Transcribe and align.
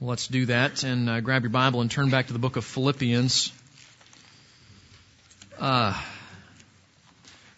Well, 0.00 0.10
let's 0.10 0.28
do 0.28 0.46
that 0.46 0.84
and 0.84 1.10
uh, 1.10 1.20
grab 1.20 1.42
your 1.42 1.50
Bible 1.50 1.80
and 1.80 1.90
turn 1.90 2.08
back 2.08 2.28
to 2.28 2.32
the 2.32 2.38
book 2.38 2.54
of 2.54 2.64
Philippians. 2.64 3.52
Uh, 5.58 6.00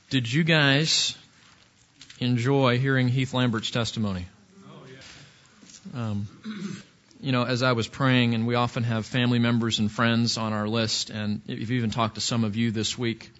did 0.08 0.32
you 0.32 0.42
guys 0.42 1.18
enjoy 2.18 2.78
hearing 2.78 3.08
Heath 3.08 3.34
Lambert's 3.34 3.70
testimony? 3.70 4.24
Um, 5.94 6.28
you 7.20 7.32
know, 7.32 7.44
as 7.44 7.62
I 7.62 7.72
was 7.72 7.86
praying, 7.86 8.34
and 8.34 8.46
we 8.46 8.54
often 8.54 8.84
have 8.84 9.04
family 9.04 9.38
members 9.38 9.78
and 9.78 9.92
friends 9.92 10.38
on 10.38 10.54
our 10.54 10.66
list, 10.66 11.10
and 11.10 11.42
we've 11.46 11.72
even 11.72 11.90
talked 11.90 12.14
to 12.14 12.22
some 12.22 12.44
of 12.44 12.56
you 12.56 12.70
this 12.70 12.96
week. 12.96 13.30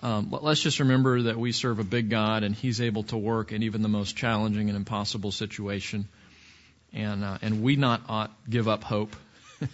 Um, 0.00 0.36
let's 0.42 0.60
just 0.60 0.80
remember 0.80 1.22
that 1.22 1.38
we 1.38 1.52
serve 1.52 1.78
a 1.78 1.84
big 1.84 2.10
God, 2.10 2.42
and 2.42 2.56
He's 2.56 2.80
able 2.80 3.04
to 3.04 3.16
work 3.16 3.52
in 3.52 3.62
even 3.62 3.82
the 3.82 3.88
most 3.88 4.16
challenging 4.16 4.68
and 4.70 4.76
impossible 4.76 5.30
situation 5.30 6.08
and 6.92 7.24
uh, 7.24 7.38
and 7.42 7.62
we 7.62 7.76
not 7.76 8.02
ought 8.08 8.30
give 8.48 8.68
up 8.68 8.84
hope 8.84 9.14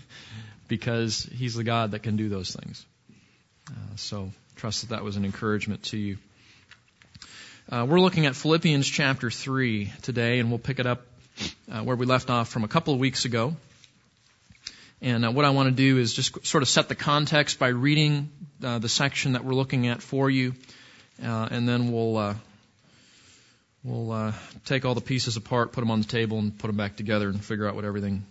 because 0.69 1.29
He's 1.33 1.55
the 1.55 1.65
God 1.65 1.93
that 1.93 2.01
can 2.01 2.17
do 2.17 2.29
those 2.29 2.55
things. 2.55 2.85
Uh, 3.69 3.97
so 3.97 4.31
trust 4.57 4.83
that 4.83 4.91
that 4.91 5.05
was 5.05 5.17
an 5.17 5.25
encouragement 5.25 5.83
to 5.85 5.97
you. 5.97 6.19
Uh, 7.71 7.87
we're 7.89 8.01
looking 8.01 8.27
at 8.27 8.37
Philippians 8.37 8.87
chapter 8.87 9.31
three 9.31 9.93
today, 10.03 10.39
and 10.39 10.51
we'll 10.51 10.59
pick 10.59 10.79
it 10.79 10.87
up 10.87 11.03
uh, 11.71 11.83
where 11.83 11.97
we 11.97 12.07
left 12.07 12.31
off 12.31 12.49
from 12.49 12.65
a 12.65 12.69
couple 12.69 12.95
of 12.95 13.01
weeks 13.01 13.25
ago. 13.25 13.57
And 15.03 15.27
uh, 15.27 15.31
what 15.31 15.45
I 15.45 15.51
want 15.51 15.69
to 15.69 15.75
do 15.75 15.99
is 15.99 16.15
just 16.15 16.47
sort 16.47 16.63
of 16.63 16.69
set 16.69 16.89
the 16.89 16.95
context 16.95 17.59
by 17.59 17.69
reading 17.69 18.31
uh, 18.65 18.79
the 18.79 18.89
section 18.89 19.33
that 19.33 19.45
we're 19.45 19.55
looking 19.55 19.89
at 19.89 20.01
for 20.01 20.31
you, 20.31 20.55
and 21.21 21.69
then 21.69 21.93
we'll 21.93 22.37
We'll 23.87 24.11
uh, 24.11 24.33
take 24.65 24.85
all 24.85 24.97
the 24.97 25.01
pieces 25.01 25.37
apart, 25.37 25.71
put 25.71 25.81
them 25.81 25.93
on 25.93 26.01
the 26.01 26.09
table, 26.09 26.41
and 26.41 26.59
put 26.59 26.67
them 26.67 26.77
back 26.77 26.97
together 26.97 27.29
and 27.29 27.43
figure 27.43 27.69
out 27.69 27.77
what 27.77 27.85
everything 27.85 28.27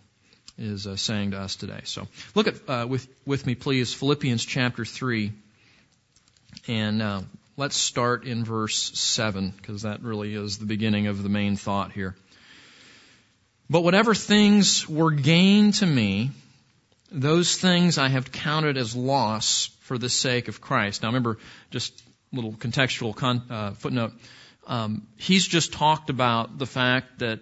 is 0.57 0.85
uh, 0.85 0.97
saying 0.97 1.31
to 1.31 1.39
us 1.39 1.55
today. 1.55 1.79
So 1.85 2.09
look 2.35 2.47
at 2.47 2.55
uh, 2.67 2.85
with 2.89 3.07
with 3.25 3.45
me, 3.45 3.55
please, 3.55 3.93
Philippians 3.93 4.43
chapter 4.43 4.83
three, 4.83 5.31
and 6.67 7.01
uh, 7.01 7.21
let's 7.55 7.77
start 7.77 8.25
in 8.25 8.43
verse 8.43 8.99
seven 8.99 9.53
because 9.55 9.83
that 9.83 10.01
really 10.03 10.35
is 10.35 10.57
the 10.57 10.65
beginning 10.65 11.07
of 11.07 11.23
the 11.23 11.29
main 11.29 11.55
thought 11.55 11.93
here. 11.93 12.15
But 13.69 13.79
whatever 13.79 14.13
things 14.13 14.89
were 14.89 15.11
gain 15.11 15.71
to 15.71 15.85
me, 15.85 16.31
those 17.13 17.55
things 17.55 17.97
I 17.97 18.09
have 18.09 18.33
counted 18.33 18.75
as 18.75 18.93
loss 18.93 19.69
for 19.83 19.97
the 19.97 20.09
sake 20.09 20.49
of 20.49 20.59
Christ. 20.59 21.01
Now 21.01 21.07
remember, 21.07 21.37
just 21.71 21.97
a 22.33 22.35
little 22.35 22.51
contextual 22.51 23.15
con- 23.15 23.43
uh, 23.49 23.71
footnote. 23.71 24.11
Um, 24.67 25.07
he's 25.17 25.47
just 25.47 25.73
talked 25.73 26.09
about 26.09 26.57
the 26.57 26.65
fact 26.65 27.19
that 27.19 27.39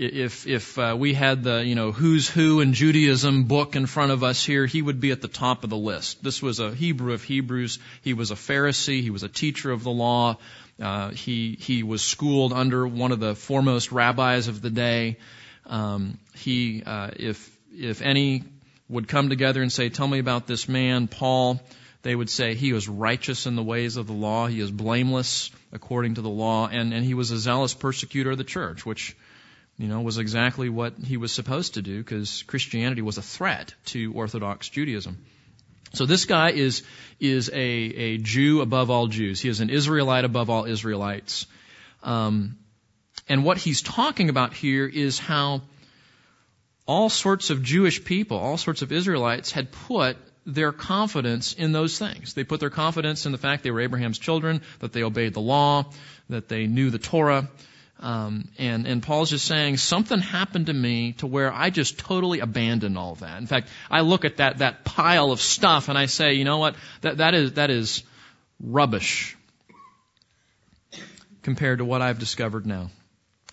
if 0.00 0.46
if 0.46 0.78
uh, 0.78 0.96
we 0.98 1.12
had 1.12 1.42
the 1.42 1.62
you 1.64 1.74
know 1.74 1.92
who's 1.92 2.28
who 2.28 2.60
in 2.60 2.72
Judaism 2.72 3.44
book 3.44 3.76
in 3.76 3.86
front 3.86 4.12
of 4.12 4.24
us 4.24 4.44
here, 4.44 4.64
he 4.64 4.80
would 4.80 4.98
be 4.98 5.10
at 5.10 5.20
the 5.20 5.28
top 5.28 5.62
of 5.62 5.70
the 5.70 5.76
list. 5.76 6.22
This 6.24 6.40
was 6.40 6.58
a 6.58 6.74
Hebrew 6.74 7.12
of 7.12 7.22
Hebrews. 7.22 7.78
He 8.02 8.14
was 8.14 8.30
a 8.30 8.34
Pharisee. 8.34 9.02
He 9.02 9.10
was 9.10 9.22
a 9.22 9.28
teacher 9.28 9.70
of 9.70 9.84
the 9.84 9.90
law. 9.90 10.38
Uh, 10.80 11.10
he 11.10 11.58
he 11.60 11.82
was 11.82 12.00
schooled 12.02 12.54
under 12.54 12.88
one 12.88 13.12
of 13.12 13.20
the 13.20 13.34
foremost 13.34 13.92
rabbis 13.92 14.48
of 14.48 14.62
the 14.62 14.70
day. 14.70 15.18
Um, 15.66 16.18
he 16.34 16.82
uh, 16.84 17.10
if 17.16 17.54
if 17.70 18.00
any 18.00 18.44
would 18.88 19.06
come 19.06 19.28
together 19.28 19.60
and 19.60 19.70
say, 19.70 19.90
"Tell 19.90 20.08
me 20.08 20.18
about 20.18 20.46
this 20.46 20.66
man, 20.66 21.08
Paul." 21.08 21.60
They 22.02 22.14
would 22.14 22.30
say 22.30 22.54
he 22.54 22.72
was 22.72 22.88
righteous 22.88 23.46
in 23.46 23.56
the 23.56 23.62
ways 23.62 23.96
of 23.96 24.06
the 24.06 24.14
law. 24.14 24.46
He 24.46 24.60
is 24.60 24.70
blameless 24.70 25.50
according 25.70 26.14
to 26.14 26.22
the 26.22 26.30
law, 26.30 26.66
and, 26.66 26.94
and 26.94 27.04
he 27.04 27.14
was 27.14 27.30
a 27.30 27.38
zealous 27.38 27.74
persecutor 27.74 28.30
of 28.30 28.38
the 28.38 28.44
church, 28.44 28.86
which, 28.86 29.16
you 29.76 29.86
know, 29.86 30.00
was 30.00 30.16
exactly 30.16 30.70
what 30.70 30.94
he 31.04 31.18
was 31.18 31.30
supposed 31.30 31.74
to 31.74 31.82
do 31.82 31.98
because 31.98 32.42
Christianity 32.44 33.02
was 33.02 33.18
a 33.18 33.22
threat 33.22 33.74
to 33.86 34.12
Orthodox 34.14 34.68
Judaism. 34.68 35.18
So 35.92 36.06
this 36.06 36.24
guy 36.24 36.50
is, 36.50 36.84
is 37.18 37.50
a, 37.50 37.56
a 37.56 38.18
Jew 38.18 38.60
above 38.60 38.90
all 38.90 39.08
Jews. 39.08 39.40
He 39.40 39.48
is 39.48 39.60
an 39.60 39.70
Israelite 39.70 40.24
above 40.24 40.48
all 40.48 40.64
Israelites. 40.64 41.46
Um, 42.02 42.56
and 43.28 43.44
what 43.44 43.58
he's 43.58 43.82
talking 43.82 44.30
about 44.30 44.54
here 44.54 44.86
is 44.86 45.18
how 45.18 45.62
all 46.86 47.08
sorts 47.08 47.50
of 47.50 47.62
Jewish 47.62 48.04
people, 48.04 48.38
all 48.38 48.56
sorts 48.56 48.82
of 48.82 48.90
Israelites 48.90 49.52
had 49.52 49.70
put 49.70 50.16
their 50.54 50.72
confidence 50.72 51.52
in 51.52 51.72
those 51.72 51.98
things. 51.98 52.34
They 52.34 52.44
put 52.44 52.60
their 52.60 52.70
confidence 52.70 53.26
in 53.26 53.32
the 53.32 53.38
fact 53.38 53.62
they 53.62 53.70
were 53.70 53.80
Abraham's 53.80 54.18
children, 54.18 54.62
that 54.80 54.92
they 54.92 55.02
obeyed 55.02 55.34
the 55.34 55.40
law, 55.40 55.86
that 56.28 56.48
they 56.48 56.66
knew 56.66 56.90
the 56.90 56.98
Torah. 56.98 57.48
Um, 58.00 58.48
and, 58.58 58.86
and 58.86 59.02
Paul's 59.02 59.30
just 59.30 59.44
saying 59.44 59.76
something 59.76 60.18
happened 60.18 60.66
to 60.66 60.72
me 60.72 61.12
to 61.14 61.26
where 61.26 61.52
I 61.52 61.68
just 61.68 61.98
totally 61.98 62.40
abandoned 62.40 62.96
all 62.96 63.16
that. 63.16 63.38
In 63.38 63.46
fact, 63.46 63.68
I 63.90 64.00
look 64.00 64.24
at 64.24 64.38
that, 64.38 64.58
that 64.58 64.84
pile 64.84 65.32
of 65.32 65.40
stuff 65.40 65.88
and 65.88 65.98
I 65.98 66.06
say, 66.06 66.32
you 66.34 66.44
know 66.44 66.58
what? 66.58 66.76
That, 67.02 67.18
that 67.18 67.34
is, 67.34 67.54
that 67.54 67.70
is 67.70 68.02
rubbish 68.58 69.36
compared 71.42 71.78
to 71.78 71.84
what 71.84 72.00
I've 72.00 72.18
discovered 72.18 72.66
now. 72.66 72.90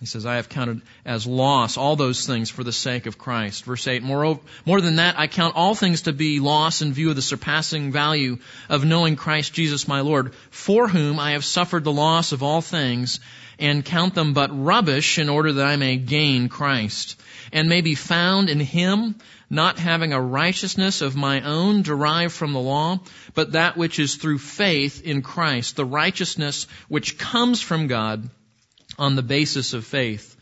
He 0.00 0.06
says, 0.06 0.24
I 0.24 0.36
have 0.36 0.48
counted 0.48 0.82
as 1.04 1.26
loss 1.26 1.76
all 1.76 1.96
those 1.96 2.24
things 2.24 2.50
for 2.50 2.62
the 2.62 2.72
sake 2.72 3.06
of 3.06 3.18
Christ. 3.18 3.64
Verse 3.64 3.84
8, 3.88 4.04
Moreover, 4.04 4.40
more 4.64 4.80
than 4.80 4.96
that, 4.96 5.18
I 5.18 5.26
count 5.26 5.56
all 5.56 5.74
things 5.74 6.02
to 6.02 6.12
be 6.12 6.38
loss 6.38 6.82
in 6.82 6.92
view 6.92 7.10
of 7.10 7.16
the 7.16 7.22
surpassing 7.22 7.90
value 7.90 8.38
of 8.68 8.84
knowing 8.84 9.16
Christ 9.16 9.54
Jesus 9.54 9.88
my 9.88 10.02
Lord, 10.02 10.34
for 10.50 10.86
whom 10.86 11.18
I 11.18 11.32
have 11.32 11.44
suffered 11.44 11.82
the 11.82 11.92
loss 11.92 12.30
of 12.30 12.44
all 12.44 12.60
things, 12.60 13.18
and 13.58 13.84
count 13.84 14.14
them 14.14 14.34
but 14.34 14.50
rubbish 14.52 15.18
in 15.18 15.28
order 15.28 15.54
that 15.54 15.66
I 15.66 15.74
may 15.74 15.96
gain 15.96 16.48
Christ, 16.48 17.20
and 17.52 17.68
may 17.68 17.80
be 17.80 17.96
found 17.96 18.50
in 18.50 18.60
Him, 18.60 19.16
not 19.50 19.80
having 19.80 20.12
a 20.12 20.20
righteousness 20.20 21.00
of 21.00 21.16
my 21.16 21.40
own 21.40 21.82
derived 21.82 22.34
from 22.34 22.52
the 22.52 22.60
law, 22.60 23.00
but 23.34 23.52
that 23.52 23.76
which 23.76 23.98
is 23.98 24.14
through 24.14 24.38
faith 24.38 25.02
in 25.02 25.22
Christ, 25.22 25.74
the 25.74 25.84
righteousness 25.84 26.68
which 26.86 27.18
comes 27.18 27.60
from 27.60 27.88
God, 27.88 28.30
on 28.98 29.16
the 29.16 29.22
basis 29.22 29.72
of 29.72 29.84
faith, 29.84 30.36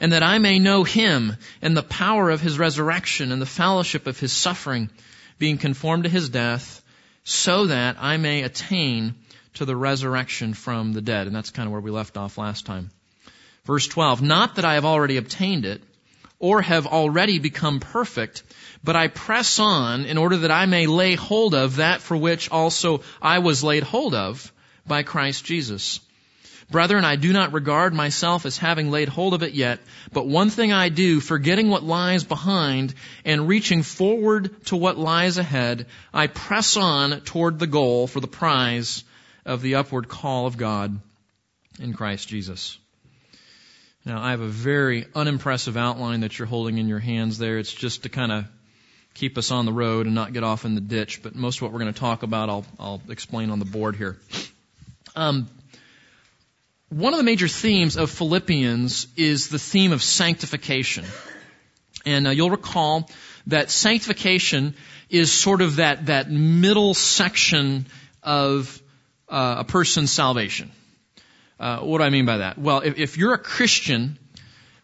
and 0.00 0.12
that 0.12 0.22
I 0.22 0.38
may 0.38 0.58
know 0.58 0.84
him 0.84 1.36
and 1.60 1.76
the 1.76 1.82
power 1.82 2.30
of 2.30 2.40
his 2.40 2.58
resurrection 2.58 3.32
and 3.32 3.40
the 3.40 3.46
fellowship 3.46 4.06
of 4.06 4.18
his 4.18 4.32
suffering, 4.32 4.90
being 5.38 5.58
conformed 5.58 6.04
to 6.04 6.10
his 6.10 6.28
death, 6.28 6.82
so 7.24 7.66
that 7.66 7.96
I 8.00 8.16
may 8.16 8.42
attain 8.42 9.14
to 9.54 9.64
the 9.64 9.76
resurrection 9.76 10.54
from 10.54 10.92
the 10.92 11.02
dead. 11.02 11.26
And 11.26 11.36
that's 11.36 11.50
kind 11.50 11.66
of 11.66 11.72
where 11.72 11.80
we 11.80 11.90
left 11.90 12.16
off 12.16 12.38
last 12.38 12.66
time. 12.66 12.90
Verse 13.64 13.86
12, 13.86 14.22
not 14.22 14.56
that 14.56 14.64
I 14.64 14.74
have 14.74 14.84
already 14.84 15.16
obtained 15.16 15.66
it, 15.66 15.82
or 16.38 16.62
have 16.62 16.86
already 16.86 17.38
become 17.38 17.78
perfect, 17.80 18.42
but 18.82 18.96
I 18.96 19.08
press 19.08 19.58
on 19.58 20.06
in 20.06 20.16
order 20.16 20.38
that 20.38 20.50
I 20.50 20.64
may 20.64 20.86
lay 20.86 21.14
hold 21.14 21.54
of 21.54 21.76
that 21.76 22.00
for 22.00 22.16
which 22.16 22.50
also 22.50 23.02
I 23.20 23.40
was 23.40 23.62
laid 23.62 23.82
hold 23.82 24.14
of 24.14 24.50
by 24.86 25.02
Christ 25.02 25.44
Jesus. 25.44 26.00
Brethren, 26.70 27.04
I 27.04 27.16
do 27.16 27.32
not 27.32 27.52
regard 27.52 27.92
myself 27.92 28.46
as 28.46 28.56
having 28.56 28.90
laid 28.90 29.08
hold 29.08 29.34
of 29.34 29.42
it 29.42 29.54
yet, 29.54 29.80
but 30.12 30.28
one 30.28 30.50
thing 30.50 30.72
I 30.72 30.88
do, 30.88 31.18
forgetting 31.18 31.68
what 31.68 31.82
lies 31.82 32.22
behind 32.22 32.94
and 33.24 33.48
reaching 33.48 33.82
forward 33.82 34.64
to 34.66 34.76
what 34.76 34.96
lies 34.96 35.36
ahead, 35.36 35.86
I 36.14 36.28
press 36.28 36.76
on 36.76 37.22
toward 37.22 37.58
the 37.58 37.66
goal 37.66 38.06
for 38.06 38.20
the 38.20 38.28
prize 38.28 39.02
of 39.44 39.62
the 39.62 39.76
upward 39.76 40.08
call 40.08 40.46
of 40.46 40.56
God 40.56 41.00
in 41.80 41.92
Christ 41.92 42.28
Jesus. 42.28 42.78
Now, 44.04 44.22
I 44.22 44.30
have 44.30 44.40
a 44.40 44.46
very 44.46 45.06
unimpressive 45.14 45.76
outline 45.76 46.20
that 46.20 46.38
you're 46.38 46.46
holding 46.46 46.78
in 46.78 46.88
your 46.88 47.00
hands 47.00 47.36
there. 47.36 47.58
It's 47.58 47.72
just 47.72 48.04
to 48.04 48.08
kind 48.08 48.30
of 48.30 48.46
keep 49.14 49.36
us 49.38 49.50
on 49.50 49.66
the 49.66 49.72
road 49.72 50.06
and 50.06 50.14
not 50.14 50.32
get 50.32 50.44
off 50.44 50.64
in 50.64 50.76
the 50.76 50.80
ditch, 50.80 51.22
but 51.22 51.34
most 51.34 51.58
of 51.58 51.62
what 51.62 51.72
we're 51.72 51.80
going 51.80 51.92
to 51.92 51.98
talk 52.00 52.22
about 52.22 52.48
I'll, 52.48 52.64
I'll 52.78 53.02
explain 53.08 53.50
on 53.50 53.58
the 53.58 53.64
board 53.64 53.96
here. 53.96 54.18
Um, 55.16 55.48
one 56.90 57.14
of 57.14 57.18
the 57.18 57.24
major 57.24 57.46
themes 57.46 57.96
of 57.96 58.10
Philippians 58.10 59.06
is 59.16 59.48
the 59.48 59.60
theme 59.60 59.92
of 59.92 60.02
sanctification. 60.02 61.04
And 62.04 62.26
uh, 62.26 62.30
you'll 62.30 62.50
recall 62.50 63.08
that 63.46 63.70
sanctification 63.70 64.74
is 65.08 65.32
sort 65.32 65.60
of 65.60 65.76
that, 65.76 66.06
that 66.06 66.28
middle 66.30 66.94
section 66.94 67.86
of 68.24 68.82
uh, 69.28 69.56
a 69.58 69.64
person's 69.64 70.10
salvation. 70.10 70.72
Uh, 71.60 71.78
what 71.78 71.98
do 71.98 72.04
I 72.04 72.10
mean 72.10 72.26
by 72.26 72.38
that? 72.38 72.58
Well, 72.58 72.80
if, 72.80 72.98
if, 72.98 73.16
you're 73.16 73.34
a 73.34 73.38
Christian, 73.38 74.18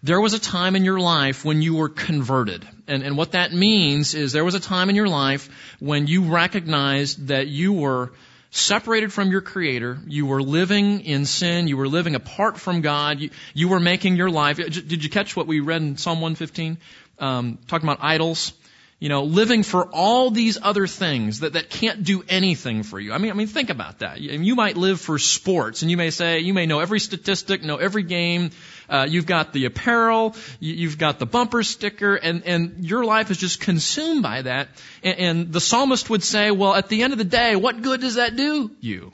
there 0.04 0.20
was 0.20 0.32
a 0.32 0.38
time 0.38 0.76
in 0.76 0.84
your 0.84 1.00
life 1.00 1.44
when 1.44 1.60
you 1.60 1.74
were 1.74 1.88
converted. 1.88 2.66
And, 2.86 3.02
and 3.02 3.16
what 3.16 3.32
that 3.32 3.52
means 3.52 4.14
is 4.14 4.32
there 4.32 4.44
was 4.44 4.54
a 4.54 4.60
time 4.60 4.90
in 4.90 4.94
your 4.94 5.08
life 5.08 5.48
when 5.80 6.06
you 6.06 6.22
recognized 6.22 7.28
that 7.28 7.48
you 7.48 7.72
were 7.72 8.12
separated 8.56 9.12
from 9.12 9.30
your 9.30 9.40
Creator. 9.40 9.98
You 10.06 10.26
were 10.26 10.42
living 10.42 11.00
in 11.00 11.26
sin. 11.26 11.68
You 11.68 11.76
were 11.76 11.88
living 11.88 12.14
apart 12.14 12.58
from 12.58 12.80
God. 12.80 13.20
You, 13.20 13.30
you 13.54 13.68
were 13.68 13.80
making 13.80 14.16
your 14.16 14.30
life. 14.30 14.56
Did 14.56 15.04
you 15.04 15.10
catch 15.10 15.36
what 15.36 15.46
we 15.46 15.60
read 15.60 15.82
in 15.82 15.96
Psalm 15.96 16.20
115? 16.20 16.78
Um, 17.18 17.58
talking 17.66 17.88
about 17.88 18.02
idols. 18.02 18.52
You 18.98 19.10
know, 19.10 19.24
living 19.24 19.62
for 19.62 19.84
all 19.92 20.30
these 20.30 20.56
other 20.60 20.86
things 20.86 21.40
that, 21.40 21.52
that 21.52 21.68
can't 21.68 22.02
do 22.02 22.24
anything 22.30 22.82
for 22.82 22.98
you. 22.98 23.12
I 23.12 23.18
mean, 23.18 23.30
I 23.30 23.34
mean, 23.34 23.46
think 23.46 23.68
about 23.68 23.98
that. 23.98 24.20
You 24.20 24.54
might 24.54 24.78
live 24.78 25.02
for 25.02 25.18
sports 25.18 25.82
and 25.82 25.90
you 25.90 25.98
may 25.98 26.08
say, 26.08 26.40
you 26.40 26.54
may 26.54 26.64
know 26.64 26.80
every 26.80 26.98
statistic, 26.98 27.62
know 27.62 27.76
every 27.76 28.04
game. 28.04 28.52
Uh, 28.88 29.06
you've 29.06 29.26
got 29.26 29.52
the 29.52 29.66
apparel, 29.66 30.34
you've 30.60 30.96
got 30.96 31.18
the 31.18 31.26
bumper 31.26 31.62
sticker, 31.62 32.14
and, 32.14 32.44
and 32.44 32.84
your 32.84 33.04
life 33.04 33.30
is 33.30 33.36
just 33.36 33.60
consumed 33.60 34.22
by 34.22 34.42
that. 34.42 34.68
And, 35.02 35.18
and 35.18 35.52
the 35.52 35.60
psalmist 35.60 36.08
would 36.08 36.22
say, 36.22 36.50
well, 36.50 36.74
at 36.74 36.88
the 36.88 37.02
end 37.02 37.12
of 37.12 37.18
the 37.18 37.24
day, 37.24 37.56
what 37.56 37.82
good 37.82 38.00
does 38.00 38.14
that 38.14 38.36
do 38.36 38.70
you? 38.80 39.12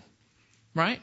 Right? 0.75 1.01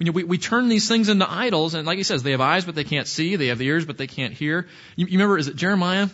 You 0.00 0.06
know, 0.06 0.12
we, 0.12 0.24
we 0.24 0.38
turn 0.38 0.68
these 0.68 0.88
things 0.88 1.10
into 1.10 1.30
idols, 1.30 1.74
and 1.74 1.86
like 1.86 1.98
he 1.98 2.04
says, 2.04 2.22
they 2.22 2.30
have 2.30 2.40
eyes 2.40 2.64
but 2.64 2.74
they 2.74 2.84
can't 2.84 3.06
see, 3.06 3.36
they 3.36 3.48
have 3.48 3.60
ears 3.60 3.84
but 3.84 3.98
they 3.98 4.06
can't 4.06 4.32
hear. 4.32 4.66
You, 4.96 5.06
you 5.06 5.12
remember, 5.12 5.36
is 5.36 5.46
it 5.46 5.56
Jeremiah? 5.56 6.08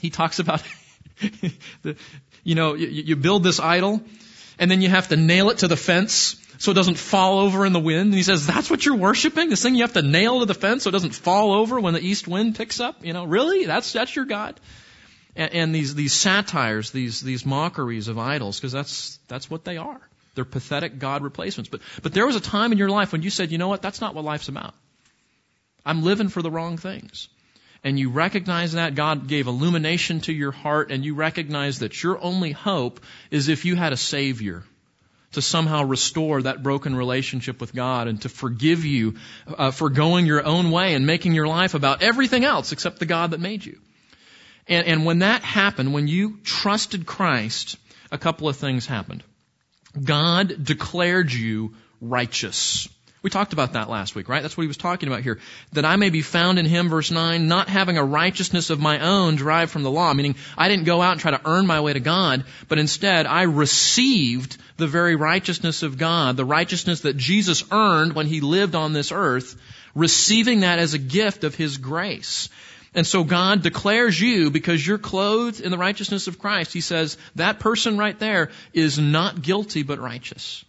He 0.00 0.10
talks 0.10 0.38
about 0.38 0.62
the, 1.82 1.96
you 2.44 2.54
know, 2.54 2.74
you, 2.74 2.86
you 2.86 3.16
build 3.16 3.42
this 3.42 3.60
idol, 3.60 4.02
and 4.58 4.70
then 4.70 4.82
you 4.82 4.88
have 4.88 5.08
to 5.08 5.16
nail 5.16 5.50
it 5.50 5.58
to 5.58 5.68
the 5.68 5.76
fence 5.76 6.36
so 6.58 6.70
it 6.70 6.74
doesn't 6.74 6.96
fall 6.96 7.40
over 7.40 7.66
in 7.66 7.72
the 7.72 7.80
wind. 7.80 8.06
And 8.06 8.14
he 8.14 8.22
says, 8.22 8.46
that's 8.46 8.70
what 8.70 8.84
you're 8.84 8.96
worshiping? 8.96 9.50
This 9.50 9.62
thing 9.62 9.74
you 9.74 9.82
have 9.82 9.92
to 9.94 10.02
nail 10.02 10.40
to 10.40 10.46
the 10.46 10.54
fence 10.54 10.84
so 10.84 10.88
it 10.88 10.92
doesn't 10.92 11.14
fall 11.14 11.52
over 11.52 11.78
when 11.78 11.94
the 11.94 12.00
east 12.00 12.26
wind 12.26 12.56
picks 12.56 12.80
up? 12.80 13.04
You 13.04 13.12
know, 13.12 13.24
really? 13.24 13.66
That's, 13.66 13.92
that's 13.92 14.14
your 14.16 14.24
God? 14.24 14.58
And, 15.34 15.52
and 15.52 15.74
these, 15.74 15.94
these 15.94 16.14
satires, 16.14 16.90
these, 16.90 17.20
these 17.20 17.44
mockeries 17.44 18.08
of 18.08 18.18
idols, 18.18 18.58
because 18.58 18.72
that's, 18.72 19.18
that's 19.28 19.50
what 19.50 19.64
they 19.64 19.76
are. 19.76 20.00
They're 20.34 20.44
pathetic 20.44 20.98
God 20.98 21.22
replacements. 21.22 21.68
But, 21.68 21.80
but 22.02 22.12
there 22.12 22.26
was 22.26 22.36
a 22.36 22.40
time 22.40 22.72
in 22.72 22.78
your 22.78 22.90
life 22.90 23.12
when 23.12 23.22
you 23.22 23.30
said, 23.30 23.52
you 23.52 23.58
know 23.58 23.68
what? 23.68 23.82
That's 23.82 24.00
not 24.00 24.14
what 24.14 24.24
life's 24.24 24.48
about. 24.48 24.74
I'm 25.84 26.02
living 26.02 26.28
for 26.28 26.42
the 26.42 26.50
wrong 26.50 26.78
things 26.78 27.28
and 27.86 28.00
you 28.00 28.10
recognize 28.10 28.72
that, 28.72 28.96
God 28.96 29.28
gave 29.28 29.46
illumination 29.46 30.18
to 30.22 30.32
your 30.32 30.50
heart, 30.50 30.90
and 30.90 31.04
you 31.04 31.14
recognize 31.14 31.78
that 31.78 32.02
your 32.02 32.20
only 32.20 32.50
hope 32.50 32.98
is 33.30 33.48
if 33.48 33.64
you 33.64 33.76
had 33.76 33.92
a 33.92 33.96
Savior 33.96 34.64
to 35.34 35.40
somehow 35.40 35.84
restore 35.84 36.42
that 36.42 36.64
broken 36.64 36.96
relationship 36.96 37.60
with 37.60 37.72
God 37.72 38.08
and 38.08 38.20
to 38.22 38.28
forgive 38.28 38.84
you 38.84 39.14
uh, 39.46 39.70
for 39.70 39.88
going 39.88 40.26
your 40.26 40.44
own 40.44 40.72
way 40.72 40.94
and 40.94 41.06
making 41.06 41.32
your 41.32 41.46
life 41.46 41.74
about 41.74 42.02
everything 42.02 42.44
else 42.44 42.72
except 42.72 42.98
the 42.98 43.06
God 43.06 43.30
that 43.30 43.38
made 43.38 43.64
you. 43.64 43.78
And, 44.66 44.84
and 44.84 45.04
when 45.04 45.20
that 45.20 45.44
happened, 45.44 45.94
when 45.94 46.08
you 46.08 46.40
trusted 46.42 47.06
Christ, 47.06 47.76
a 48.10 48.18
couple 48.18 48.48
of 48.48 48.56
things 48.56 48.86
happened. 48.86 49.22
God 50.02 50.64
declared 50.64 51.32
you 51.32 51.76
righteous. 52.00 52.88
We 53.22 53.30
talked 53.30 53.52
about 53.52 53.72
that 53.72 53.88
last 53.88 54.14
week, 54.14 54.28
right? 54.28 54.42
That's 54.42 54.56
what 54.56 54.62
he 54.62 54.68
was 54.68 54.76
talking 54.76 55.08
about 55.08 55.22
here. 55.22 55.40
That 55.72 55.84
I 55.84 55.96
may 55.96 56.10
be 56.10 56.22
found 56.22 56.58
in 56.58 56.66
him, 56.66 56.88
verse 56.88 57.10
9, 57.10 57.48
not 57.48 57.68
having 57.68 57.98
a 57.98 58.04
righteousness 58.04 58.70
of 58.70 58.78
my 58.78 59.00
own 59.00 59.36
derived 59.36 59.72
from 59.72 59.82
the 59.82 59.90
law, 59.90 60.12
meaning 60.12 60.36
I 60.56 60.68
didn't 60.68 60.84
go 60.84 61.02
out 61.02 61.12
and 61.12 61.20
try 61.20 61.32
to 61.32 61.40
earn 61.44 61.66
my 61.66 61.80
way 61.80 61.92
to 61.92 62.00
God, 62.00 62.44
but 62.68 62.78
instead 62.78 63.26
I 63.26 63.42
received 63.42 64.58
the 64.76 64.86
very 64.86 65.16
righteousness 65.16 65.82
of 65.82 65.98
God, 65.98 66.36
the 66.36 66.44
righteousness 66.44 67.00
that 67.00 67.16
Jesus 67.16 67.64
earned 67.72 68.12
when 68.14 68.26
he 68.26 68.40
lived 68.40 68.74
on 68.74 68.92
this 68.92 69.10
earth, 69.10 69.60
receiving 69.94 70.60
that 70.60 70.78
as 70.78 70.94
a 70.94 70.98
gift 70.98 71.42
of 71.42 71.54
his 71.54 71.78
grace. 71.78 72.48
And 72.96 73.06
so 73.06 73.24
God 73.24 73.62
declares 73.62 74.18
you, 74.18 74.50
because 74.50 74.84
you're 74.84 74.96
clothed 74.96 75.60
in 75.60 75.70
the 75.70 75.76
righteousness 75.76 76.28
of 76.28 76.38
Christ, 76.38 76.72
He 76.72 76.80
says, 76.80 77.18
that 77.34 77.58
person 77.58 77.98
right 77.98 78.18
there 78.18 78.50
is 78.72 78.98
not 78.98 79.42
guilty 79.42 79.82
but 79.82 79.98
righteous. 79.98 80.64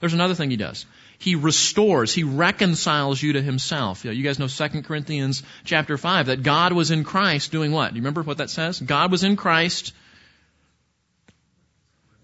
There's 0.00 0.14
another 0.14 0.34
thing 0.34 0.50
He 0.50 0.56
does. 0.56 0.84
He 1.24 1.36
restores, 1.36 2.12
He 2.12 2.22
reconciles 2.22 3.22
you 3.22 3.32
to 3.32 3.40
Himself. 3.40 4.04
You 4.04 4.22
guys 4.22 4.38
know 4.38 4.46
2 4.46 4.82
Corinthians 4.82 5.42
chapter 5.64 5.96
5, 5.96 6.26
that 6.26 6.42
God 6.42 6.74
was 6.74 6.90
in 6.90 7.02
Christ 7.02 7.50
doing 7.50 7.72
what? 7.72 7.88
Do 7.92 7.96
you 7.96 8.02
remember 8.02 8.22
what 8.22 8.36
that 8.38 8.50
says? 8.50 8.78
God 8.78 9.10
was 9.10 9.24
in 9.24 9.36
Christ 9.36 9.94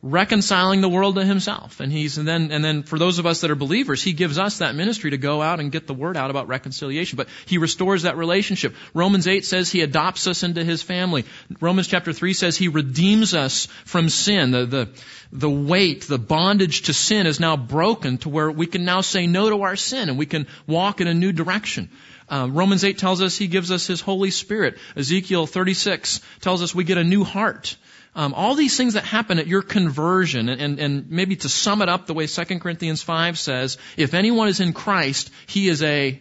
reconciling 0.02 0.80
the 0.80 0.88
world 0.88 1.16
to 1.16 1.24
himself. 1.24 1.80
And 1.80 1.92
he's, 1.92 2.16
and 2.16 2.26
then, 2.26 2.52
and 2.52 2.64
then 2.64 2.82
for 2.82 2.98
those 2.98 3.18
of 3.18 3.26
us 3.26 3.42
that 3.42 3.50
are 3.50 3.56
believers, 3.56 4.02
he 4.02 4.14
gives 4.14 4.38
us 4.38 4.58
that 4.58 4.74
ministry 4.74 5.10
to 5.10 5.18
go 5.18 5.42
out 5.42 5.60
and 5.60 5.70
get 5.70 5.86
the 5.86 5.94
word 5.94 6.16
out 6.16 6.30
about 6.30 6.48
reconciliation. 6.48 7.16
But 7.16 7.28
he 7.44 7.58
restores 7.58 8.02
that 8.02 8.16
relationship. 8.16 8.74
Romans 8.94 9.28
8 9.28 9.44
says 9.44 9.70
he 9.70 9.82
adopts 9.82 10.26
us 10.26 10.42
into 10.42 10.64
his 10.64 10.82
family. 10.82 11.26
Romans 11.60 11.86
chapter 11.86 12.12
3 12.14 12.32
says 12.32 12.56
he 12.56 12.68
redeems 12.68 13.34
us 13.34 13.66
from 13.84 14.08
sin. 14.08 14.52
The, 14.52 14.64
the, 14.64 14.88
the 15.32 15.50
weight, 15.50 16.02
the 16.02 16.18
bondage 16.18 16.82
to 16.82 16.94
sin 16.94 17.26
is 17.26 17.38
now 17.38 17.58
broken 17.58 18.18
to 18.18 18.30
where 18.30 18.50
we 18.50 18.66
can 18.66 18.86
now 18.86 19.02
say 19.02 19.26
no 19.26 19.50
to 19.50 19.62
our 19.62 19.76
sin 19.76 20.08
and 20.08 20.18
we 20.18 20.26
can 20.26 20.46
walk 20.66 21.02
in 21.02 21.08
a 21.08 21.14
new 21.14 21.32
direction. 21.32 21.90
Uh, 22.30 22.48
Romans 22.50 22.84
8 22.84 22.96
tells 22.96 23.20
us 23.20 23.36
he 23.36 23.48
gives 23.48 23.70
us 23.70 23.86
his 23.86 24.00
Holy 24.00 24.30
Spirit. 24.30 24.78
Ezekiel 24.96 25.46
36 25.46 26.20
tells 26.40 26.62
us 26.62 26.74
we 26.74 26.84
get 26.84 26.96
a 26.96 27.04
new 27.04 27.24
heart. 27.24 27.76
Um, 28.14 28.34
all 28.34 28.56
these 28.56 28.76
things 28.76 28.94
that 28.94 29.04
happen 29.04 29.38
at 29.38 29.46
your 29.46 29.62
conversion, 29.62 30.48
and, 30.48 30.80
and, 30.80 31.10
maybe 31.10 31.36
to 31.36 31.48
sum 31.48 31.80
it 31.80 31.88
up 31.88 32.06
the 32.06 32.14
way 32.14 32.26
2 32.26 32.58
Corinthians 32.58 33.02
5 33.02 33.38
says, 33.38 33.78
if 33.96 34.14
anyone 34.14 34.48
is 34.48 34.58
in 34.58 34.72
Christ, 34.72 35.30
he 35.46 35.68
is 35.68 35.80
a 35.84 36.20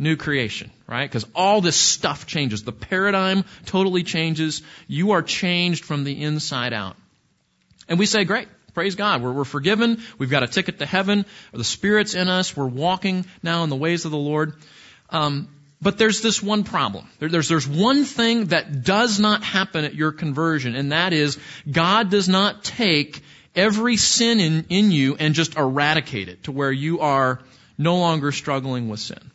new 0.00 0.16
creation, 0.16 0.70
right? 0.88 1.08
Because 1.08 1.24
all 1.32 1.60
this 1.60 1.76
stuff 1.76 2.26
changes. 2.26 2.64
The 2.64 2.72
paradigm 2.72 3.44
totally 3.66 4.02
changes. 4.02 4.62
You 4.88 5.12
are 5.12 5.22
changed 5.22 5.84
from 5.84 6.02
the 6.02 6.22
inside 6.22 6.72
out. 6.72 6.96
And 7.88 8.00
we 8.00 8.06
say, 8.06 8.24
great, 8.24 8.48
praise 8.74 8.96
God. 8.96 9.22
We're, 9.22 9.32
we're 9.32 9.44
forgiven. 9.44 10.02
We've 10.18 10.30
got 10.30 10.42
a 10.42 10.48
ticket 10.48 10.80
to 10.80 10.86
heaven. 10.86 11.24
The 11.52 11.64
Spirit's 11.64 12.14
in 12.14 12.28
us. 12.28 12.56
We're 12.56 12.66
walking 12.66 13.26
now 13.44 13.62
in 13.62 13.70
the 13.70 13.76
ways 13.76 14.04
of 14.04 14.10
the 14.10 14.18
Lord. 14.18 14.54
Um, 15.10 15.48
but 15.80 15.98
there's 15.98 16.22
this 16.22 16.42
one 16.42 16.64
problem. 16.64 17.06
There's, 17.18 17.48
there's 17.48 17.68
one 17.68 18.04
thing 18.04 18.46
that 18.46 18.82
does 18.82 19.20
not 19.20 19.44
happen 19.44 19.84
at 19.84 19.94
your 19.94 20.12
conversion, 20.12 20.74
and 20.74 20.92
that 20.92 21.12
is 21.12 21.38
God 21.70 22.10
does 22.10 22.28
not 22.28 22.64
take 22.64 23.22
every 23.54 23.96
sin 23.96 24.40
in, 24.40 24.66
in 24.68 24.90
you 24.90 25.16
and 25.16 25.34
just 25.34 25.56
eradicate 25.56 26.28
it 26.28 26.44
to 26.44 26.52
where 26.52 26.72
you 26.72 27.00
are 27.00 27.40
no 27.78 27.98
longer 27.98 28.32
struggling 28.32 28.88
with 28.88 29.00
sin. 29.00 29.30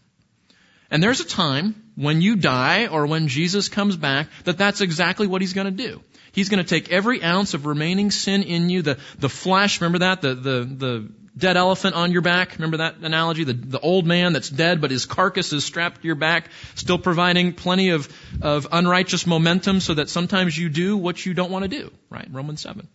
And 0.90 1.02
there's 1.02 1.22
a 1.22 1.26
time 1.26 1.92
when 1.96 2.22
you 2.22 2.36
die 2.36 2.88
or 2.88 3.08
when 3.08 3.28
Jesus 3.28 3.70
comes 3.70 3.96
back 3.96 4.28
that 4.44 4.58
that's 4.58 4.82
exactly 4.82 5.28
what 5.28 5.42
he's 5.42 5.54
going 5.54 5.66
to 5.66 5.84
do. 5.84 6.02
He's 6.34 6.50
going 6.50 6.64
to 6.64 6.68
take 6.68 6.92
every 6.92 7.24
ounce 7.24 7.54
of 7.54 7.66
remaining 7.66 8.12
sin 8.12 8.44
in 8.44 8.70
you, 8.70 8.82
the, 8.82 8.98
the 9.20 9.30
flesh, 9.30 9.80
remember 9.82 10.00
that? 10.00 10.22
The, 10.22 10.36
the, 10.36 10.64
the 10.64 11.12
dead 11.38 11.57
elephant 11.57 11.95
on 11.95 12.12
your 12.12 12.22
back. 12.22 12.54
Remember 12.54 12.78
that 12.78 12.98
analogy? 12.98 13.44
The, 13.44 13.54
the 13.54 13.80
old 13.80 14.06
man 14.06 14.33
that's 14.33 14.50
dead, 14.50 14.81
but 14.81 14.92
his 14.92 15.06
carcass 15.06 15.54
is 15.54 15.63
strapped 15.63 16.01
to 16.01 16.07
your 16.07 16.16
back, 16.16 16.50
still 16.75 16.98
providing 16.98 17.54
plenty 17.54 17.89
of, 17.89 18.10
of 18.42 18.68
unrighteous 18.72 19.25
momentum 19.25 19.80
so 19.80 19.94
that 19.94 20.10
sometimes 20.10 20.57
you 20.57 20.69
do 20.69 20.98
what 20.98 21.25
you 21.25 21.33
don't 21.33 21.51
want 21.51 21.63
to 21.63 21.69
do, 21.69 21.92
right? 22.10 22.28
Romans 22.31 22.62
7. 22.62 22.88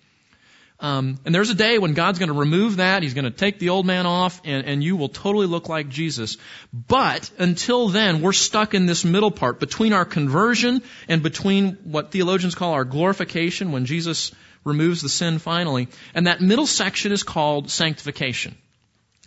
Um, 0.79 1.19
and 1.25 1.35
there's 1.35 1.49
a 1.49 1.55
day 1.55 1.79
when 1.79 1.94
God's 1.94 2.19
going 2.19 2.29
to 2.29 2.38
remove 2.38 2.77
that. 2.77 3.03
He's 3.03 3.15
going 3.15 3.25
to 3.25 3.31
take 3.31 3.59
the 3.59 3.71
old 3.71 3.87
man 3.87 4.05
off, 4.05 4.43
and, 4.44 4.67
and 4.67 4.85
you 4.85 4.97
will 4.97 5.09
totally 5.09 5.47
look 5.47 5.71
like 5.71 5.88
Jesus. 5.88 6.37
But 6.73 7.31
until 7.38 7.88
then, 7.88 8.21
we're 8.21 8.35
stuck 8.35 8.75
in 8.75 8.85
this 8.85 9.03
middle 9.03 9.31
part 9.31 9.59
between 9.59 9.94
our 9.94 10.05
conversion 10.05 10.83
and 11.09 11.23
between 11.23 11.79
what 11.85 12.11
theologians 12.11 12.55
call 12.55 12.75
our 12.75 12.85
glorification, 12.85 13.73
when 13.73 13.87
Jesus 13.87 14.33
removes 14.66 15.00
the 15.00 15.08
sin 15.08 15.38
finally. 15.38 15.88
And 16.14 16.26
that 16.26 16.42
middle 16.42 16.66
section 16.66 17.12
is 17.12 17.23
called 17.23 17.70
sanctification. 17.70 18.56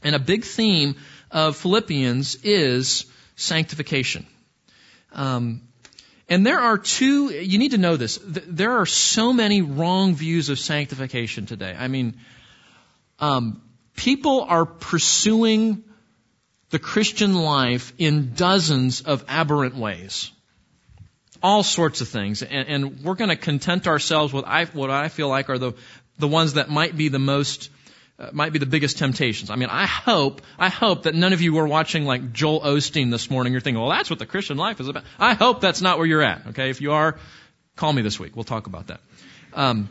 And 0.04 0.16
a 0.16 0.20
big 0.20 0.44
theme 0.44 0.96
of 1.32 1.58
Philippians 1.58 2.36
is 2.44 3.06
sanctification. 3.36 4.28
Um, 5.14 5.62
and 6.28 6.46
there 6.46 6.60
are 6.60 6.78
two, 6.78 7.32
you 7.32 7.58
need 7.58 7.72
to 7.72 7.80
know 7.80 7.96
this. 7.96 8.20
There 8.24 8.78
are 8.78 8.86
so 8.86 9.34
many 9.34 9.62
wrong 9.62 10.14
views 10.14 10.50
of 10.50 10.60
sanctification 10.60 11.48
today. 11.48 11.76
I 11.78 11.88
mean, 11.88 12.20
um, 13.20 13.62
people 13.96 14.42
are 14.42 14.66
pursuing 14.66 15.84
the 16.70 16.80
Christian 16.80 17.34
life 17.34 17.94
in 17.98 18.34
dozens 18.36 19.02
of 19.02 19.26
aberrant 19.28 19.76
ways 19.76 20.32
all 21.42 21.64
sorts 21.64 22.02
of 22.02 22.08
things. 22.08 22.44
And, 22.44 22.68
and 22.68 23.04
we're 23.04 23.16
going 23.16 23.30
to 23.30 23.36
content 23.36 23.88
ourselves 23.88 24.34
with 24.34 24.46
I, 24.46 24.66
what 24.66 24.90
I 24.90 25.10
feel 25.10 25.30
like 25.30 25.50
are 25.50 25.58
the, 25.58 25.74
the 26.18 26.28
ones 26.28 26.54
that 26.54 26.70
might 26.70 26.96
be 26.96 27.08
the 27.10 27.20
most, 27.20 27.70
uh, 28.18 28.30
might 28.34 28.54
be 28.54 28.60
the 28.60 28.66
biggest 28.66 28.98
temptations. 28.98 29.50
I 29.50 29.56
mean, 29.56 29.70
I 29.70 29.86
hope, 29.86 30.42
I 30.58 30.70
hope 30.70 31.04
that 31.04 31.16
none 31.16 31.34
of 31.34 31.42
you 31.42 31.54
were 31.54 31.68
watching 31.68 32.06
like 32.06 32.34
Joel 32.34 32.62
Osteen 32.62 33.12
this 33.12 33.30
morning. 33.30 33.54
You're 33.54 33.62
thinking, 33.62 33.82
well, 33.82 33.92
that's 33.92 34.10
what 34.10 34.20
the 34.20 34.26
Christian 34.26 34.58
life 34.58 34.80
is 34.80 34.88
about. 34.88 35.04
I 35.18 35.34
hope 35.34 35.62
that's 35.62 35.82
not 35.82 35.98
where 35.98 36.08
you're 36.08 36.24
at. 36.24 36.48
Okay. 36.48 36.70
If 36.70 36.82
you 36.82 36.92
are, 36.92 37.18
call 37.76 37.94
me 37.94 38.02
this 38.02 38.20
week. 38.20 38.36
We'll 38.36 38.44
talk 38.44 38.68
about 38.68 38.88
that. 38.88 39.00
Um, 39.54 39.90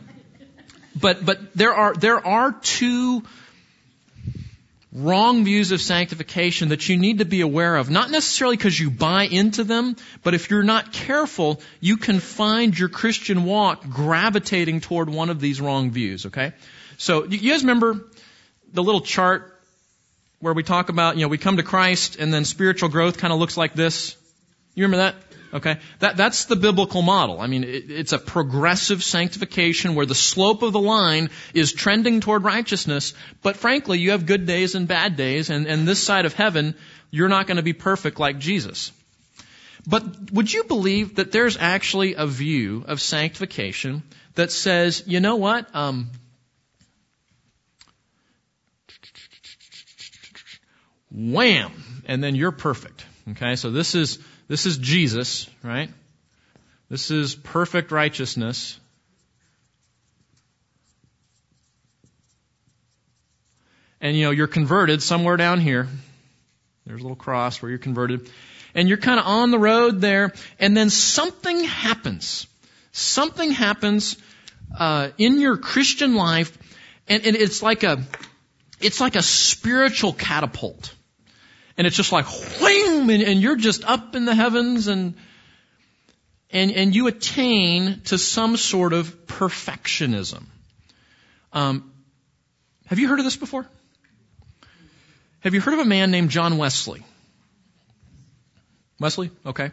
but, 0.95 1.25
but 1.25 1.53
there 1.53 1.73
are, 1.73 1.93
there 1.93 2.25
are 2.25 2.51
two 2.51 3.23
wrong 4.91 5.45
views 5.45 5.71
of 5.71 5.81
sanctification 5.81 6.69
that 6.69 6.89
you 6.89 6.97
need 6.97 7.19
to 7.19 7.25
be 7.25 7.41
aware 7.41 7.75
of. 7.75 7.89
Not 7.89 8.09
necessarily 8.09 8.57
because 8.57 8.79
you 8.79 8.89
buy 8.89 9.23
into 9.23 9.63
them, 9.63 9.95
but 10.23 10.33
if 10.33 10.49
you're 10.49 10.63
not 10.63 10.91
careful, 10.91 11.61
you 11.79 11.97
can 11.97 12.19
find 12.19 12.77
your 12.77 12.89
Christian 12.89 13.43
walk 13.43 13.87
gravitating 13.87 14.81
toward 14.81 15.09
one 15.09 15.29
of 15.29 15.39
these 15.39 15.61
wrong 15.61 15.91
views, 15.91 16.25
okay? 16.25 16.53
So, 16.97 17.25
you 17.25 17.51
guys 17.51 17.61
remember 17.61 18.05
the 18.73 18.83
little 18.83 19.01
chart 19.01 19.55
where 20.39 20.53
we 20.53 20.63
talk 20.63 20.89
about, 20.89 21.17
you 21.17 21.21
know, 21.21 21.27
we 21.27 21.37
come 21.37 21.57
to 21.57 21.63
Christ 21.63 22.15
and 22.15 22.33
then 22.33 22.45
spiritual 22.45 22.89
growth 22.89 23.17
kind 23.17 23.31
of 23.31 23.39
looks 23.39 23.57
like 23.57 23.73
this? 23.73 24.15
You 24.73 24.85
remember 24.85 25.11
that? 25.11 25.28
Okay? 25.53 25.77
That, 25.99 26.17
that's 26.17 26.45
the 26.45 26.55
biblical 26.55 27.01
model. 27.01 27.41
I 27.41 27.47
mean, 27.47 27.63
it, 27.63 27.89
it's 27.89 28.13
a 28.13 28.19
progressive 28.19 29.03
sanctification 29.03 29.95
where 29.95 30.05
the 30.05 30.15
slope 30.15 30.61
of 30.61 30.73
the 30.73 30.79
line 30.79 31.29
is 31.53 31.73
trending 31.73 32.21
toward 32.21 32.43
righteousness, 32.43 33.13
but 33.41 33.57
frankly, 33.57 33.99
you 33.99 34.11
have 34.11 34.25
good 34.25 34.45
days 34.45 34.75
and 34.75 34.87
bad 34.87 35.15
days, 35.15 35.49
and, 35.49 35.65
and 35.67 35.87
this 35.87 36.01
side 36.01 36.25
of 36.25 36.33
heaven, 36.33 36.75
you're 37.11 37.29
not 37.29 37.47
going 37.47 37.57
to 37.57 37.63
be 37.63 37.73
perfect 37.73 38.19
like 38.19 38.37
Jesus. 38.37 38.91
But 39.87 40.31
would 40.31 40.51
you 40.51 40.65
believe 40.65 41.15
that 41.15 41.31
there's 41.31 41.57
actually 41.57 42.15
a 42.15 42.27
view 42.27 42.83
of 42.87 43.01
sanctification 43.01 44.03
that 44.35 44.51
says, 44.51 45.03
you 45.07 45.19
know 45.19 45.37
what? 45.37 45.73
Um, 45.75 46.11
wham! 51.11 51.71
And 52.05 52.23
then 52.23 52.35
you're 52.35 52.51
perfect. 52.51 53.05
Okay, 53.31 53.55
so 53.55 53.71
this 53.71 53.95
is 53.95 54.19
this 54.49 54.65
is 54.65 54.79
Jesus, 54.79 55.47
right? 55.63 55.89
This 56.89 57.11
is 57.11 57.35
perfect 57.35 57.91
righteousness. 57.91 58.79
And 64.01 64.17
you 64.17 64.25
know, 64.25 64.31
you're 64.31 64.47
converted 64.47 65.03
somewhere 65.03 65.37
down 65.37 65.59
here. 65.59 65.87
There's 66.87 66.99
a 66.99 67.03
little 67.03 67.15
cross 67.15 67.61
where 67.61 67.69
you're 67.69 67.77
converted. 67.77 68.27
And 68.73 68.89
you're 68.89 68.97
kind 68.97 69.19
of 69.19 69.27
on 69.27 69.51
the 69.51 69.59
road 69.59 70.01
there, 70.01 70.33
and 70.59 70.75
then 70.75 70.89
something 70.89 71.63
happens. 71.63 72.47
Something 72.91 73.51
happens 73.51 74.17
uh, 74.77 75.09
in 75.19 75.39
your 75.39 75.57
Christian 75.57 76.15
life, 76.15 76.57
and, 77.07 77.23
and 77.23 77.35
it's 77.35 77.61
like 77.61 77.83
a 77.83 78.03
it's 78.79 78.99
like 78.99 79.15
a 79.15 79.21
spiritual 79.21 80.13
catapult 80.13 80.93
and 81.79 81.87
it's 81.87 81.95
just 81.95 82.11
like 82.11 82.25
wham, 82.59 83.09
and, 83.09 83.23
and 83.23 83.41
you're 83.41 83.55
just 83.55 83.85
up 83.85 84.13
in 84.13 84.25
the 84.25 84.35
heavens 84.35 84.87
and 84.87 85.15
and 86.51 86.71
and 86.71 86.93
you 86.93 87.07
attain 87.07 88.01
to 88.01 88.17
some 88.17 88.57
sort 88.57 88.91
of 88.91 89.25
perfectionism. 89.27 90.43
Um, 91.53 91.93
have 92.87 92.99
you 92.99 93.07
heard 93.07 93.19
of 93.19 93.25
this 93.25 93.37
before? 93.37 93.65
Have 95.39 95.53
you 95.53 95.61
heard 95.61 95.73
of 95.73 95.79
a 95.79 95.85
man 95.85 96.11
named 96.11 96.31
John 96.31 96.57
Wesley? 96.57 97.01
Wesley, 98.99 99.31
okay. 99.45 99.71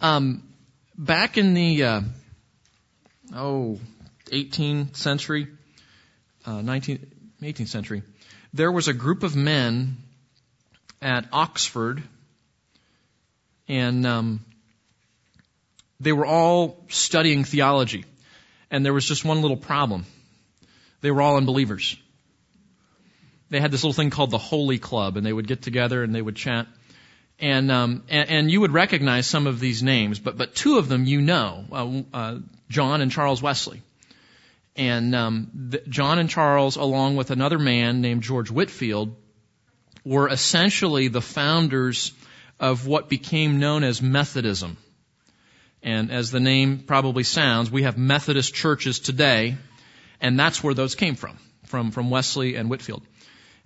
Um, 0.00 0.46
back 0.98 1.38
in 1.38 1.54
the 1.54 1.82
uh, 1.82 2.00
oh 3.34 3.80
18th 4.26 4.96
century, 4.96 5.48
uh, 6.44 6.58
19th 6.58 7.06
18th 7.40 7.68
century, 7.68 8.02
there 8.52 8.70
was 8.70 8.86
a 8.88 8.92
group 8.92 9.22
of 9.22 9.34
men 9.34 9.96
at 11.00 11.26
Oxford, 11.32 12.02
and 13.68 14.06
um, 14.06 14.44
they 16.00 16.12
were 16.12 16.26
all 16.26 16.84
studying 16.88 17.44
theology. 17.44 18.04
And 18.70 18.84
there 18.84 18.92
was 18.92 19.06
just 19.06 19.24
one 19.24 19.40
little 19.40 19.56
problem. 19.56 20.04
They 21.00 21.10
were 21.10 21.22
all 21.22 21.36
unbelievers. 21.36 21.96
They 23.50 23.60
had 23.60 23.70
this 23.70 23.82
little 23.82 23.94
thing 23.94 24.10
called 24.10 24.30
the 24.30 24.38
Holy 24.38 24.78
Club, 24.78 25.16
and 25.16 25.24
they 25.24 25.32
would 25.32 25.46
get 25.46 25.62
together 25.62 26.02
and 26.02 26.14
they 26.14 26.20
would 26.20 26.36
chat. 26.36 26.66
And, 27.40 27.70
um, 27.70 28.02
and, 28.08 28.28
and 28.28 28.50
you 28.50 28.60
would 28.60 28.72
recognize 28.72 29.26
some 29.26 29.46
of 29.46 29.60
these 29.60 29.82
names, 29.82 30.18
but 30.18 30.36
but 30.36 30.54
two 30.54 30.78
of 30.78 30.88
them 30.88 31.04
you 31.04 31.20
know, 31.20 31.64
uh, 31.72 32.02
uh, 32.12 32.38
John 32.68 33.00
and 33.00 33.12
Charles 33.12 33.40
Wesley. 33.40 33.80
And 34.76 35.14
um, 35.14 35.50
the, 35.54 35.78
John 35.88 36.18
and 36.18 36.28
Charles, 36.28 36.76
along 36.76 37.16
with 37.16 37.30
another 37.30 37.58
man 37.58 38.00
named 38.00 38.22
George 38.22 38.50
Whitefield, 38.50 39.16
were 40.08 40.26
essentially 40.26 41.08
the 41.08 41.20
founders 41.20 42.12
of 42.58 42.86
what 42.86 43.10
became 43.10 43.60
known 43.60 43.84
as 43.84 44.00
Methodism. 44.00 44.78
And 45.82 46.10
as 46.10 46.30
the 46.30 46.40
name 46.40 46.78
probably 46.78 47.24
sounds, 47.24 47.70
we 47.70 47.82
have 47.82 47.98
Methodist 47.98 48.54
churches 48.54 49.00
today, 49.00 49.56
and 50.18 50.40
that's 50.40 50.64
where 50.64 50.72
those 50.72 50.94
came 50.94 51.14
from, 51.14 51.38
from, 51.66 51.90
from 51.90 52.08
Wesley 52.08 52.54
and 52.54 52.70
Whitefield. 52.70 53.02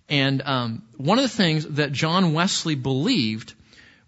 And 0.09 0.43
um, 0.43 0.83
one 0.97 1.21
of 1.21 1.23
the 1.23 1.37
things 1.37 1.65
that 1.65 1.93
John 1.93 2.35
Wesley 2.35 2.75
believed 2.75 3.55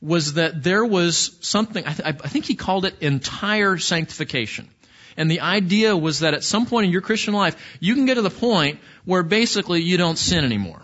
was 0.02 0.34
that 0.34 0.60
there 0.60 0.84
was 0.84 1.38
something, 1.40 1.86
I, 1.86 1.92
th- 1.92 2.16
I 2.24 2.28
think 2.28 2.46
he 2.46 2.56
called 2.56 2.84
it 2.84 2.96
entire 3.00 3.78
sanctification. 3.78 4.68
And 5.16 5.30
the 5.30 5.40
idea 5.40 5.96
was 5.96 6.18
that 6.18 6.34
at 6.34 6.42
some 6.42 6.66
point 6.66 6.86
in 6.86 6.90
your 6.90 7.00
Christian 7.00 7.32
life, 7.32 7.54
you 7.78 7.94
can 7.94 8.06
get 8.06 8.14
to 8.14 8.22
the 8.22 8.28
point 8.28 8.80
where 9.04 9.22
basically 9.22 9.82
you 9.82 9.98
don't 9.98 10.18
sin 10.18 10.44
anymore. 10.44 10.82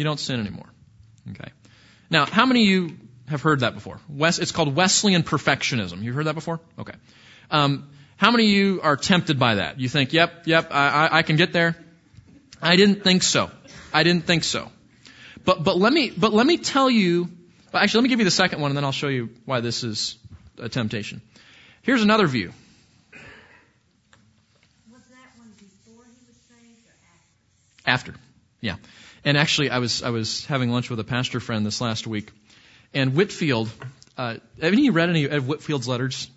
You 0.00 0.04
don't 0.04 0.18
sin 0.18 0.40
anymore. 0.40 0.64
Okay. 1.32 1.50
Now, 2.08 2.24
how 2.24 2.46
many 2.46 2.62
of 2.62 2.68
you 2.70 2.96
have 3.28 3.42
heard 3.42 3.60
that 3.60 3.74
before? 3.74 4.00
Wes, 4.08 4.38
it's 4.38 4.50
called 4.50 4.74
Wesleyan 4.74 5.24
perfectionism. 5.24 6.02
You've 6.02 6.14
heard 6.14 6.24
that 6.24 6.34
before? 6.34 6.58
Okay. 6.78 6.94
Um, 7.50 7.90
how 8.16 8.30
many 8.30 8.44
of 8.44 8.50
you 8.50 8.80
are 8.80 8.96
tempted 8.96 9.38
by 9.38 9.56
that? 9.56 9.78
You 9.78 9.90
think, 9.90 10.14
yep, 10.14 10.46
yep, 10.46 10.68
I, 10.70 10.88
I, 10.88 11.18
I 11.18 11.22
can 11.22 11.36
get 11.36 11.52
there? 11.52 11.76
I 12.62 12.76
didn't 12.76 13.04
think 13.04 13.22
so. 13.22 13.50
I 13.92 14.02
didn't 14.02 14.24
think 14.24 14.44
so. 14.44 14.72
But, 15.44 15.64
but 15.64 15.76
let 15.76 15.92
me, 15.92 16.08
but 16.08 16.32
let 16.32 16.46
me 16.46 16.56
tell 16.56 16.88
you, 16.88 17.28
actually 17.74 17.98
let 17.98 18.04
me 18.04 18.08
give 18.08 18.20
you 18.20 18.24
the 18.24 18.30
second 18.30 18.62
one 18.62 18.70
and 18.70 18.78
then 18.78 18.84
I'll 18.84 18.92
show 18.92 19.08
you 19.08 19.28
why 19.44 19.60
this 19.60 19.84
is 19.84 20.16
a 20.56 20.70
temptation. 20.70 21.20
Here's 21.82 22.02
another 22.02 22.26
view. 22.26 22.54
Was 24.90 25.02
that 25.10 25.36
one 25.36 25.52
before 25.58 26.04
he 26.04 26.26
was 26.26 26.38
saved 26.48 26.86
or 26.86 26.96
after? 27.84 28.12
After. 28.12 28.14
Yeah. 28.62 28.76
And 29.24 29.36
actually, 29.36 29.70
I 29.70 29.78
was 29.78 30.02
I 30.02 30.10
was 30.10 30.46
having 30.46 30.70
lunch 30.70 30.90
with 30.90 30.98
a 31.00 31.04
pastor 31.04 31.40
friend 31.40 31.64
this 31.66 31.80
last 31.80 32.06
week, 32.06 32.30
and 32.94 33.14
Whitefield. 33.14 33.70
Uh, 34.16 34.36
have 34.60 34.74
you 34.74 34.92
read 34.92 35.08
any 35.08 35.26
of 35.26 35.46
Whitefield's 35.46 35.88
letters? 35.88 36.30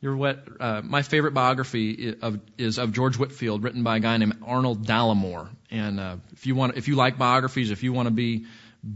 Your 0.00 0.16
what? 0.16 0.44
Uh, 0.58 0.80
my 0.82 1.02
favorite 1.02 1.34
biography 1.34 2.14
of, 2.22 2.40
is 2.56 2.78
of 2.78 2.92
George 2.92 3.18
Whitefield, 3.18 3.62
written 3.62 3.82
by 3.82 3.98
a 3.98 4.00
guy 4.00 4.16
named 4.16 4.36
Arnold 4.42 4.86
Dallimore. 4.86 5.48
And 5.70 6.00
uh, 6.00 6.16
if 6.32 6.46
you 6.46 6.54
want, 6.54 6.76
if 6.76 6.88
you 6.88 6.96
like 6.96 7.18
biographies, 7.18 7.70
if 7.70 7.82
you 7.82 7.92
want 7.92 8.06
to 8.06 8.14
be 8.14 8.46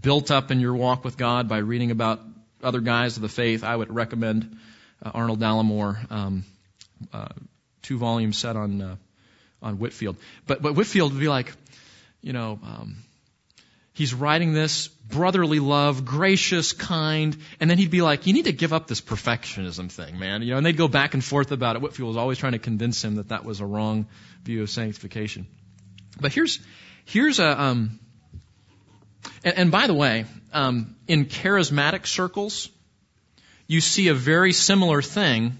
built 0.00 0.30
up 0.30 0.50
in 0.50 0.60
your 0.60 0.74
walk 0.74 1.04
with 1.04 1.16
God 1.16 1.48
by 1.48 1.58
reading 1.58 1.90
about 1.90 2.20
other 2.62 2.80
guys 2.80 3.16
of 3.16 3.22
the 3.22 3.28
faith, 3.28 3.64
I 3.64 3.76
would 3.76 3.94
recommend 3.94 4.56
uh, 5.04 5.10
Arnold 5.12 5.40
Dallimore, 5.40 6.10
um, 6.10 6.44
uh, 7.12 7.28
two 7.82 7.98
volumes 7.98 8.38
set 8.38 8.56
on 8.56 8.80
uh, 8.80 8.96
on 9.62 9.78
Whitefield. 9.78 10.16
But 10.46 10.62
but 10.62 10.74
Whitefield 10.74 11.12
would 11.12 11.20
be 11.20 11.28
like, 11.28 11.52
you 12.24 12.32
know, 12.32 12.58
um, 12.64 13.04
he's 13.92 14.14
writing 14.14 14.54
this 14.54 14.88
brotherly 14.88 15.60
love, 15.60 16.06
gracious, 16.06 16.72
kind, 16.72 17.36
and 17.60 17.68
then 17.68 17.76
he'd 17.76 17.90
be 17.90 18.00
like, 18.00 18.26
you 18.26 18.32
need 18.32 18.46
to 18.46 18.52
give 18.52 18.72
up 18.72 18.86
this 18.86 19.02
perfectionism 19.02 19.92
thing, 19.92 20.18
man. 20.18 20.40
You 20.40 20.52
know, 20.52 20.56
and 20.56 20.64
they'd 20.64 20.78
go 20.78 20.88
back 20.88 21.12
and 21.12 21.22
forth 21.22 21.52
about 21.52 21.76
it. 21.76 21.82
Whitefield 21.82 22.08
was 22.08 22.16
always 22.16 22.38
trying 22.38 22.52
to 22.52 22.58
convince 22.58 23.04
him 23.04 23.16
that 23.16 23.28
that 23.28 23.44
was 23.44 23.60
a 23.60 23.66
wrong 23.66 24.06
view 24.42 24.62
of 24.62 24.70
sanctification. 24.70 25.46
But 26.18 26.32
here's, 26.32 26.60
here's 27.04 27.40
a, 27.40 27.60
um, 27.60 28.00
and, 29.44 29.58
and 29.58 29.70
by 29.70 29.86
the 29.86 29.94
way, 29.94 30.24
um, 30.54 30.96
in 31.06 31.26
charismatic 31.26 32.06
circles, 32.06 32.70
you 33.66 33.82
see 33.82 34.08
a 34.08 34.14
very 34.14 34.54
similar 34.54 35.02
thing. 35.02 35.58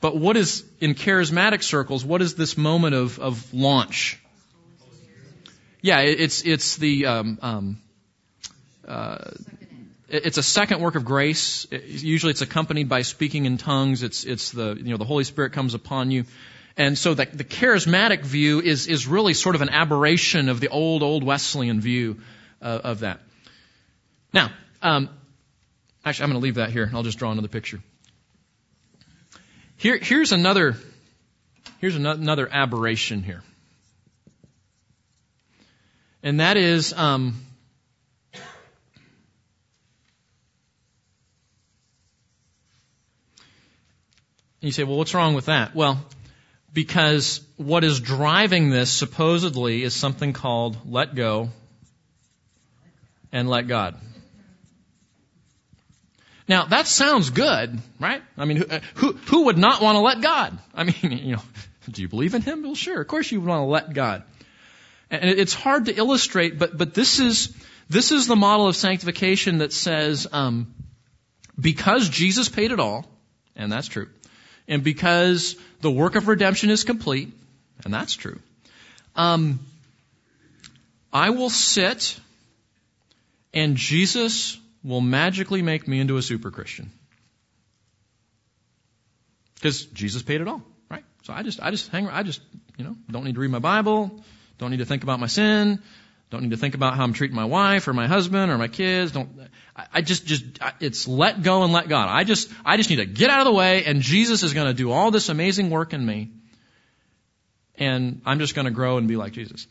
But 0.00 0.16
what 0.16 0.36
is, 0.36 0.64
in 0.80 0.94
charismatic 0.94 1.62
circles, 1.62 2.04
what 2.04 2.20
is 2.20 2.34
this 2.34 2.58
moment 2.58 2.96
of, 2.96 3.20
of 3.20 3.54
launch? 3.54 4.20
Yeah, 5.86 6.00
it's 6.00 6.42
it's 6.42 6.78
the 6.78 7.06
um, 7.06 7.38
um, 7.42 7.80
uh, 8.88 9.18
it's 10.08 10.36
a 10.36 10.42
second 10.42 10.80
work 10.80 10.96
of 10.96 11.04
grace. 11.04 11.64
Usually, 11.70 12.32
it's 12.32 12.42
accompanied 12.42 12.88
by 12.88 13.02
speaking 13.02 13.44
in 13.44 13.56
tongues. 13.56 14.02
It's 14.02 14.24
it's 14.24 14.50
the 14.50 14.74
you 14.74 14.90
know 14.90 14.96
the 14.96 15.04
Holy 15.04 15.22
Spirit 15.22 15.52
comes 15.52 15.74
upon 15.74 16.10
you, 16.10 16.24
and 16.76 16.98
so 16.98 17.14
the, 17.14 17.26
the 17.26 17.44
charismatic 17.44 18.24
view 18.24 18.60
is 18.60 18.88
is 18.88 19.06
really 19.06 19.32
sort 19.32 19.54
of 19.54 19.62
an 19.62 19.68
aberration 19.68 20.48
of 20.48 20.58
the 20.58 20.66
old 20.66 21.04
old 21.04 21.22
Wesleyan 21.22 21.80
view 21.80 22.16
uh, 22.60 22.80
of 22.82 23.00
that. 23.00 23.20
Now, 24.32 24.50
um, 24.82 25.08
actually, 26.04 26.24
I'm 26.24 26.30
going 26.30 26.40
to 26.40 26.44
leave 26.44 26.56
that 26.56 26.70
here, 26.70 26.90
I'll 26.92 27.04
just 27.04 27.20
draw 27.20 27.30
another 27.30 27.46
picture. 27.46 27.78
Here, 29.76 29.98
here's 30.02 30.32
another 30.32 30.74
here's 31.78 31.94
another 31.94 32.48
aberration 32.50 33.22
here. 33.22 33.44
And 36.26 36.40
that 36.40 36.56
is 36.56 36.92
um, 36.92 37.40
you 44.60 44.72
say, 44.72 44.82
well, 44.82 44.96
what's 44.98 45.14
wrong 45.14 45.34
with 45.34 45.46
that? 45.46 45.76
Well, 45.76 46.04
because 46.72 47.40
what 47.56 47.84
is 47.84 48.00
driving 48.00 48.70
this 48.70 48.90
supposedly 48.90 49.84
is 49.84 49.94
something 49.94 50.32
called 50.32 50.76
let 50.90 51.14
go 51.14 51.50
and 53.30 53.48
let 53.48 53.68
God. 53.68 53.94
Now 56.48 56.64
that 56.64 56.88
sounds 56.88 57.30
good, 57.30 57.78
right? 58.00 58.22
I 58.36 58.46
mean, 58.46 58.56
who, 58.56 58.64
who, 58.96 59.12
who 59.12 59.44
would 59.44 59.58
not 59.58 59.80
want 59.80 59.94
to 59.94 60.00
let 60.00 60.20
God? 60.20 60.58
I 60.74 60.82
mean, 60.82 60.96
you 61.02 61.36
know, 61.36 61.42
do 61.88 62.02
you 62.02 62.08
believe 62.08 62.34
in 62.34 62.42
Him? 62.42 62.64
Well, 62.64 62.74
sure, 62.74 63.00
of 63.00 63.06
course 63.06 63.30
you 63.30 63.40
would 63.40 63.48
want 63.48 63.60
to 63.60 63.66
let 63.66 63.94
God. 63.94 64.24
And 65.10 65.30
it's 65.30 65.54
hard 65.54 65.86
to 65.86 65.94
illustrate, 65.94 66.58
but 66.58 66.76
but 66.76 66.94
this 66.94 67.20
is 67.20 67.54
this 67.88 68.10
is 68.10 68.26
the 68.26 68.36
model 68.36 68.66
of 68.66 68.76
sanctification 68.76 69.58
that 69.58 69.72
says 69.72 70.26
um, 70.32 70.74
because 71.58 72.08
Jesus 72.08 72.48
paid 72.48 72.72
it 72.72 72.80
all, 72.80 73.06
and 73.54 73.70
that's 73.70 73.86
true, 73.86 74.08
and 74.66 74.82
because 74.82 75.56
the 75.80 75.90
work 75.90 76.16
of 76.16 76.26
redemption 76.26 76.70
is 76.70 76.82
complete, 76.82 77.32
and 77.84 77.94
that's 77.94 78.14
true, 78.14 78.40
um, 79.14 79.60
I 81.12 81.30
will 81.30 81.50
sit 81.50 82.18
and 83.56 83.74
Jesus 83.76 84.58
will 84.84 85.00
magically 85.00 85.62
make 85.62 85.88
me 85.88 85.98
into 85.98 86.18
a 86.18 86.22
super 86.22 86.50
Christian. 86.50 86.90
Because 89.54 89.86
Jesus 89.86 90.22
paid 90.22 90.42
it 90.42 90.46
all, 90.46 90.62
right? 90.90 91.04
So 91.22 91.32
I 91.32 91.42
just, 91.42 91.60
I 91.62 91.70
just 91.70 91.90
hang, 91.90 92.06
I 92.06 92.22
just, 92.22 92.42
you 92.76 92.84
know, 92.84 92.94
don't 93.10 93.24
need 93.24 93.34
to 93.34 93.40
read 93.40 93.50
my 93.50 93.58
Bible, 93.58 94.22
don't 94.58 94.70
need 94.70 94.78
to 94.78 94.86
think 94.86 95.02
about 95.02 95.20
my 95.20 95.26
sin, 95.26 95.82
don't 96.30 96.42
need 96.42 96.50
to 96.50 96.56
think 96.56 96.74
about 96.74 96.96
how 96.96 97.04
I'm 97.04 97.12
treating 97.12 97.36
my 97.36 97.44
wife 97.44 97.86
or 97.86 97.92
my 97.92 98.08
husband 98.08 98.50
or 98.50 98.58
my 98.58 98.66
kids. 98.66 99.12
Don't, 99.12 99.28
I, 99.76 99.86
I 99.94 100.00
just, 100.02 100.26
just, 100.26 100.44
it's 100.80 101.06
let 101.06 101.42
go 101.42 101.62
and 101.62 101.72
let 101.72 101.88
God. 101.88 102.08
I 102.08 102.24
just, 102.24 102.50
I 102.64 102.76
just 102.76 102.90
need 102.90 102.96
to 102.96 103.06
get 103.06 103.30
out 103.30 103.40
of 103.40 103.44
the 103.46 103.52
way 103.52 103.84
and 103.84 104.00
Jesus 104.00 104.42
is 104.42 104.52
going 104.52 104.66
to 104.66 104.74
do 104.74 104.90
all 104.90 105.12
this 105.12 105.28
amazing 105.28 105.70
work 105.70 105.92
in 105.92 106.04
me. 106.04 106.32
And 107.76 108.22
I'm 108.24 108.40
just 108.40 108.54
going 108.54 108.64
to 108.64 108.72
grow 108.72 108.96
and 108.96 109.06
be 109.06 109.16
like 109.16 109.32
Jesus. 109.32 109.68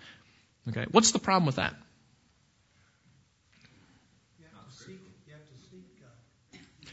Okay. 0.69 0.85
What's 0.91 1.11
the 1.11 1.19
problem 1.19 1.45
with 1.45 1.55
that? 1.57 1.75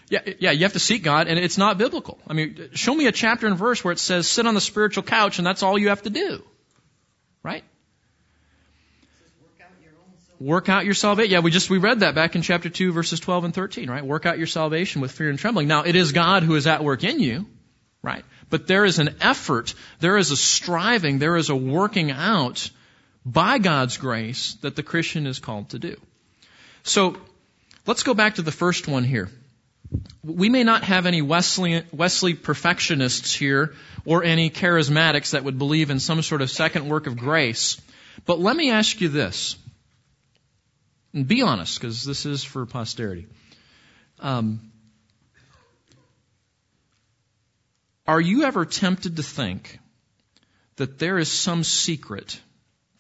Yeah, 0.09 0.21
yeah, 0.41 0.51
you 0.51 0.65
have 0.65 0.75
to 0.75 0.79
seek 0.79 1.03
God, 1.03 1.27
and 1.27 1.39
it's 1.39 1.57
not 1.57 1.79
biblical. 1.79 2.19
I 2.29 2.35
mean, 2.35 2.69
show 2.75 2.95
me 2.95 3.07
a 3.07 3.13
chapter 3.13 3.47
and 3.47 3.57
verse 3.57 3.83
where 3.83 3.93
it 3.93 3.99
says 3.99 4.29
sit 4.29 4.47
on 4.47 4.53
the 4.53 4.61
spiritual 4.61 5.05
couch 5.05 5.39
and 5.39 5.47
that's 5.47 5.63
all 5.63 5.79
you 5.79 5.89
have 5.89 6.03
to 6.03 6.11
do. 6.11 6.43
Right? 7.43 7.65
Work 10.43 10.69
out 10.69 10.85
your 10.85 10.95
salvation. 10.95 11.31
Yeah, 11.31 11.41
we 11.41 11.51
just, 11.51 11.71
we 11.71 11.79
read 11.79 12.01
that 12.01 12.15
back 12.15 12.35
in 12.35 12.43
chapter 12.43 12.69
2 12.69 12.93
verses 12.93 13.21
12 13.21 13.45
and 13.45 13.55
13, 13.55 13.89
right? 13.89 14.05
Work 14.05 14.27
out 14.27 14.39
your 14.39 14.47
salvation 14.47 15.01
with 15.01 15.13
fear 15.13 15.31
and 15.31 15.39
trembling. 15.39 15.69
Now, 15.69 15.85
it 15.85 15.97
is 15.97 16.13
God 16.13 16.43
who 16.43 16.55
is 16.57 16.67
at 16.67 16.83
work 16.83 17.05
in 17.05 17.21
you, 17.21 17.47
right? 18.03 18.25
But 18.51 18.67
there 18.67 18.85
is 18.85 18.99
an 18.99 19.17
effort, 19.21 19.75
there 20.01 20.17
is 20.17 20.31
a 20.31 20.37
striving, 20.37 21.19
there 21.19 21.37
is 21.37 21.49
a 21.51 21.57
working 21.57 22.11
out 22.11 22.71
by 23.25 23.59
God's 23.59 23.97
grace 23.97 24.55
that 24.63 24.77
the 24.77 24.83
Christian 24.83 25.27
is 25.27 25.39
called 25.39 25.71
to 25.71 25.79
do. 25.79 25.97
So, 26.83 27.17
let's 27.87 28.03
go 28.03 28.15
back 28.15 28.35
to 28.37 28.43
the 28.43 28.53
first 28.53 28.89
one 28.89 29.05
here 29.05 29.29
we 30.25 30.49
may 30.49 30.65
not 30.65 30.85
have 30.85 31.07
any 31.07 31.23
Wesley, 31.23 31.83
Wesley 31.93 32.35
perfectionists 32.35 33.35
here 33.35 33.75
or 34.05 34.25
any 34.25 34.51
charismatics 34.51 35.33
that 35.33 35.45
would 35.45 35.59
believe 35.59 35.91
in 35.91 35.99
some 35.99 36.23
sort 36.23 36.43
of 36.43 36.51
second 36.51 36.89
work 36.89 37.07
of 37.07 37.17
grace. 37.17 37.81
But 38.25 38.39
let 38.39 38.57
me 38.57 38.71
ask 38.71 39.01
you 39.01 39.09
this. 39.09 39.57
And 41.15 41.29
be 41.29 41.43
honest, 41.43 41.79
because 41.79 42.05
this 42.05 42.25
is 42.27 42.43
for 42.43 42.65
posterity. 42.65 43.27
Um, 44.21 44.73
are 48.07 48.21
you 48.21 48.45
ever 48.45 48.65
tempted 48.65 49.17
to 49.17 49.23
think 49.23 49.79
that 50.77 50.99
there 50.99 51.19
is 51.19 51.31
some 51.31 51.65
secret 51.65 52.41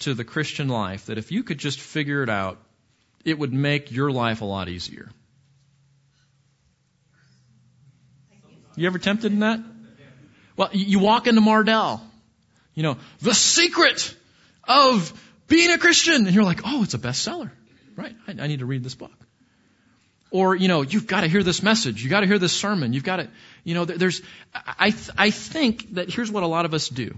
to 0.00 0.14
the 0.14 0.25
Christian 0.25 0.69
life 0.69 1.07
that 1.07 1.19
if 1.19 1.33
you 1.33 1.42
could 1.42 1.59
just 1.59 1.81
figure 1.81 2.23
it 2.23 2.28
out, 2.28 2.59
it 3.25 3.38
would 3.38 3.52
make 3.52 3.90
your 3.92 4.11
life 4.11 4.42
a 4.42 4.45
lot 4.45 4.69
easier? 4.69 5.09
You 8.76 8.87
ever 8.87 8.99
tempted 8.99 9.33
in 9.33 9.40
that? 9.40 9.61
Well, 10.57 10.71
you 10.73 10.99
walk 10.99 11.26
into 11.26 11.40
Mardel, 11.40 12.00
you 12.75 12.83
know, 12.83 12.99
the 13.21 13.35
secret 13.35 14.14
of 14.64 15.12
being 15.49 15.71
a 15.71 15.78
Christian, 15.78 16.26
and 16.26 16.35
you're 16.35 16.45
like, 16.45 16.61
oh, 16.64 16.83
it's 16.83 16.95
a 16.95 16.99
bestseller, 16.99 17.50
right? 17.97 18.15
I, 18.27 18.33
I 18.33 18.47
need 18.47 18.61
to 18.61 18.67
read 18.67 18.83
this 18.83 18.95
book. 18.95 19.13
Or, 20.31 20.55
you 20.57 20.69
know, 20.69 20.81
you've 20.81 21.07
got 21.07 21.21
to 21.21 21.29
hear 21.29 21.43
this 21.43 21.63
message. 21.63 22.03
You've 22.03 22.11
got 22.11 22.21
to 22.21 22.27
hear 22.27 22.39
this 22.39 22.55
sermon. 22.55 22.95
You've 22.95 23.05
got 23.05 23.17
to, 23.17 23.29
you 23.65 23.75
know, 23.75 23.85
there's, 23.85 24.23
I, 24.55 24.95
I 25.17 25.31
think 25.31 25.95
that 25.95 26.09
here's 26.11 26.31
what 26.31 26.43
a 26.43 26.47
lot 26.47 26.65
of 26.65 26.73
us 26.73 26.89
do. 26.89 27.15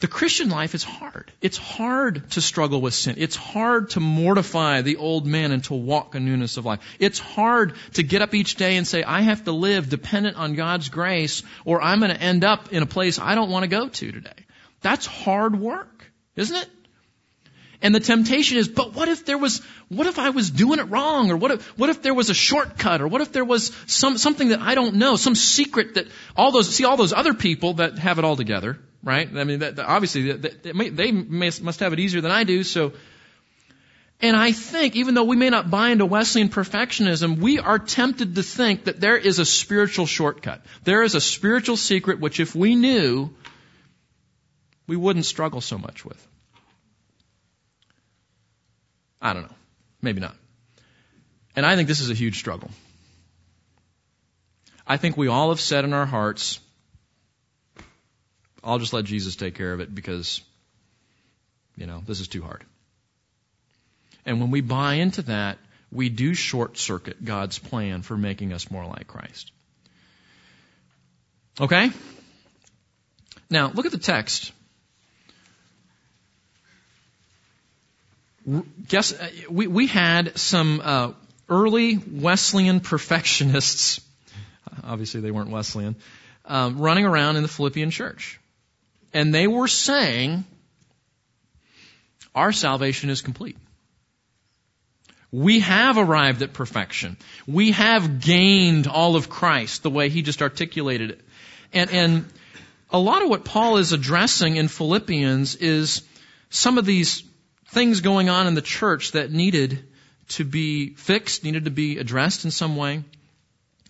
The 0.00 0.08
Christian 0.08 0.48
life 0.48 0.74
is 0.74 0.82
hard. 0.82 1.32
It's 1.40 1.56
hard 1.56 2.30
to 2.32 2.40
struggle 2.40 2.80
with 2.80 2.94
sin. 2.94 3.14
It's 3.18 3.36
hard 3.36 3.90
to 3.90 4.00
mortify 4.00 4.82
the 4.82 4.96
old 4.96 5.26
man 5.26 5.52
and 5.52 5.62
to 5.64 5.74
walk 5.74 6.14
in 6.14 6.24
newness 6.24 6.56
of 6.56 6.64
life. 6.64 6.80
It's 6.98 7.18
hard 7.18 7.74
to 7.94 8.02
get 8.02 8.20
up 8.20 8.34
each 8.34 8.56
day 8.56 8.76
and 8.76 8.86
say, 8.86 9.02
I 9.02 9.20
have 9.22 9.44
to 9.44 9.52
live 9.52 9.88
dependent 9.88 10.36
on 10.36 10.54
God's 10.54 10.88
grace 10.88 11.42
or 11.64 11.80
I'm 11.80 12.00
going 12.00 12.10
to 12.10 12.20
end 12.20 12.44
up 12.44 12.72
in 12.72 12.82
a 12.82 12.86
place 12.86 13.18
I 13.18 13.34
don't 13.34 13.50
want 13.50 13.62
to 13.62 13.68
go 13.68 13.88
to 13.88 14.12
today. 14.12 14.44
That's 14.80 15.06
hard 15.06 15.58
work, 15.58 16.10
isn't 16.36 16.56
it? 16.56 16.68
And 17.84 17.94
the 17.94 18.00
temptation 18.00 18.56
is, 18.56 18.66
but 18.66 18.94
what 18.94 19.08
if 19.08 19.26
there 19.26 19.36
was, 19.36 19.60
what 19.90 20.06
if 20.06 20.18
I 20.18 20.30
was 20.30 20.48
doing 20.50 20.78
it 20.78 20.84
wrong? 20.84 21.30
Or 21.30 21.36
what 21.36 21.50
if, 21.50 21.78
what 21.78 21.90
if 21.90 22.00
there 22.00 22.14
was 22.14 22.30
a 22.30 22.34
shortcut? 22.34 23.02
Or 23.02 23.08
what 23.08 23.20
if 23.20 23.30
there 23.30 23.44
was 23.44 23.72
some, 23.86 24.16
something 24.16 24.48
that 24.48 24.60
I 24.60 24.74
don't 24.74 24.94
know, 24.94 25.16
some 25.16 25.34
secret 25.34 25.96
that 25.96 26.06
all 26.34 26.50
those, 26.50 26.74
see 26.74 26.86
all 26.86 26.96
those 26.96 27.12
other 27.12 27.34
people 27.34 27.74
that 27.74 27.98
have 27.98 28.18
it 28.18 28.24
all 28.24 28.36
together, 28.36 28.78
right? 29.02 29.28
I 29.36 29.44
mean, 29.44 29.58
that, 29.58 29.78
obviously 29.78 30.32
they, 30.32 30.72
may, 30.72 30.88
they 30.88 31.12
must 31.12 31.80
have 31.80 31.92
it 31.92 32.00
easier 32.00 32.22
than 32.22 32.30
I 32.30 32.44
do. 32.44 32.62
So, 32.62 32.94
and 34.18 34.34
I 34.34 34.52
think, 34.52 34.96
even 34.96 35.12
though 35.12 35.24
we 35.24 35.36
may 35.36 35.50
not 35.50 35.68
buy 35.70 35.90
into 35.90 36.06
Wesleyan 36.06 36.48
perfectionism, 36.48 37.36
we 37.36 37.58
are 37.58 37.78
tempted 37.78 38.34
to 38.36 38.42
think 38.42 38.84
that 38.84 38.98
there 38.98 39.18
is 39.18 39.40
a 39.40 39.44
spiritual 39.44 40.06
shortcut. 40.06 40.64
There 40.84 41.02
is 41.02 41.14
a 41.14 41.20
spiritual 41.20 41.76
secret 41.76 42.18
which, 42.18 42.40
if 42.40 42.54
we 42.54 42.76
knew, 42.76 43.28
we 44.86 44.96
wouldn't 44.96 45.26
struggle 45.26 45.60
so 45.60 45.76
much 45.76 46.02
with. 46.02 46.26
I 49.24 49.32
don't 49.32 49.42
know. 49.42 49.56
Maybe 50.02 50.20
not. 50.20 50.36
And 51.56 51.64
I 51.64 51.76
think 51.76 51.88
this 51.88 52.00
is 52.00 52.10
a 52.10 52.14
huge 52.14 52.38
struggle. 52.38 52.70
I 54.86 54.98
think 54.98 55.16
we 55.16 55.28
all 55.28 55.48
have 55.48 55.60
said 55.60 55.84
in 55.84 55.94
our 55.94 56.04
hearts, 56.04 56.60
I'll 58.62 58.78
just 58.78 58.92
let 58.92 59.06
Jesus 59.06 59.34
take 59.34 59.54
care 59.54 59.72
of 59.72 59.80
it 59.80 59.94
because, 59.94 60.42
you 61.76 61.86
know, 61.86 62.02
this 62.06 62.20
is 62.20 62.28
too 62.28 62.42
hard. 62.42 62.64
And 64.26 64.40
when 64.40 64.50
we 64.50 64.60
buy 64.60 64.94
into 64.94 65.22
that, 65.22 65.58
we 65.90 66.10
do 66.10 66.34
short 66.34 66.76
circuit 66.76 67.24
God's 67.24 67.58
plan 67.58 68.02
for 68.02 68.16
making 68.16 68.52
us 68.52 68.70
more 68.70 68.84
like 68.84 69.06
Christ. 69.06 69.52
Okay? 71.58 71.90
Now, 73.48 73.70
look 73.72 73.86
at 73.86 73.92
the 73.92 73.98
text. 73.98 74.52
Guess, 78.88 79.12
uh, 79.12 79.30
we, 79.48 79.66
we 79.66 79.86
had 79.86 80.38
some 80.38 80.80
uh, 80.84 81.12
early 81.48 81.96
Wesleyan 81.96 82.80
perfectionists, 82.80 84.00
obviously 84.84 85.20
they 85.20 85.30
weren't 85.30 85.50
Wesleyan, 85.50 85.96
um, 86.44 86.78
running 86.78 87.06
around 87.06 87.36
in 87.36 87.42
the 87.42 87.48
Philippian 87.48 87.90
church 87.90 88.38
and 89.14 89.32
they 89.32 89.46
were 89.46 89.68
saying, 89.68 90.44
our 92.34 92.52
salvation 92.52 93.08
is 93.10 93.22
complete. 93.22 93.56
We 95.30 95.60
have 95.60 95.96
arrived 95.96 96.42
at 96.42 96.52
perfection. 96.52 97.16
We 97.46 97.70
have 97.72 98.20
gained 98.20 98.88
all 98.88 99.16
of 99.16 99.30
Christ 99.30 99.82
the 99.82 99.90
way 99.90 100.08
he 100.08 100.22
just 100.22 100.42
articulated 100.42 101.12
it. 101.12 101.20
And, 101.72 101.90
and 101.90 102.24
a 102.90 102.98
lot 102.98 103.22
of 103.22 103.28
what 103.28 103.44
Paul 103.44 103.78
is 103.78 103.92
addressing 103.92 104.56
in 104.56 104.68
Philippians 104.68 105.56
is 105.56 106.02
some 106.50 106.78
of 106.78 106.84
these 106.84 107.22
things 107.74 108.00
going 108.00 108.28
on 108.28 108.46
in 108.46 108.54
the 108.54 108.62
church 108.62 109.12
that 109.12 109.30
needed 109.30 109.84
to 110.30 110.44
be 110.44 110.94
fixed, 110.94 111.44
needed 111.44 111.66
to 111.66 111.70
be 111.70 111.98
addressed 111.98 112.44
in 112.44 112.50
some 112.50 112.76
way. 112.76 113.04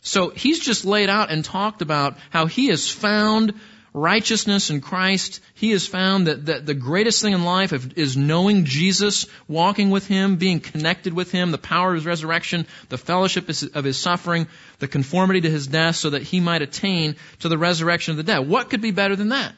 So 0.03 0.31
he's 0.31 0.59
just 0.59 0.85
laid 0.85 1.09
out 1.09 1.31
and 1.31 1.45
talked 1.45 1.81
about 1.81 2.19
how 2.31 2.47
he 2.47 2.69
has 2.69 2.91
found 2.91 3.55
righteousness 3.95 4.71
in 4.71 4.81
Christ, 4.81 5.41
he 5.55 5.71
has 5.71 5.87
found 5.87 6.27
that, 6.27 6.47
that 6.47 6.67
the 6.67 6.75
greatest 6.75 7.23
thing 7.23 7.33
in 7.33 7.45
life 7.45 7.73
is 7.97 8.17
knowing 8.17 8.65
Jesus, 8.65 9.27
walking 9.47 9.91
with 9.91 10.09
him, 10.09 10.35
being 10.35 10.59
connected 10.59 11.15
with 11.15 11.31
him, 11.31 11.53
the 11.53 11.59
power 11.59 11.91
of 11.91 11.95
his 11.95 12.05
resurrection, 12.05 12.67
the 12.89 12.99
fellowship 12.99 13.49
of 13.49 13.85
his 13.85 13.97
suffering, 13.97 14.49
the 14.81 14.89
conformity 14.89 15.43
to 15.43 15.51
his 15.51 15.69
death, 15.69 15.95
so 15.95 16.11
that 16.11 16.23
he 16.23 16.41
might 16.41 16.61
attain 16.61 17.15
to 17.39 17.49
the 17.49 17.57
resurrection 17.57 18.11
of 18.11 18.17
the 18.17 18.25
dead. 18.25 18.41
What 18.49 18.69
could 18.69 18.83
be 18.83 18.91
better 18.91 19.15
than 19.15 19.29
that? 19.29 19.55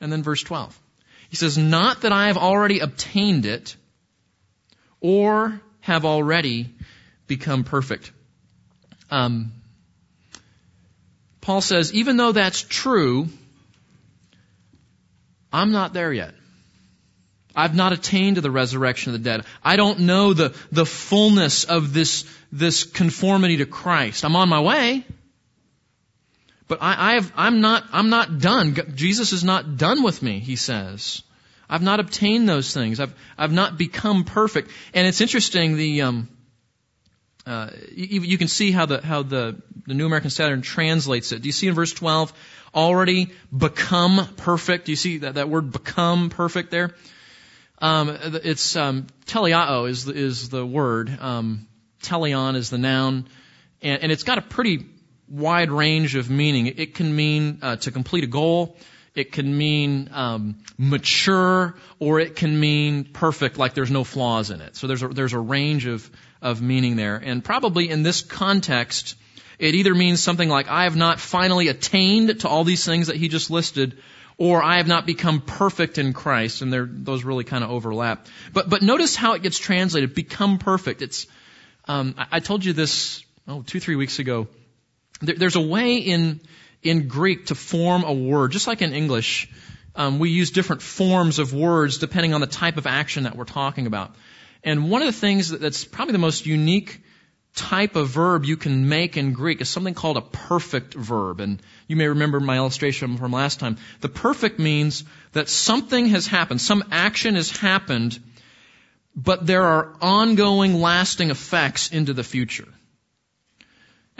And 0.00 0.10
then 0.10 0.22
verse 0.22 0.42
12. 0.42 0.76
He 1.30 1.36
says, 1.36 1.56
Not 1.56 2.02
that 2.02 2.12
I 2.12 2.26
have 2.26 2.36
already 2.36 2.80
obtained 2.80 3.46
it 3.46 3.76
or 5.00 5.60
have 5.80 6.04
already 6.04 6.74
become 7.26 7.64
perfect. 7.64 8.12
Um, 9.10 9.52
Paul 11.40 11.60
says, 11.60 11.94
even 11.94 12.16
though 12.16 12.32
that's 12.32 12.62
true, 12.62 13.28
I'm 15.52 15.72
not 15.72 15.92
there 15.92 16.12
yet. 16.12 16.34
I've 17.56 17.74
not 17.74 17.92
attained 17.92 18.36
to 18.36 18.40
the 18.40 18.50
resurrection 18.50 19.14
of 19.14 19.20
the 19.20 19.24
dead. 19.24 19.44
I 19.64 19.76
don't 19.76 20.00
know 20.00 20.34
the, 20.34 20.54
the 20.70 20.86
fullness 20.86 21.64
of 21.64 21.92
this, 21.92 22.24
this 22.52 22.84
conformity 22.84 23.58
to 23.58 23.66
Christ. 23.66 24.24
I'm 24.24 24.36
on 24.36 24.48
my 24.48 24.60
way. 24.60 25.04
But 26.70 26.78
I, 26.80 27.10
I 27.10 27.14
have, 27.14 27.32
I'm 27.34 27.60
not, 27.60 27.82
I'm 27.90 28.10
not 28.10 28.38
done. 28.38 28.76
Jesus 28.94 29.32
is 29.32 29.42
not 29.42 29.76
done 29.76 30.04
with 30.04 30.22
me, 30.22 30.38
he 30.38 30.54
says. 30.54 31.20
I've 31.68 31.82
not 31.82 31.98
obtained 31.98 32.48
those 32.48 32.72
things. 32.72 33.00
I've, 33.00 33.12
I've 33.36 33.50
not 33.50 33.76
become 33.76 34.22
perfect. 34.22 34.70
And 34.94 35.04
it's 35.04 35.20
interesting, 35.20 35.76
the, 35.76 36.02
um, 36.02 36.28
uh, 37.44 37.70
you, 37.90 38.20
you 38.20 38.38
can 38.38 38.46
see 38.46 38.70
how 38.70 38.86
the 38.86 39.04
how 39.04 39.24
the 39.24 39.60
the 39.88 39.94
New 39.94 40.06
American 40.06 40.30
Standard 40.30 40.62
translates 40.62 41.32
it. 41.32 41.42
Do 41.42 41.48
you 41.48 41.52
see 41.52 41.66
in 41.66 41.74
verse 41.74 41.92
12 41.92 42.32
already 42.72 43.30
become 43.56 44.28
perfect? 44.36 44.84
Do 44.84 44.92
you 44.92 44.96
see 44.96 45.18
that 45.18 45.34
that 45.34 45.48
word 45.48 45.72
become 45.72 46.30
perfect 46.30 46.70
there? 46.70 46.94
Um, 47.78 48.16
it's 48.44 48.76
um, 48.76 49.08
teleao 49.26 49.90
is 49.90 50.06
is 50.06 50.50
the 50.50 50.64
word. 50.64 51.18
Um, 51.20 51.66
teleon 52.04 52.54
is 52.54 52.70
the 52.70 52.78
noun, 52.78 53.26
and, 53.82 54.04
and 54.04 54.12
it's 54.12 54.22
got 54.22 54.38
a 54.38 54.42
pretty 54.42 54.86
wide 55.30 55.70
range 55.70 56.16
of 56.16 56.28
meaning. 56.28 56.66
It 56.66 56.94
can 56.94 57.14
mean 57.14 57.58
uh, 57.62 57.76
to 57.76 57.90
complete 57.90 58.24
a 58.24 58.26
goal. 58.26 58.76
It 59.14 59.32
can 59.32 59.56
mean 59.56 60.10
um, 60.12 60.58
mature, 60.78 61.74
or 61.98 62.20
it 62.20 62.36
can 62.36 62.58
mean 62.58 63.04
perfect, 63.04 63.58
like 63.58 63.74
there's 63.74 63.90
no 63.90 64.04
flaws 64.04 64.50
in 64.50 64.60
it. 64.60 64.76
So 64.76 64.86
there's 64.86 65.02
a, 65.02 65.08
there's 65.08 65.32
a 65.32 65.38
range 65.38 65.86
of 65.86 66.08
of 66.42 66.62
meaning 66.62 66.96
there, 66.96 67.16
and 67.16 67.44
probably 67.44 67.90
in 67.90 68.02
this 68.02 68.22
context, 68.22 69.16
it 69.58 69.74
either 69.74 69.94
means 69.94 70.22
something 70.22 70.48
like 70.48 70.68
I 70.68 70.84
have 70.84 70.96
not 70.96 71.20
finally 71.20 71.68
attained 71.68 72.40
to 72.40 72.48
all 72.48 72.64
these 72.64 72.84
things 72.84 73.08
that 73.08 73.16
he 73.16 73.28
just 73.28 73.50
listed, 73.50 73.98
or 74.38 74.62
I 74.62 74.76
have 74.76 74.86
not 74.86 75.06
become 75.06 75.40
perfect 75.40 75.98
in 75.98 76.12
Christ, 76.12 76.62
and 76.62 76.72
those 77.04 77.24
really 77.24 77.44
kind 77.44 77.64
of 77.64 77.70
overlap. 77.70 78.26
But 78.52 78.70
but 78.70 78.80
notice 78.80 79.16
how 79.16 79.34
it 79.34 79.42
gets 79.42 79.58
translated: 79.58 80.14
become 80.14 80.58
perfect. 80.58 81.02
It's 81.02 81.26
um, 81.88 82.14
I, 82.16 82.26
I 82.36 82.40
told 82.40 82.64
you 82.64 82.72
this 82.72 83.24
oh 83.48 83.62
two 83.62 83.80
three 83.80 83.96
weeks 83.96 84.20
ago. 84.20 84.46
There, 85.20 85.34
there's 85.36 85.56
a 85.56 85.60
way 85.60 85.96
in 85.96 86.40
in 86.82 87.08
Greek 87.08 87.46
to 87.46 87.54
form 87.54 88.04
a 88.04 88.12
word, 88.12 88.52
just 88.52 88.66
like 88.66 88.82
in 88.82 88.92
English. 88.92 89.50
Um, 89.94 90.18
we 90.18 90.30
use 90.30 90.50
different 90.50 90.82
forms 90.82 91.38
of 91.38 91.52
words 91.52 91.98
depending 91.98 92.32
on 92.32 92.40
the 92.40 92.46
type 92.46 92.76
of 92.76 92.86
action 92.86 93.24
that 93.24 93.36
we're 93.36 93.44
talking 93.44 93.86
about. 93.86 94.14
And 94.64 94.90
one 94.90 95.02
of 95.02 95.06
the 95.06 95.20
things 95.20 95.50
that's 95.50 95.84
probably 95.84 96.12
the 96.12 96.18
most 96.18 96.46
unique 96.46 97.00
type 97.54 97.96
of 97.96 98.08
verb 98.08 98.44
you 98.44 98.56
can 98.56 98.88
make 98.88 99.16
in 99.16 99.32
Greek 99.32 99.60
is 99.60 99.68
something 99.68 99.94
called 99.94 100.16
a 100.16 100.22
perfect 100.22 100.94
verb. 100.94 101.40
And 101.40 101.60
you 101.88 101.96
may 101.96 102.06
remember 102.06 102.38
my 102.38 102.56
illustration 102.56 103.16
from 103.16 103.32
last 103.32 103.58
time. 103.58 103.76
The 104.00 104.08
perfect 104.08 104.58
means 104.58 105.04
that 105.32 105.48
something 105.48 106.06
has 106.08 106.26
happened, 106.26 106.60
some 106.60 106.84
action 106.92 107.34
has 107.34 107.50
happened, 107.50 108.18
but 109.16 109.46
there 109.46 109.64
are 109.64 109.96
ongoing, 110.00 110.80
lasting 110.80 111.30
effects 111.30 111.90
into 111.90 112.12
the 112.12 112.24
future. 112.24 112.68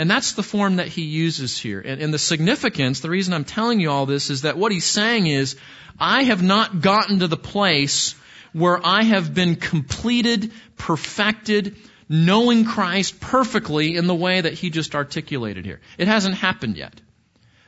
And 0.00 0.10
that's 0.10 0.32
the 0.32 0.42
form 0.42 0.76
that 0.76 0.88
he 0.88 1.02
uses 1.02 1.58
here. 1.58 1.78
And, 1.78 2.00
and 2.00 2.14
the 2.14 2.18
significance, 2.18 3.00
the 3.00 3.10
reason 3.10 3.34
I'm 3.34 3.44
telling 3.44 3.80
you 3.80 3.90
all 3.90 4.06
this 4.06 4.30
is 4.30 4.42
that 4.42 4.56
what 4.56 4.72
he's 4.72 4.86
saying 4.86 5.26
is, 5.26 5.56
I 5.98 6.22
have 6.22 6.42
not 6.42 6.80
gotten 6.80 7.18
to 7.18 7.28
the 7.28 7.36
place 7.36 8.14
where 8.54 8.80
I 8.82 9.02
have 9.02 9.34
been 9.34 9.56
completed, 9.56 10.52
perfected, 10.78 11.76
knowing 12.08 12.64
Christ 12.64 13.20
perfectly 13.20 13.94
in 13.94 14.06
the 14.06 14.14
way 14.14 14.40
that 14.40 14.54
he 14.54 14.70
just 14.70 14.94
articulated 14.94 15.66
here. 15.66 15.82
It 15.98 16.08
hasn't 16.08 16.36
happened 16.36 16.78
yet. 16.78 16.98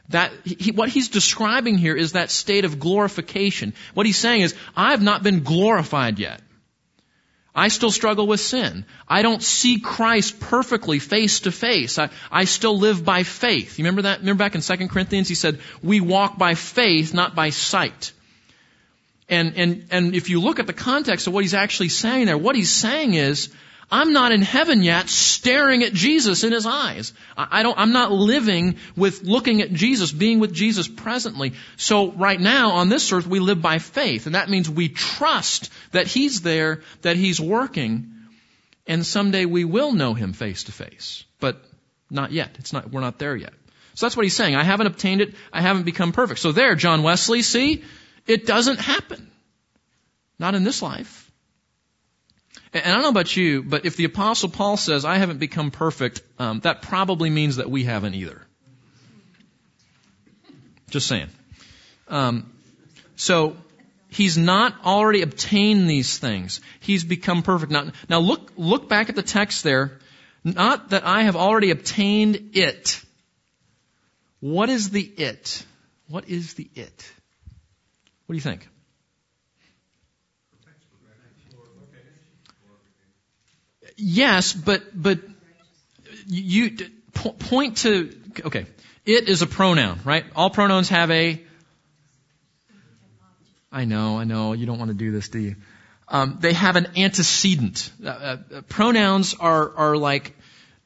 That, 0.08 0.32
he, 0.46 0.70
what 0.70 0.88
he's 0.88 1.08
describing 1.08 1.76
here 1.76 1.94
is 1.94 2.12
that 2.12 2.30
state 2.30 2.64
of 2.64 2.78
glorification. 2.78 3.74
What 3.92 4.06
he's 4.06 4.16
saying 4.16 4.40
is, 4.40 4.54
I 4.74 4.92
have 4.92 5.02
not 5.02 5.22
been 5.22 5.42
glorified 5.42 6.18
yet. 6.18 6.40
I 7.54 7.68
still 7.68 7.90
struggle 7.90 8.26
with 8.26 8.40
sin. 8.40 8.86
I 9.06 9.20
don't 9.20 9.42
see 9.42 9.78
Christ 9.78 10.40
perfectly 10.40 10.98
face 10.98 11.40
to 11.40 11.52
face. 11.52 11.98
I, 11.98 12.08
I 12.30 12.44
still 12.44 12.78
live 12.78 13.04
by 13.04 13.24
faith. 13.24 13.78
You 13.78 13.84
remember 13.84 14.02
that? 14.02 14.20
Remember 14.20 14.38
back 14.38 14.54
in 14.54 14.62
2 14.62 14.88
Corinthians, 14.88 15.28
he 15.28 15.34
said, 15.34 15.60
we 15.82 16.00
walk 16.00 16.38
by 16.38 16.54
faith, 16.54 17.12
not 17.12 17.34
by 17.34 17.50
sight. 17.50 18.12
And, 19.28 19.54
and, 19.56 19.86
and 19.90 20.14
if 20.14 20.30
you 20.30 20.40
look 20.40 20.60
at 20.60 20.66
the 20.66 20.72
context 20.72 21.26
of 21.26 21.34
what 21.34 21.44
he's 21.44 21.54
actually 21.54 21.90
saying 21.90 22.26
there, 22.26 22.38
what 22.38 22.56
he's 22.56 22.70
saying 22.70 23.14
is, 23.14 23.50
I'm 23.92 24.14
not 24.14 24.32
in 24.32 24.40
heaven 24.40 24.82
yet 24.82 25.10
staring 25.10 25.82
at 25.82 25.92
Jesus 25.92 26.44
in 26.44 26.52
his 26.52 26.64
eyes. 26.64 27.12
I 27.36 27.62
don't, 27.62 27.78
I'm 27.78 27.92
not 27.92 28.10
living 28.10 28.76
with 28.96 29.22
looking 29.22 29.60
at 29.60 29.70
Jesus, 29.70 30.10
being 30.10 30.40
with 30.40 30.54
Jesus 30.54 30.88
presently. 30.88 31.52
So 31.76 32.10
right 32.10 32.40
now 32.40 32.70
on 32.70 32.88
this 32.88 33.12
earth 33.12 33.26
we 33.26 33.38
live 33.38 33.60
by 33.60 33.78
faith 33.78 34.24
and 34.24 34.34
that 34.34 34.48
means 34.48 34.70
we 34.70 34.88
trust 34.88 35.70
that 35.90 36.06
he's 36.06 36.40
there, 36.40 36.80
that 37.02 37.16
he's 37.16 37.38
working 37.38 38.14
and 38.86 39.04
someday 39.04 39.44
we 39.44 39.66
will 39.66 39.92
know 39.92 40.14
him 40.14 40.32
face 40.32 40.64
to 40.64 40.72
face. 40.72 41.24
But 41.38 41.62
not 42.10 42.32
yet. 42.32 42.56
It's 42.58 42.72
not, 42.72 42.90
we're 42.90 43.02
not 43.02 43.18
there 43.18 43.36
yet. 43.36 43.52
So 43.92 44.06
that's 44.06 44.16
what 44.16 44.24
he's 44.24 44.34
saying. 44.34 44.56
I 44.56 44.64
haven't 44.64 44.86
obtained 44.86 45.20
it. 45.20 45.34
I 45.52 45.60
haven't 45.60 45.82
become 45.82 46.12
perfect. 46.12 46.40
So 46.40 46.52
there, 46.52 46.74
John 46.76 47.02
Wesley, 47.02 47.42
see, 47.42 47.84
it 48.26 48.46
doesn't 48.46 48.80
happen. 48.80 49.30
Not 50.38 50.54
in 50.54 50.64
this 50.64 50.80
life. 50.80 51.21
And 52.72 52.84
I 52.86 52.90
don't 52.92 53.02
know 53.02 53.08
about 53.10 53.36
you, 53.36 53.62
but 53.62 53.84
if 53.84 53.96
the 53.96 54.04
apostle 54.04 54.48
Paul 54.48 54.76
says, 54.76 55.04
I 55.04 55.16
haven't 55.16 55.38
become 55.38 55.70
perfect, 55.70 56.22
um, 56.38 56.60
that 56.60 56.82
probably 56.82 57.28
means 57.28 57.56
that 57.56 57.70
we 57.70 57.84
haven't 57.84 58.14
either. 58.14 58.40
Just 60.90 61.06
saying. 61.06 61.28
Um, 62.08 62.52
so, 63.16 63.56
he's 64.08 64.38
not 64.38 64.74
already 64.84 65.22
obtained 65.22 65.88
these 65.88 66.18
things. 66.18 66.60
He's 66.80 67.04
become 67.04 67.42
perfect. 67.42 67.72
Now, 67.72 67.90
now 68.08 68.20
look, 68.20 68.52
look 68.56 68.88
back 68.88 69.08
at 69.08 69.16
the 69.16 69.22
text 69.22 69.64
there. 69.64 69.98
Not 70.44 70.90
that 70.90 71.04
I 71.04 71.22
have 71.24 71.36
already 71.36 71.70
obtained 71.70 72.50
it. 72.54 73.02
What 74.40 74.70
is 74.70 74.90
the 74.90 75.02
it? 75.02 75.64
What 76.08 76.28
is 76.28 76.54
the 76.54 76.68
it? 76.74 77.12
What 78.26 78.32
do 78.32 78.36
you 78.36 78.40
think? 78.40 78.68
Yes, 84.04 84.52
but 84.52 84.82
but 85.00 85.20
you 86.26 86.76
point 87.14 87.76
to 87.78 88.12
okay. 88.46 88.66
It 89.06 89.28
is 89.28 89.42
a 89.42 89.46
pronoun, 89.46 90.00
right? 90.04 90.24
All 90.34 90.50
pronouns 90.50 90.88
have 90.88 91.12
a. 91.12 91.40
I 93.70 93.84
know, 93.84 94.18
I 94.18 94.24
know. 94.24 94.54
You 94.54 94.66
don't 94.66 94.80
want 94.80 94.88
to 94.88 94.96
do 94.96 95.12
this, 95.12 95.28
do 95.28 95.38
you? 95.38 95.56
Um, 96.08 96.38
they 96.40 96.52
have 96.52 96.74
an 96.74 96.88
antecedent. 96.96 97.92
Uh, 98.04 98.08
uh, 98.08 98.36
pronouns 98.68 99.34
are 99.34 99.72
are 99.76 99.96
like 99.96 100.36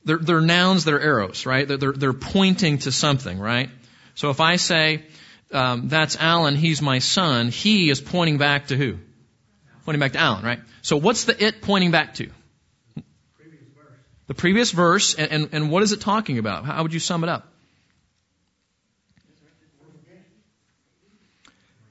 they're, 0.05 0.19
they're 0.19 0.43
nouns. 0.43 0.85
They're 0.85 1.01
arrows, 1.01 1.47
right? 1.47 1.67
They're, 1.67 1.79
they're, 1.79 1.93
they're 1.93 2.13
pointing 2.13 2.79
to 2.81 2.93
something, 2.93 3.39
right? 3.39 3.71
So 4.15 4.29
if 4.29 4.41
I 4.41 4.57
say 4.57 5.05
um, 5.53 5.89
that's 5.89 6.17
Alan, 6.17 6.55
he's 6.55 6.83
my 6.83 6.99
son, 6.99 7.49
he 7.49 7.89
is 7.89 7.99
pointing 7.99 8.37
back 8.37 8.67
to 8.67 8.77
who? 8.77 8.99
Pointing 9.87 10.01
back 10.01 10.13
to 10.13 10.19
Alan, 10.19 10.45
right? 10.45 10.61
So 10.83 10.99
what's 10.99 11.25
the 11.25 11.43
it 11.43 11.63
pointing 11.63 11.93
back 11.93 12.13
to? 12.17 12.31
The 14.27 14.35
previous 14.35 14.73
verse, 14.73 15.15
and, 15.15 15.31
and, 15.31 15.49
and 15.53 15.71
what 15.71 15.83
is 15.83 15.93
it 15.93 16.01
talking 16.01 16.39
about? 16.39 16.65
How 16.65 16.83
would 16.83 16.93
you 16.93 17.01
sum 17.01 17.23
it 17.23 17.31
up? 17.31 17.47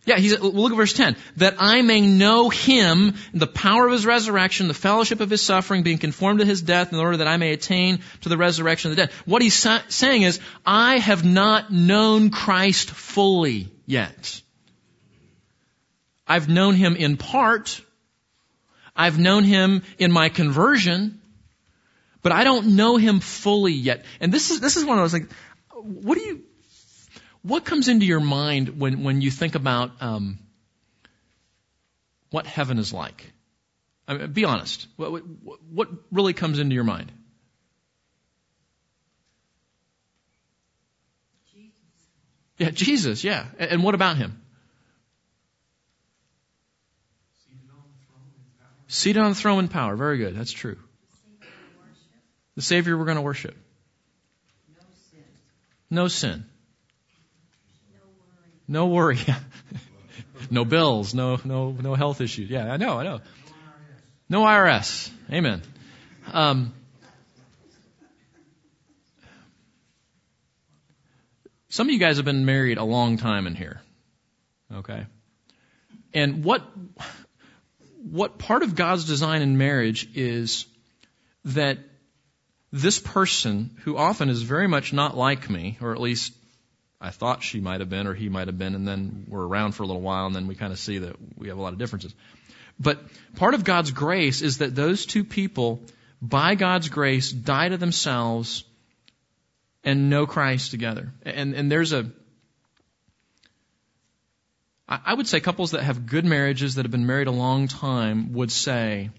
Yeah, 0.05 0.17
he's, 0.17 0.39
look 0.39 0.71
at 0.71 0.77
verse 0.77 0.93
10. 0.93 1.15
That 1.37 1.55
I 1.57 1.81
may 1.81 1.99
know 1.99 2.49
him, 2.49 3.15
the 3.33 3.47
power 3.47 3.87
of 3.87 3.91
his 3.91 4.05
resurrection, 4.05 4.67
the 4.67 4.75
fellowship 4.75 5.19
of 5.19 5.31
his 5.31 5.41
suffering, 5.41 5.81
being 5.81 5.97
conformed 5.97 6.39
to 6.39 6.45
his 6.45 6.61
death, 6.61 6.93
in 6.93 6.99
order 6.99 7.17
that 7.17 7.27
I 7.27 7.37
may 7.37 7.53
attain 7.53 7.99
to 8.21 8.29
the 8.29 8.37
resurrection 8.37 8.91
of 8.91 8.97
the 8.97 9.03
dead. 9.03 9.11
What 9.25 9.41
he's 9.41 9.55
sa- 9.55 9.81
saying 9.87 10.21
is, 10.21 10.39
I 10.63 10.99
have 10.99 11.25
not 11.25 11.71
known 11.71 12.29
Christ 12.29 12.91
fully 12.91 13.69
yet. 13.87 14.41
I've 16.27 16.47
known 16.47 16.75
him 16.75 16.95
in 16.95 17.17
part. 17.17 17.81
I've 18.95 19.17
known 19.17 19.43
him 19.43 19.81
in 19.97 20.11
my 20.11 20.29
conversion 20.29 21.19
but 22.25 22.31
I 22.31 22.43
don't 22.43 22.75
know 22.75 22.97
him 22.97 23.19
fully 23.19 23.73
yet. 23.73 24.03
And 24.19 24.33
this 24.33 24.49
is, 24.49 24.59
this 24.59 24.77
is 24.77 24.83
one 24.83 24.97
I 24.97 25.03
was 25.03 25.13
like, 25.13 25.29
what 25.71 26.17
do 26.17 26.23
you, 26.23 26.41
what 27.43 27.63
comes 27.63 27.87
into 27.87 28.07
your 28.07 28.19
mind 28.19 28.79
when, 28.79 29.03
when 29.03 29.21
you 29.21 29.29
think 29.29 29.53
about, 29.53 29.91
um, 30.01 30.39
what 32.31 32.47
heaven 32.47 32.79
is 32.79 32.91
like? 32.91 33.31
I 34.07 34.15
mean, 34.15 34.31
be 34.31 34.43
honest. 34.43 34.87
What, 34.95 35.21
what, 35.71 35.89
really 36.11 36.33
comes 36.33 36.57
into 36.57 36.73
your 36.73 36.83
mind? 36.83 37.11
Jesus. 41.53 41.73
Yeah, 42.57 42.71
Jesus, 42.71 43.23
yeah. 43.23 43.45
And, 43.59 43.83
what 43.83 43.93
about 43.93 44.17
him? 44.17 44.41
On. 47.51 48.67
Seated 48.87 49.21
on 49.21 49.29
the 49.29 49.35
throne 49.35 49.59
in 49.59 49.67
power. 49.67 49.95
Very 49.95 50.17
good. 50.17 50.35
That's 50.35 50.51
true 50.51 50.79
the 52.55 52.61
Savior 52.61 52.97
we're 52.97 53.05
going 53.05 53.17
to 53.17 53.21
worship? 53.21 53.55
No 54.69 54.85
sin. 55.11 55.23
No 55.89 56.07
sin. 56.07 56.45
No 58.67 58.87
worry. 58.87 59.19
no 60.49 60.65
bills. 60.65 61.13
No, 61.13 61.39
no, 61.43 61.71
no 61.71 61.93
health 61.93 62.21
issues. 62.21 62.49
Yeah, 62.49 62.71
I 62.71 62.77
know, 62.77 62.99
I 62.99 63.03
know. 63.03 63.21
No 64.27 64.41
IRS. 64.41 65.11
Amen. 65.31 65.61
Um, 66.33 66.73
some 71.69 71.87
of 71.87 71.93
you 71.93 71.99
guys 71.99 72.17
have 72.17 72.25
been 72.25 72.45
married 72.45 72.77
a 72.77 72.83
long 72.83 73.17
time 73.17 73.45
in 73.45 73.55
here. 73.55 73.81
Okay. 74.73 75.05
And 76.13 76.43
what, 76.43 76.63
what 78.09 78.39
part 78.39 78.63
of 78.63 78.75
God's 78.75 79.05
design 79.05 79.41
in 79.43 79.57
marriage 79.57 80.09
is 80.15 80.65
that 81.43 81.77
this 82.75 82.99
person, 82.99 83.69
who 83.83 83.95
often 83.95 84.29
is 84.29 84.41
very 84.41 84.67
much 84.67 84.91
not 84.91 85.15
like 85.15 85.49
me, 85.49 85.77
or 85.79 85.93
at 85.93 86.01
least 86.01 86.33
I 86.99 87.09
thought 87.09 87.41
she 87.41 87.61
might 87.61 87.79
have 87.79 87.89
been 87.89 88.05
or 88.05 88.13
he 88.13 88.27
might 88.27 88.47
have 88.47 88.57
been, 88.57 88.75
and 88.75 88.85
then 88.85 89.25
we're 89.29 89.47
around 89.47 89.71
for 89.71 89.83
a 89.83 89.85
little 89.85 90.01
while, 90.01 90.25
and 90.25 90.35
then 90.35 90.45
we 90.45 90.55
kind 90.55 90.73
of 90.73 90.79
see 90.79 90.97
that 90.97 91.15
we 91.37 91.47
have 91.47 91.57
a 91.57 91.61
lot 91.61 91.71
of 91.71 91.79
differences. 91.79 92.13
But 92.77 92.99
part 93.37 93.53
of 93.53 93.63
God's 93.63 93.91
grace 93.91 94.41
is 94.41 94.57
that 94.57 94.75
those 94.75 95.05
two 95.05 95.23
people, 95.23 95.83
by 96.21 96.55
God's 96.55 96.89
grace, 96.89 97.31
die 97.31 97.69
to 97.69 97.77
themselves 97.77 98.65
and 99.85 100.09
know 100.09 100.25
Christ 100.25 100.71
together. 100.71 101.13
And, 101.23 101.53
and 101.53 101.71
there's 101.71 101.93
a, 101.93 102.11
I 104.89 105.13
would 105.13 105.27
say 105.27 105.39
couples 105.39 105.71
that 105.71 105.83
have 105.83 106.07
good 106.07 106.25
marriages 106.25 106.75
that 106.75 106.83
have 106.83 106.91
been 106.91 107.05
married 107.05 107.27
a 107.27 107.31
long 107.31 107.69
time 107.69 108.33
would 108.33 108.51
say, 108.51 109.11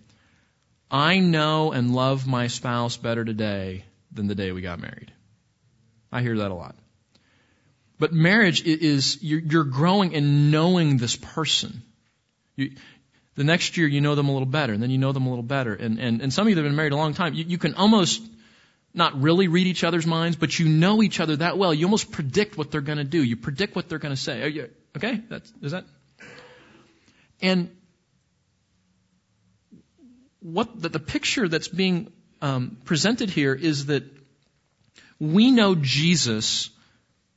I 0.91 1.19
know 1.19 1.73
and 1.73 1.95
love 1.95 2.27
my 2.27 2.47
spouse 2.47 2.97
better 2.97 3.25
today 3.25 3.85
than 4.13 4.29
the 4.29 4.35
day 4.35 4.53
we 4.53 4.63
got 4.63 4.81
married. 4.81 5.13
I 6.13 6.23
hear 6.23 6.39
that 6.39 6.51
a 6.51 6.55
lot. 6.55 6.77
But 7.99 8.13
marriage 8.13 8.63
is, 8.65 9.19
you're 9.23 9.65
growing 9.65 10.13
in 10.13 10.51
knowing 10.51 10.99
this 10.99 11.17
person. 11.17 11.83
You, 12.55 12.73
the 13.35 13.45
next 13.45 13.77
year 13.77 13.87
you 13.87 14.01
know 14.01 14.15
them 14.15 14.29
a 14.29 14.33
little 14.33 14.47
better, 14.47 14.73
and 14.73 14.83
then 14.83 14.91
you 14.91 14.99
know 14.99 15.13
them 15.13 15.27
a 15.27 15.29
little 15.29 15.43
better. 15.43 15.75
And, 15.75 15.99
and, 15.99 16.21
and 16.21 16.33
some 16.33 16.47
of 16.47 16.49
you 16.51 16.55
that 16.55 16.63
have 16.63 16.69
been 16.69 16.77
married 16.77 16.93
a 16.93 16.97
long 16.97 17.15
time, 17.15 17.35
you, 17.35 17.45
you 17.45 17.59
can 17.59 17.75
almost 17.75 18.23
not 18.95 19.21
really 19.21 19.49
read 19.49 19.67
each 19.67 19.85
other's 19.85 20.07
minds, 20.07 20.37
but 20.37 20.59
you 20.59 20.69
know 20.69 21.03
each 21.03 21.21
other 21.21 21.37
that 21.37 21.59
well. 21.59 21.75
You 21.75 21.87
almost 21.87 22.11
predict 22.11 22.57
what 22.57 22.71
they're 22.71 22.81
going 22.81 22.99
to 22.99 23.05
do. 23.05 23.23
You 23.23 23.37
predict 23.37 23.77
what 23.77 23.89
they're 23.89 23.99
going 23.99 24.15
to 24.15 24.21
say. 24.21 24.49
You, 24.49 24.71
okay? 24.97 25.21
That's, 25.29 25.53
is 25.63 25.73
that? 25.73 25.85
And 27.43 27.71
what 30.47 30.81
the, 30.81 30.89
the 30.89 31.01
picture 31.01 31.49
that's 31.49 31.67
being 31.67 32.13
um, 32.41 32.77
presented 32.85 33.31
here 33.31 33.53
is 33.53 33.87
that 33.87 34.05
we 35.19 35.51
know 35.51 35.75
Jesus 35.75 36.71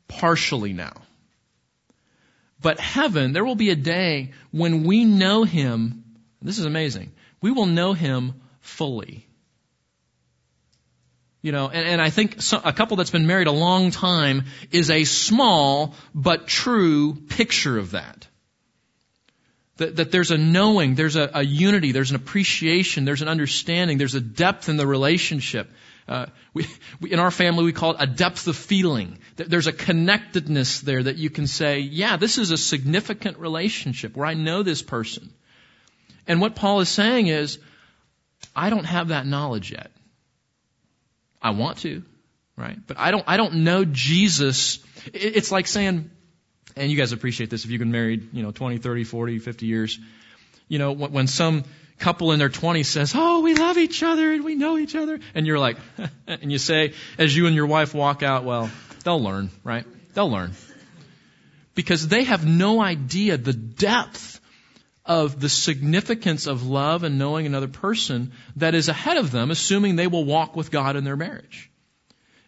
partially 0.07 0.73
now. 0.73 0.93
But 2.61 2.79
heaven, 2.79 3.33
there 3.33 3.43
will 3.43 3.55
be 3.55 3.71
a 3.71 3.75
day 3.75 4.33
when 4.51 4.83
we 4.83 5.05
know 5.05 5.43
him. 5.43 6.03
This 6.39 6.59
is 6.59 6.65
amazing. 6.65 7.11
We 7.41 7.51
will 7.51 7.65
know 7.65 7.93
him 7.93 8.41
fully. 8.61 9.25
You 11.41 11.51
know, 11.51 11.67
and, 11.67 11.87
and 11.87 12.01
I 12.01 12.11
think 12.11 12.41
so, 12.43 12.61
a 12.63 12.73
couple 12.73 12.97
that's 12.97 13.09
been 13.09 13.25
married 13.25 13.47
a 13.47 13.51
long 13.51 13.89
time 13.89 14.43
is 14.71 14.91
a 14.91 15.03
small 15.05 15.95
but 16.13 16.45
true 16.45 17.15
picture 17.15 17.79
of 17.79 17.91
that. 17.91 18.27
That, 19.79 19.95
that 19.95 20.11
there's 20.11 20.31
a 20.31 20.37
knowing, 20.37 20.95
there's 20.95 21.15
a, 21.15 21.31
a 21.33 21.41
unity, 21.41 21.93
there's 21.93 22.09
an 22.09 22.17
appreciation, 22.17 23.05
there's 23.05 23.21
an 23.21 23.29
understanding, 23.29 23.97
there's 23.97 24.13
a 24.13 24.21
depth 24.21 24.67
in 24.67 24.75
the 24.75 24.85
relationship. 24.85 25.71
Uh, 26.05 26.25
we, 26.53 26.67
we, 26.99 27.11
in 27.13 27.19
our 27.19 27.31
family, 27.31 27.63
we 27.63 27.71
call 27.71 27.91
it 27.91 27.97
a 27.99 28.07
depth 28.07 28.47
of 28.47 28.57
feeling. 28.57 29.19
There's 29.37 29.67
a 29.67 29.71
connectedness 29.71 30.81
there 30.81 31.01
that 31.03 31.15
you 31.15 31.29
can 31.29 31.47
say, 31.47 31.79
yeah, 31.79 32.17
this 32.17 32.37
is 32.37 32.51
a 32.51 32.57
significant 32.57 33.37
relationship 33.37 34.17
where 34.17 34.27
I 34.27 34.33
know 34.33 34.63
this 34.63 34.81
person. 34.81 35.33
And 36.27 36.41
what 36.41 36.55
Paul 36.55 36.81
is 36.81 36.89
saying 36.89 37.27
is, 37.27 37.57
I 38.53 38.69
don't 38.69 38.85
have 38.85 39.09
that 39.09 39.25
knowledge 39.25 39.71
yet. 39.71 39.91
I 41.41 41.51
want 41.51 41.77
to, 41.79 42.03
right? 42.57 42.77
But 42.85 42.99
I 42.99 43.11
don't, 43.11 43.23
I 43.27 43.37
don't 43.37 43.63
know 43.63 43.85
Jesus. 43.85 44.79
It's 45.13 45.53
like 45.53 45.67
saying, 45.67 46.11
and 46.79 46.89
you 46.89 46.97
guys 46.97 47.11
appreciate 47.11 47.49
this 47.49 47.65
if 47.65 47.71
you've 47.71 47.79
been 47.79 47.91
married, 47.91 48.29
you 48.33 48.41
know, 48.41 48.51
20, 48.51 48.77
30, 48.77 49.03
40, 49.03 49.39
50 49.39 49.65
years. 49.65 49.99
You 50.67 50.79
know, 50.79 50.93
when 50.93 51.27
some 51.27 51.63
couple 51.97 52.31
in 52.31 52.39
their 52.39 52.49
20s 52.49 52.85
says, 52.85 53.13
Oh, 53.15 53.41
we 53.41 53.53
love 53.53 53.77
each 53.77 54.01
other 54.01 54.31
and 54.31 54.43
we 54.43 54.55
know 54.55 54.77
each 54.77 54.95
other. 54.95 55.19
And 55.35 55.45
you're 55.45 55.59
like, 55.59 55.77
and 56.27 56.51
you 56.51 56.57
say, 56.57 56.93
as 57.17 57.35
you 57.35 57.47
and 57.47 57.55
your 57.55 57.65
wife 57.65 57.93
walk 57.93 58.23
out, 58.23 58.45
well, 58.45 58.71
they'll 59.03 59.21
learn, 59.21 59.49
right? 59.63 59.85
They'll 60.13 60.31
learn. 60.31 60.53
Because 61.75 62.07
they 62.07 62.23
have 62.23 62.45
no 62.45 62.81
idea 62.81 63.37
the 63.37 63.53
depth 63.53 64.39
of 65.05 65.39
the 65.39 65.49
significance 65.49 66.45
of 66.45 66.65
love 66.67 67.03
and 67.03 67.17
knowing 67.17 67.45
another 67.45 67.67
person 67.67 68.31
that 68.57 68.75
is 68.75 68.89
ahead 68.89 69.17
of 69.17 69.31
them, 69.31 69.49
assuming 69.49 69.95
they 69.95 70.07
will 70.07 70.25
walk 70.25 70.55
with 70.55 70.71
God 70.71 70.95
in 70.95 71.03
their 71.03 71.15
marriage. 71.15 71.68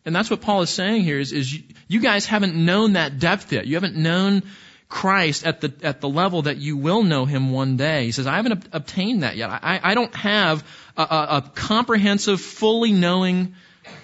And 0.06 0.16
that's 0.16 0.30
what 0.30 0.42
Paul 0.42 0.62
is 0.62 0.70
saying 0.70 1.04
here 1.04 1.20
is, 1.20 1.32
is 1.32 1.54
you, 1.54 1.64
you 1.88 2.00
guys 2.00 2.26
haven't 2.26 2.56
known 2.56 2.94
that 2.94 3.20
depth 3.20 3.52
yet. 3.52 3.68
You 3.68 3.76
haven't 3.76 3.96
known 3.96 4.44
Christ 4.90 5.46
at 5.46 5.62
the, 5.62 5.74
at 5.84 6.02
the 6.02 6.10
level 6.10 6.44
that 6.44 6.58
you 6.58 6.76
will 6.76 7.04
know 7.04 7.26
Him 7.26 7.52
one 7.52 7.78
day. 7.78 8.06
He 8.06 8.12
says, 8.12 8.28
I 8.28 8.36
haven't 8.36 8.68
obtained 8.72 9.24
that 9.24 9.36
yet. 9.36 9.50
I, 9.50 9.80
I 9.82 9.94
don't 9.94 10.14
have 10.16 10.64
a, 10.98 11.02
a, 11.02 11.28
a 11.38 11.52
comprehensive, 11.54 12.42
fully 12.42 12.92
knowing 12.92 13.56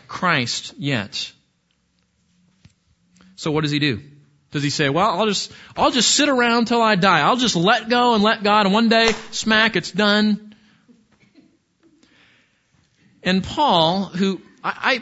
Christ 0.07 0.75
yet. 0.77 1.31
So 3.35 3.51
what 3.51 3.61
does 3.61 3.71
He 3.71 3.79
do? 3.79 4.01
Does 4.51 4.63
He 4.63 4.69
say, 4.69 4.89
well, 4.89 5.19
I'll 5.19 5.27
just, 5.27 5.51
I'll 5.75 5.91
just 5.91 6.11
sit 6.11 6.29
around 6.29 6.67
till 6.67 6.81
I 6.81 6.95
die. 6.95 7.21
I'll 7.21 7.37
just 7.37 7.55
let 7.55 7.89
go 7.89 8.13
and 8.13 8.23
let 8.23 8.43
God 8.43 8.65
and 8.65 8.73
one 8.73 8.87
day, 8.87 9.11
smack, 9.31 9.75
it's 9.75 9.91
done. 9.91 10.55
And 13.23 13.43
Paul, 13.43 14.05
who, 14.05 14.41
I, 14.63 15.01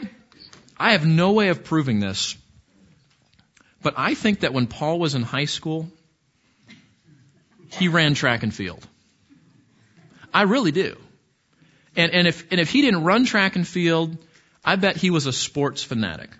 I, 0.78 0.92
have 0.92 1.06
no 1.06 1.32
way 1.32 1.48
of 1.48 1.64
proving 1.64 2.00
this, 2.00 2.36
but 3.82 3.94
I 3.96 4.14
think 4.14 4.40
that 4.40 4.52
when 4.52 4.66
Paul 4.66 4.98
was 4.98 5.14
in 5.14 5.22
high 5.22 5.44
school, 5.44 5.88
he 7.72 7.88
ran 7.88 8.14
track 8.14 8.42
and 8.42 8.54
field. 8.54 8.86
I 10.32 10.42
really 10.42 10.72
do. 10.72 10.96
And, 11.96 12.12
and 12.12 12.26
if, 12.26 12.50
and 12.50 12.60
if 12.60 12.70
he 12.70 12.82
didn't 12.82 13.04
run 13.04 13.24
track 13.24 13.56
and 13.56 13.66
field, 13.66 14.16
I 14.64 14.76
bet 14.76 14.96
he 14.96 15.10
was 15.10 15.26
a 15.26 15.32
sports 15.32 15.82
fanatic. 15.82 16.30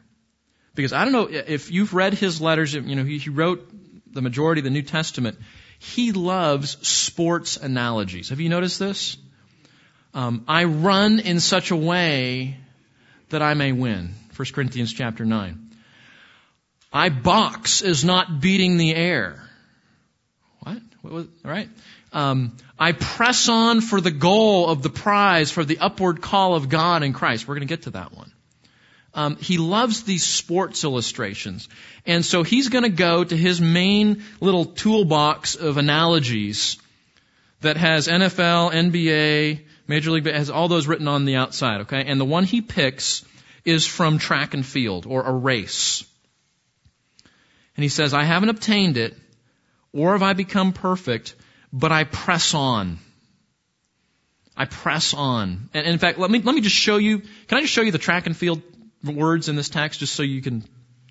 Because 0.74 0.92
I 0.92 1.04
don't 1.04 1.12
know 1.12 1.28
if 1.30 1.70
you've 1.70 1.94
read 1.94 2.12
his 2.12 2.40
letters, 2.40 2.74
you 2.74 2.94
know, 2.94 3.04
he, 3.04 3.18
he 3.18 3.30
wrote 3.30 3.66
the 4.12 4.20
majority 4.20 4.60
of 4.60 4.64
the 4.64 4.70
New 4.70 4.82
Testament. 4.82 5.38
He 5.78 6.12
loves 6.12 6.76
sports 6.86 7.56
analogies. 7.56 8.28
Have 8.28 8.40
you 8.40 8.48
noticed 8.48 8.78
this? 8.78 9.16
Um, 10.12 10.44
I 10.48 10.64
run 10.64 11.20
in 11.20 11.40
such 11.40 11.70
a 11.70 11.76
way 11.76 12.56
that 13.30 13.42
I 13.42 13.54
may 13.54 13.72
win. 13.72 14.14
1 14.36 14.46
Corinthians 14.52 14.92
chapter 14.92 15.24
9. 15.24 15.70
I 16.92 17.08
box 17.08 17.82
is 17.82 18.04
not 18.04 18.40
beating 18.40 18.76
the 18.76 18.94
air. 18.94 19.48
What? 20.60 20.78
what 21.02 21.12
was. 21.12 21.26
Um, 22.12 22.56
I 22.78 22.92
press 22.92 23.48
on 23.48 23.80
for 23.80 24.00
the 24.00 24.10
goal 24.10 24.68
of 24.68 24.82
the 24.82 24.88
prize, 24.88 25.50
for 25.50 25.64
the 25.64 25.78
upward 25.78 26.22
call 26.22 26.54
of 26.54 26.68
God 26.68 27.02
in 27.02 27.12
Christ. 27.12 27.46
We're 27.46 27.56
going 27.56 27.68
to 27.68 27.72
get 27.72 27.82
to 27.82 27.90
that 27.90 28.12
one. 28.12 28.32
Um, 29.12 29.36
he 29.36 29.56
loves 29.56 30.02
these 30.02 30.24
sports 30.24 30.84
illustrations. 30.84 31.68
And 32.04 32.24
so 32.24 32.42
he's 32.42 32.68
going 32.68 32.84
to 32.84 32.90
go 32.90 33.24
to 33.24 33.36
his 33.36 33.60
main 33.60 34.22
little 34.40 34.66
toolbox 34.66 35.54
of 35.54 35.78
analogies 35.78 36.76
that 37.62 37.78
has 37.78 38.08
NFL, 38.08 38.72
NBA, 38.72 39.64
Major 39.88 40.10
League, 40.10 40.26
has 40.26 40.50
all 40.50 40.68
those 40.68 40.86
written 40.86 41.08
on 41.08 41.24
the 41.24 41.36
outside, 41.36 41.82
okay? 41.82 42.04
And 42.06 42.20
the 42.20 42.26
one 42.26 42.44
he 42.44 42.60
picks 42.60 43.24
is 43.66 43.84
from 43.84 44.18
track 44.18 44.54
and 44.54 44.64
field 44.64 45.04
or 45.04 45.22
a 45.22 45.32
race. 45.32 46.04
And 47.76 47.82
he 47.82 47.90
says, 47.90 48.14
I 48.14 48.24
haven't 48.24 48.48
obtained 48.48 48.96
it, 48.96 49.14
or 49.92 50.12
have 50.12 50.22
I 50.22 50.32
become 50.32 50.72
perfect, 50.72 51.34
but 51.72 51.92
I 51.92 52.04
press 52.04 52.54
on. 52.54 52.98
I 54.56 54.64
press 54.64 55.12
on. 55.12 55.68
And 55.74 55.86
in 55.86 55.98
fact, 55.98 56.18
let 56.18 56.30
me, 56.30 56.40
let 56.40 56.54
me 56.54 56.62
just 56.62 56.76
show 56.76 56.96
you, 56.96 57.18
can 57.18 57.58
I 57.58 57.60
just 57.60 57.72
show 57.72 57.82
you 57.82 57.92
the 57.92 57.98
track 57.98 58.26
and 58.26 58.34
field 58.34 58.62
words 59.04 59.50
in 59.50 59.56
this 59.56 59.68
text 59.68 60.00
just 60.00 60.14
so 60.14 60.22
you 60.22 60.40
can 60.40 60.64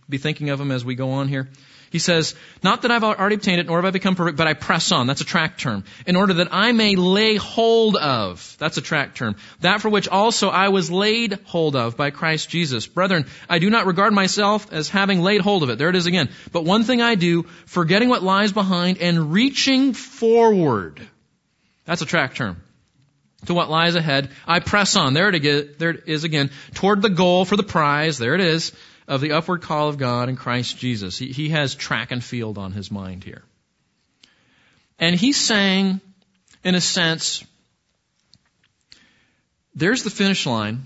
be 0.09 0.17
thinking 0.17 0.49
of 0.49 0.57
them 0.57 0.71
as 0.71 0.83
we 0.83 0.95
go 0.95 1.11
on 1.11 1.27
here? 1.27 1.49
He 1.95 1.99
says, 1.99 2.35
Not 2.61 2.81
that 2.81 2.91
I've 2.91 3.05
already 3.05 3.35
obtained 3.35 3.61
it, 3.61 3.67
nor 3.67 3.77
have 3.77 3.85
I 3.85 3.91
become 3.91 4.15
perfect, 4.15 4.37
but 4.37 4.47
I 4.47 4.53
press 4.53 4.91
on. 4.91 5.07
That's 5.07 5.21
a 5.21 5.23
track 5.23 5.57
term. 5.57 5.85
In 6.05 6.17
order 6.17 6.33
that 6.33 6.49
I 6.51 6.73
may 6.73 6.97
lay 6.97 7.37
hold 7.37 7.95
of. 7.95 8.53
That's 8.59 8.75
a 8.75 8.81
track 8.81 9.15
term. 9.15 9.37
That 9.61 9.79
for 9.79 9.87
which 9.87 10.09
also 10.09 10.49
I 10.49 10.67
was 10.67 10.91
laid 10.91 11.39
hold 11.45 11.77
of 11.77 11.95
by 11.95 12.09
Christ 12.09 12.49
Jesus. 12.49 12.85
Brethren, 12.85 13.27
I 13.47 13.59
do 13.59 13.69
not 13.69 13.85
regard 13.85 14.11
myself 14.11 14.73
as 14.73 14.89
having 14.89 15.21
laid 15.21 15.39
hold 15.39 15.63
of 15.63 15.69
it. 15.69 15.77
There 15.77 15.87
it 15.87 15.95
is 15.95 16.05
again. 16.05 16.27
But 16.51 16.65
one 16.65 16.83
thing 16.83 17.01
I 17.01 17.15
do, 17.15 17.43
forgetting 17.65 18.09
what 18.09 18.21
lies 18.21 18.51
behind 18.51 18.97
and 18.97 19.31
reaching 19.31 19.93
forward. 19.93 20.99
That's 21.85 22.01
a 22.01 22.05
track 22.05 22.35
term 22.35 22.61
to 23.45 23.53
what 23.53 23.69
lies 23.69 23.95
ahead. 23.95 24.31
I 24.45 24.59
press 24.59 24.97
on. 24.97 25.13
There 25.13 25.29
it 25.29 25.45
is 25.45 26.25
again. 26.25 26.51
Toward 26.73 27.01
the 27.01 27.09
goal 27.09 27.45
for 27.45 27.55
the 27.55 27.63
prize. 27.63 28.17
There 28.17 28.35
it 28.35 28.41
is 28.41 28.73
of 29.07 29.21
the 29.21 29.33
upward 29.33 29.61
call 29.61 29.89
of 29.89 29.97
God 29.97 30.29
in 30.29 30.35
Christ 30.35 30.77
Jesus. 30.77 31.17
He, 31.17 31.27
he 31.27 31.49
has 31.49 31.75
track 31.75 32.11
and 32.11 32.23
field 32.23 32.57
on 32.57 32.71
his 32.71 32.91
mind 32.91 33.23
here. 33.23 33.43
And 34.97 35.15
he's 35.15 35.37
saying, 35.37 36.01
in 36.63 36.75
a 36.75 36.81
sense, 36.81 37.43
there's 39.75 40.03
the 40.03 40.09
finish 40.09 40.45
line, 40.45 40.85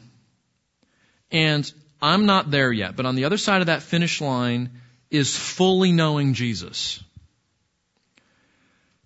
and 1.31 1.71
I'm 2.01 2.25
not 2.25 2.49
there 2.49 2.71
yet, 2.71 2.95
but 2.95 3.05
on 3.05 3.15
the 3.15 3.25
other 3.25 3.37
side 3.37 3.61
of 3.61 3.67
that 3.67 3.83
finish 3.83 4.19
line 4.19 4.81
is 5.11 5.37
fully 5.37 5.91
knowing 5.91 6.33
Jesus. 6.33 7.03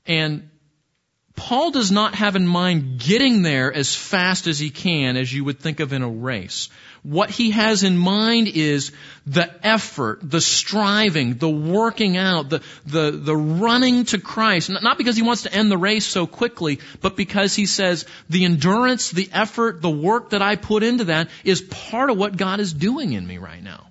And 0.05 0.49
Paul 1.35 1.71
does 1.71 1.91
not 1.91 2.15
have 2.15 2.35
in 2.35 2.45
mind 2.45 2.99
getting 2.99 3.41
there 3.41 3.73
as 3.73 3.95
fast 3.95 4.45
as 4.45 4.59
he 4.59 4.69
can 4.69 5.17
as 5.17 5.33
you 5.33 5.43
would 5.43 5.59
think 5.59 5.79
of 5.79 5.91
in 5.91 6.03
a 6.03 6.09
race. 6.09 6.69
What 7.01 7.29
he 7.31 7.51
has 7.51 7.83
in 7.83 7.97
mind 7.97 8.47
is 8.47 8.91
the 9.25 9.49
effort, 9.65 10.19
the 10.21 10.39
striving, 10.39 11.35
the 11.35 11.49
working 11.49 12.17
out, 12.17 12.49
the, 12.49 12.61
the, 12.85 13.11
the 13.11 13.35
running 13.35 14.05
to 14.05 14.19
Christ. 14.19 14.69
Not 14.69 14.97
because 14.97 15.17
he 15.17 15.23
wants 15.23 15.43
to 15.43 15.53
end 15.53 15.71
the 15.71 15.77
race 15.77 16.05
so 16.05 16.27
quickly, 16.27 16.79
but 17.01 17.17
because 17.17 17.55
he 17.55 17.65
says 17.65 18.05
the 18.29 18.45
endurance, 18.45 19.11
the 19.11 19.29
effort, 19.33 19.81
the 19.81 19.89
work 19.89 20.29
that 20.29 20.41
I 20.41 20.55
put 20.55 20.83
into 20.83 21.05
that 21.05 21.29
is 21.43 21.61
part 21.61 22.09
of 22.09 22.17
what 22.17 22.37
God 22.37 22.59
is 22.59 22.71
doing 22.71 23.13
in 23.13 23.25
me 23.27 23.37
right 23.37 23.61
now. 23.61 23.87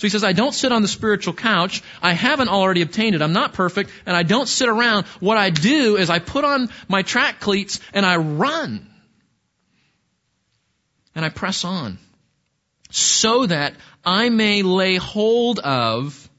So 0.00 0.06
he 0.06 0.08
says, 0.08 0.24
I 0.24 0.32
don't 0.32 0.54
sit 0.54 0.72
on 0.72 0.80
the 0.80 0.88
spiritual 0.88 1.34
couch. 1.34 1.82
I 2.00 2.14
haven't 2.14 2.48
already 2.48 2.80
obtained 2.80 3.14
it. 3.14 3.20
I'm 3.20 3.34
not 3.34 3.52
perfect 3.52 3.90
and 4.06 4.16
I 4.16 4.22
don't 4.22 4.48
sit 4.48 4.70
around. 4.70 5.04
What 5.20 5.36
I 5.36 5.50
do 5.50 5.98
is 5.98 6.08
I 6.08 6.20
put 6.20 6.42
on 6.42 6.70
my 6.88 7.02
track 7.02 7.38
cleats 7.38 7.80
and 7.92 8.06
I 8.06 8.16
run. 8.16 8.88
And 11.14 11.22
I 11.22 11.28
press 11.28 11.66
on 11.66 11.98
so 12.88 13.44
that 13.44 13.74
I 14.02 14.30
may 14.30 14.62
lay 14.62 14.96
hold 14.96 15.58
of 15.58 16.30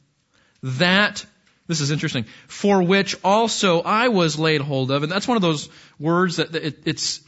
that 0.64 1.24
this 1.68 1.82
is 1.82 1.92
interesting. 1.92 2.26
For 2.48 2.82
which 2.82 3.16
also 3.24 3.82
I 3.84 4.08
was 4.08 4.40
laid 4.40 4.62
hold 4.62 4.90
of. 4.90 5.04
And 5.04 5.12
that's 5.12 5.28
one 5.28 5.38
of 5.38 5.44
those 5.44 5.70
words 6.00 6.38
that 6.38 6.56
it, 6.56 6.80
it's, 6.86 7.22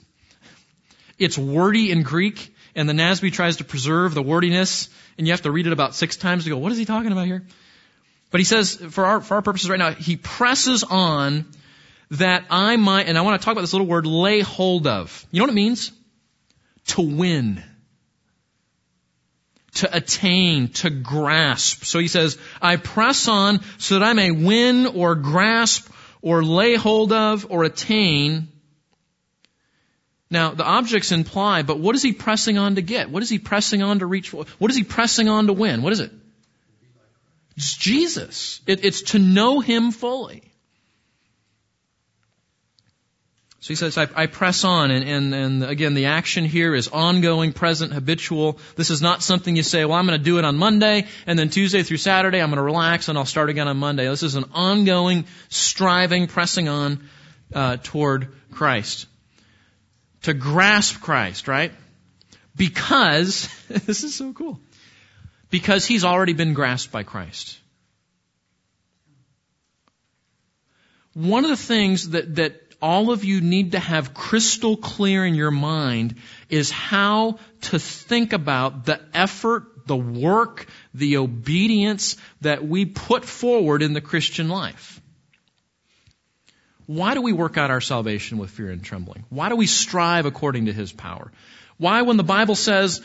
it's 1.19 1.37
wordy 1.37 1.91
in 1.91 2.01
Greek 2.01 2.55
and 2.73 2.89
the 2.89 2.93
NASB 2.93 3.31
tries 3.33 3.57
to 3.57 3.63
preserve 3.63 4.15
the 4.15 4.23
wordiness 4.23 4.89
and 5.17 5.27
you 5.27 5.33
have 5.33 5.41
to 5.43 5.51
read 5.51 5.67
it 5.67 5.73
about 5.73 5.95
six 5.95 6.17
times 6.17 6.43
to 6.43 6.49
go, 6.49 6.57
what 6.57 6.71
is 6.71 6.77
he 6.77 6.85
talking 6.85 7.11
about 7.11 7.25
here? 7.25 7.43
But 8.31 8.39
he 8.39 8.45
says, 8.45 8.75
for 8.75 9.05
our, 9.05 9.21
for 9.21 9.35
our 9.35 9.41
purposes 9.41 9.69
right 9.69 9.79
now, 9.79 9.91
he 9.91 10.15
presses 10.15 10.83
on 10.83 11.45
that 12.11 12.45
I 12.49 12.77
might, 12.77 13.07
and 13.07 13.17
I 13.17 13.21
want 13.21 13.39
to 13.39 13.45
talk 13.45 13.51
about 13.51 13.61
this 13.61 13.73
little 13.73 13.87
word, 13.87 14.05
lay 14.05 14.41
hold 14.41 14.87
of. 14.87 15.25
You 15.31 15.39
know 15.39 15.45
what 15.45 15.51
it 15.51 15.55
means? 15.55 15.91
To 16.87 17.01
win. 17.01 17.63
To 19.75 19.95
attain, 19.95 20.69
to 20.69 20.89
grasp. 20.89 21.83
So 21.85 21.99
he 21.99 22.07
says, 22.07 22.37
I 22.61 22.77
press 22.77 23.27
on 23.27 23.61
so 23.77 23.99
that 23.99 24.05
I 24.05 24.13
may 24.13 24.31
win 24.31 24.87
or 24.87 25.15
grasp 25.15 25.91
or 26.21 26.43
lay 26.43 26.75
hold 26.75 27.11
of 27.11 27.47
or 27.49 27.63
attain 27.63 28.47
now, 30.33 30.49
the 30.49 30.65
objects 30.65 31.11
imply, 31.11 31.61
but 31.61 31.79
what 31.79 31.93
is 31.93 32.01
he 32.01 32.11
pressing 32.11 32.57
on 32.57 32.73
to 32.75 32.81
get? 32.81 33.11
What 33.11 33.21
is 33.21 33.29
he 33.29 33.37
pressing 33.37 33.83
on 33.83 33.99
to 33.99 34.07
reach 34.07 34.29
for? 34.29 34.45
What 34.57 34.71
is 34.71 34.75
he 34.75 34.83
pressing 34.83 35.29
on 35.29 35.45
to 35.45 35.53
win? 35.53 35.83
What 35.83 35.93
is 35.93 35.99
it? 35.99 36.11
It's 37.55 37.77
Jesus. 37.77 38.59
It, 38.65 38.83
it's 38.83 39.03
to 39.11 39.19
know 39.19 39.59
him 39.59 39.91
fully. 39.91 40.41
So 43.59 43.67
he 43.67 43.75
says, 43.75 43.95
I, 43.95 44.07
I 44.15 44.25
press 44.25 44.63
on, 44.63 44.89
and, 44.89 45.07
and, 45.07 45.35
and 45.35 45.63
again, 45.63 45.93
the 45.93 46.07
action 46.07 46.45
here 46.45 46.73
is 46.73 46.87
ongoing, 46.87 47.53
present, 47.53 47.93
habitual. 47.93 48.57
This 48.75 48.89
is 48.89 49.03
not 49.03 49.21
something 49.21 49.55
you 49.55 49.61
say, 49.61 49.85
well, 49.85 49.99
I'm 49.99 50.07
going 50.07 50.17
to 50.17 50.25
do 50.25 50.39
it 50.39 50.45
on 50.45 50.57
Monday, 50.57 51.05
and 51.27 51.37
then 51.37 51.49
Tuesday 51.49 51.83
through 51.83 51.97
Saturday, 51.97 52.41
I'm 52.41 52.49
going 52.49 52.57
to 52.57 52.63
relax, 52.63 53.07
and 53.07 53.19
I'll 53.19 53.25
start 53.25 53.51
again 53.51 53.67
on 53.67 53.77
Monday. 53.77 54.07
This 54.07 54.23
is 54.23 54.33
an 54.33 54.45
ongoing, 54.51 55.25
striving, 55.49 56.25
pressing 56.25 56.67
on 56.69 57.07
uh, 57.53 57.77
toward 57.83 58.29
Christ 58.51 59.05
to 60.23 60.33
grasp 60.33 61.01
Christ, 61.01 61.47
right? 61.47 61.71
Because, 62.55 63.49
this 63.69 64.03
is 64.03 64.15
so 64.15 64.33
cool, 64.33 64.59
because 65.49 65.85
he's 65.85 66.03
already 66.03 66.33
been 66.33 66.53
grasped 66.53 66.91
by 66.91 67.03
Christ. 67.03 67.57
One 71.13 71.43
of 71.43 71.51
the 71.51 71.57
things 71.57 72.09
that, 72.09 72.35
that 72.35 72.59
all 72.81 73.11
of 73.11 73.23
you 73.23 73.39
need 73.39 73.73
to 73.73 73.79
have 73.79 74.13
crystal 74.13 74.75
clear 74.75 75.25
in 75.25 75.35
your 75.35 75.51
mind 75.51 76.15
is 76.49 76.71
how 76.71 77.37
to 77.61 77.79
think 77.79 78.33
about 78.33 78.85
the 78.85 78.99
effort, 79.13 79.87
the 79.87 79.95
work, 79.95 80.65
the 80.93 81.17
obedience 81.17 82.17
that 82.41 82.67
we 82.67 82.85
put 82.85 83.23
forward 83.23 83.83
in 83.83 83.93
the 83.93 84.01
Christian 84.01 84.49
life. 84.49 84.99
Why 86.85 87.13
do 87.13 87.21
we 87.21 87.33
work 87.33 87.57
out 87.57 87.71
our 87.71 87.81
salvation 87.81 88.37
with 88.37 88.51
fear 88.51 88.69
and 88.69 88.83
trembling? 88.83 89.25
Why 89.29 89.49
do 89.49 89.55
we 89.55 89.67
strive 89.67 90.25
according 90.25 90.65
to 90.65 90.73
His 90.73 90.91
power? 90.91 91.31
Why, 91.77 92.01
when 92.01 92.17
the 92.17 92.23
Bible 92.23 92.55
says, 92.55 93.01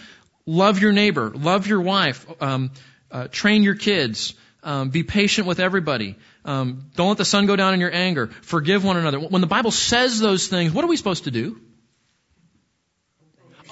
love 0.47 0.81
your 0.81 0.93
neighbor, 0.93 1.31
love 1.35 1.67
your 1.67 1.81
wife, 1.81 2.27
um, 2.41 2.71
uh, 3.11 3.29
train 3.29 3.63
your 3.63 3.75
kids, 3.75 4.35
um, 4.63 4.91
be 4.91 5.03
patient 5.03 5.47
with 5.47 5.61
everybody, 5.61 6.17
um, 6.45 6.91
don't 6.97 7.09
let 7.09 7.19
the 7.19 7.25
sun 7.25 7.47
go 7.47 7.57
down 7.57 7.75
in 7.75 7.81
your 7.81 7.95
anger, 7.95 8.29
forgive 8.43 8.85
one 8.85 8.97
another. 8.97 9.21
When 9.21 9.41
the 9.41 9.47
Bible 9.47 9.71
says 9.71 10.19
those 10.19 10.49
things, 10.49 10.73
what 10.73 10.85
are 10.85 10.89
we 10.89 10.97
supposed 10.97 11.25
to 11.25 11.31
do? 11.31 11.61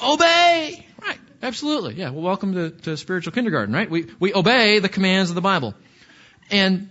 Obey! 0.02 0.86
Right, 1.02 1.18
absolutely. 1.42 1.94
Yeah, 1.94 2.10
well, 2.10 2.22
welcome 2.22 2.54
to, 2.54 2.70
to 2.70 2.96
spiritual 2.96 3.32
kindergarten, 3.32 3.74
right? 3.74 3.90
We, 3.90 4.06
we 4.20 4.34
obey 4.34 4.78
the 4.78 4.88
commands 4.88 5.30
of 5.30 5.34
the 5.34 5.40
Bible. 5.40 5.74
And 6.50 6.90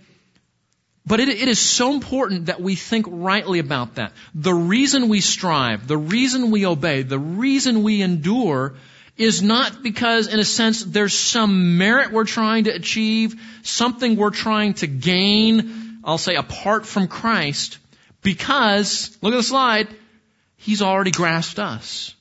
but 1.06 1.20
it, 1.20 1.28
it 1.28 1.48
is 1.48 1.60
so 1.60 1.94
important 1.94 2.46
that 2.46 2.60
we 2.60 2.74
think 2.74 3.06
rightly 3.08 3.60
about 3.60 3.94
that. 3.94 4.12
The 4.34 4.52
reason 4.52 5.08
we 5.08 5.20
strive, 5.20 5.86
the 5.86 5.96
reason 5.96 6.50
we 6.50 6.66
obey, 6.66 7.02
the 7.02 7.18
reason 7.18 7.84
we 7.84 8.02
endure 8.02 8.74
is 9.16 9.40
not 9.42 9.82
because, 9.82 10.26
in 10.26 10.40
a 10.40 10.44
sense, 10.44 10.82
there's 10.84 11.14
some 11.14 11.78
merit 11.78 12.10
we're 12.10 12.24
trying 12.24 12.64
to 12.64 12.70
achieve, 12.70 13.40
something 13.62 14.16
we're 14.16 14.30
trying 14.30 14.74
to 14.74 14.86
gain, 14.86 16.00
I'll 16.04 16.18
say 16.18 16.34
apart 16.34 16.86
from 16.86 17.08
Christ, 17.08 17.78
because, 18.22 19.16
look 19.22 19.32
at 19.32 19.36
the 19.36 19.42
slide, 19.42 19.88
He's 20.56 20.82
already 20.82 21.12
grasped 21.12 21.60
us. 21.60 22.12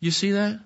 You 0.00 0.10
see 0.10 0.32
that? 0.32 0.58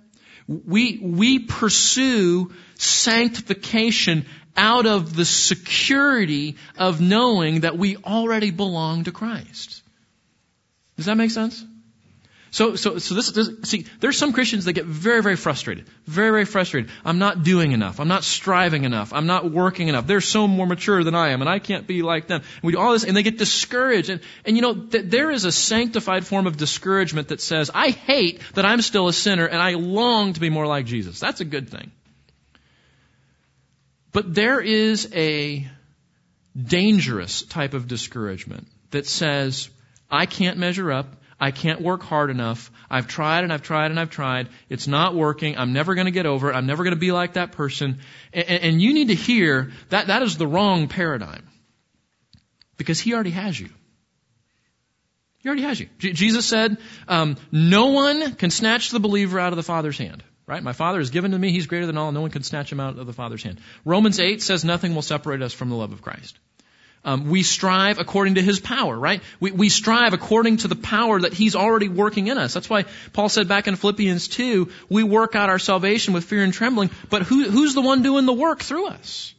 We, 0.49 0.99
we 1.03 1.41
pursue 1.41 2.53
sanctification 2.77 4.25
out 4.57 4.87
of 4.87 5.15
the 5.15 5.25
security 5.25 6.57
of 6.79 7.01
knowing 7.01 7.61
that 7.61 7.77
we 7.77 7.97
already 7.97 8.51
belong 8.51 9.05
to 9.05 9.13
Christ. 9.13 9.83
Does 10.97 11.07
that 11.07 11.17
make 11.17 11.31
sense? 11.31 11.65
So, 12.57 12.75
so, 12.75 12.97
so 12.97 13.15
this, 13.15 13.31
this, 13.33 13.51
see, 13.65 13.85
there's 14.01 14.17
some 14.17 14.33
Christians 14.33 14.65
that 14.65 14.73
get 14.73 14.87
very, 14.87 15.23
very 15.23 15.37
frustrated. 15.37 15.87
Very, 16.07 16.31
very 16.31 16.45
frustrated. 16.47 16.91
I'm 17.05 17.19
not 17.19 17.43
doing 17.43 17.73
enough. 17.73 18.01
I'm 18.01 18.09
not 18.09 18.25
striving 18.25 18.85
enough. 18.85 19.13
I'm 19.13 19.27
not 19.27 19.51
working 19.51 19.89
enough. 19.89 20.07
They're 20.07 20.23
so 20.23 20.49
more 20.49 20.67
mature 20.67 21.05
than 21.05 21.15
I 21.15 21.33
am, 21.33 21.43
and 21.43 21.51
I 21.51 21.59
can't 21.59 21.87
be 21.87 22.01
like 22.01 22.29
them. 22.29 22.41
And 22.41 22.63
we 22.63 22.73
do 22.73 22.79
all 22.79 22.93
this, 22.93 23.05
and 23.05 23.15
they 23.15 23.23
get 23.23 23.37
discouraged. 23.37 24.09
And, 24.09 24.23
and 24.47 24.57
you 24.57 24.63
know, 24.63 24.75
th- 24.75 25.05
there 25.07 25.31
is 25.31 25.45
a 25.45 25.53
sanctified 25.53 26.27
form 26.27 26.47
of 26.47 26.57
discouragement 26.57 27.29
that 27.29 27.43
says, 27.43 27.71
I 27.75 27.91
hate 27.91 28.41
that 28.55 28.65
I'm 28.65 28.81
still 28.81 29.09
a 29.09 29.13
sinner, 29.13 29.45
and 29.45 29.61
I 29.61 29.75
long 29.75 30.33
to 30.33 30.41
be 30.41 30.49
more 30.49 30.67
like 30.67 30.87
Jesus. 30.87 31.21
That's 31.21 31.43
a 31.43 31.45
good 31.45 31.69
thing. 31.69 31.91
But 34.17 34.35
there 34.35 34.63
is 34.63 35.11
a 35.13 35.69
dangerous 36.57 37.43
type 37.43 37.75
of 37.75 37.87
discouragement 37.87 38.67
that 38.91 39.07
says, 39.07 39.69
I 40.11 40.25
can't 40.25 40.57
measure 40.57 40.91
up. 40.91 41.17
I 41.39 41.51
can't 41.51 41.83
work 41.83 42.03
hard 42.03 42.31
enough. 42.31 42.71
I've 42.89 43.09
tried 43.09 43.45
and 43.45 43.53
I've 43.53 43.61
tried 43.61 43.91
and 43.91 44.01
I've 44.01 44.09
tried. 44.09 44.49
It's 44.71 44.87
not 44.87 45.15
working. 45.15 45.59
I'm 45.59 45.75
never 45.75 45.95
going 45.95 46.07
to 46.07 46.13
get 46.13 46.25
over 46.25 46.51
it. 46.51 46.55
I'm 46.55 46.65
never 46.65 46.83
going 46.83 46.95
to 46.95 46.99
be 46.99 47.13
like 47.13 47.35
that 47.35 47.53
person. 47.53 47.99
And, 48.33 48.49
and, 48.49 48.81
you 48.81 48.95
need 48.95 49.09
to 49.09 49.15
hear 49.15 49.73
that 49.91 50.07
that 50.07 50.23
is 50.23 50.39
the 50.39 50.47
wrong 50.47 50.89
paradigm. 50.89 51.47
Because 52.79 52.99
he 52.99 53.13
already 53.13 53.33
has 53.33 53.61
you. 53.61 53.69
He 55.41 55.49
already 55.51 55.65
has 55.65 55.79
you. 55.79 55.91
J- 55.99 56.15
Jesus 56.15 56.47
said, 56.47 56.79
um, 57.07 57.37
no 57.53 57.89
one 57.89 58.35
can 58.37 58.49
snatch 58.49 58.93
the 58.93 58.99
believer 58.99 59.39
out 59.39 59.53
of 59.53 59.59
the 59.59 59.63
Father's 59.63 59.99
hand. 59.99 60.25
Right? 60.47 60.63
My 60.63 60.73
Father 60.73 61.01
is 61.01 61.11
given 61.11 61.33
to 61.33 61.39
me. 61.39 61.51
He's 61.51 61.67
greater 61.67 61.87
than 61.87 61.99
all. 61.99 62.13
No 62.13 62.21
one 62.21 62.31
can 62.31 62.45
snatch 62.45 62.71
him 62.71 62.79
out 62.79 62.99
of 62.99 63.07
the 63.07 63.13
Father's 63.13 63.43
hand. 63.43 63.61
Romans 63.85 64.21
8 64.21 64.41
says 64.41 64.65
nothing 64.65 64.95
will 64.95 65.03
separate 65.03 65.43
us 65.43 65.53
from 65.53 65.71
the 65.71 65.75
love 65.75 65.93
of 65.93 66.03
Christ. 66.03 66.39
Um, 67.05 67.31
we 67.31 67.45
strive 67.45 68.01
according 68.01 68.35
to 68.35 68.43
his 68.43 68.59
power, 68.59 68.99
right? 68.99 69.23
We, 69.39 69.53
we 69.53 69.69
strive 69.69 70.13
according 70.13 70.59
to 70.59 70.69
the 70.69 70.75
power 70.75 71.21
that 71.21 71.33
he's 71.33 71.55
already 71.55 71.89
working 71.89 72.27
in 72.27 72.37
us. 72.37 72.53
That's 72.53 72.69
why 72.69 72.85
Paul 73.13 73.29
said 73.29 73.47
back 73.47 73.69
in 73.69 73.77
Philippians 73.77 74.27
2, 74.27 74.69
we 74.89 75.05
work 75.05 75.37
out 75.37 75.49
our 75.49 75.61
salvation 75.61 76.15
with 76.15 76.25
fear 76.25 76.43
and 76.43 76.53
trembling, 76.53 76.91
but 77.09 77.23
who, 77.23 77.49
who's 77.49 77.75
the 77.75 77.81
one 77.81 78.03
doing 78.03 78.27
the 78.27 78.33
work 78.33 78.61
through 78.61 78.89
us? 78.89 79.35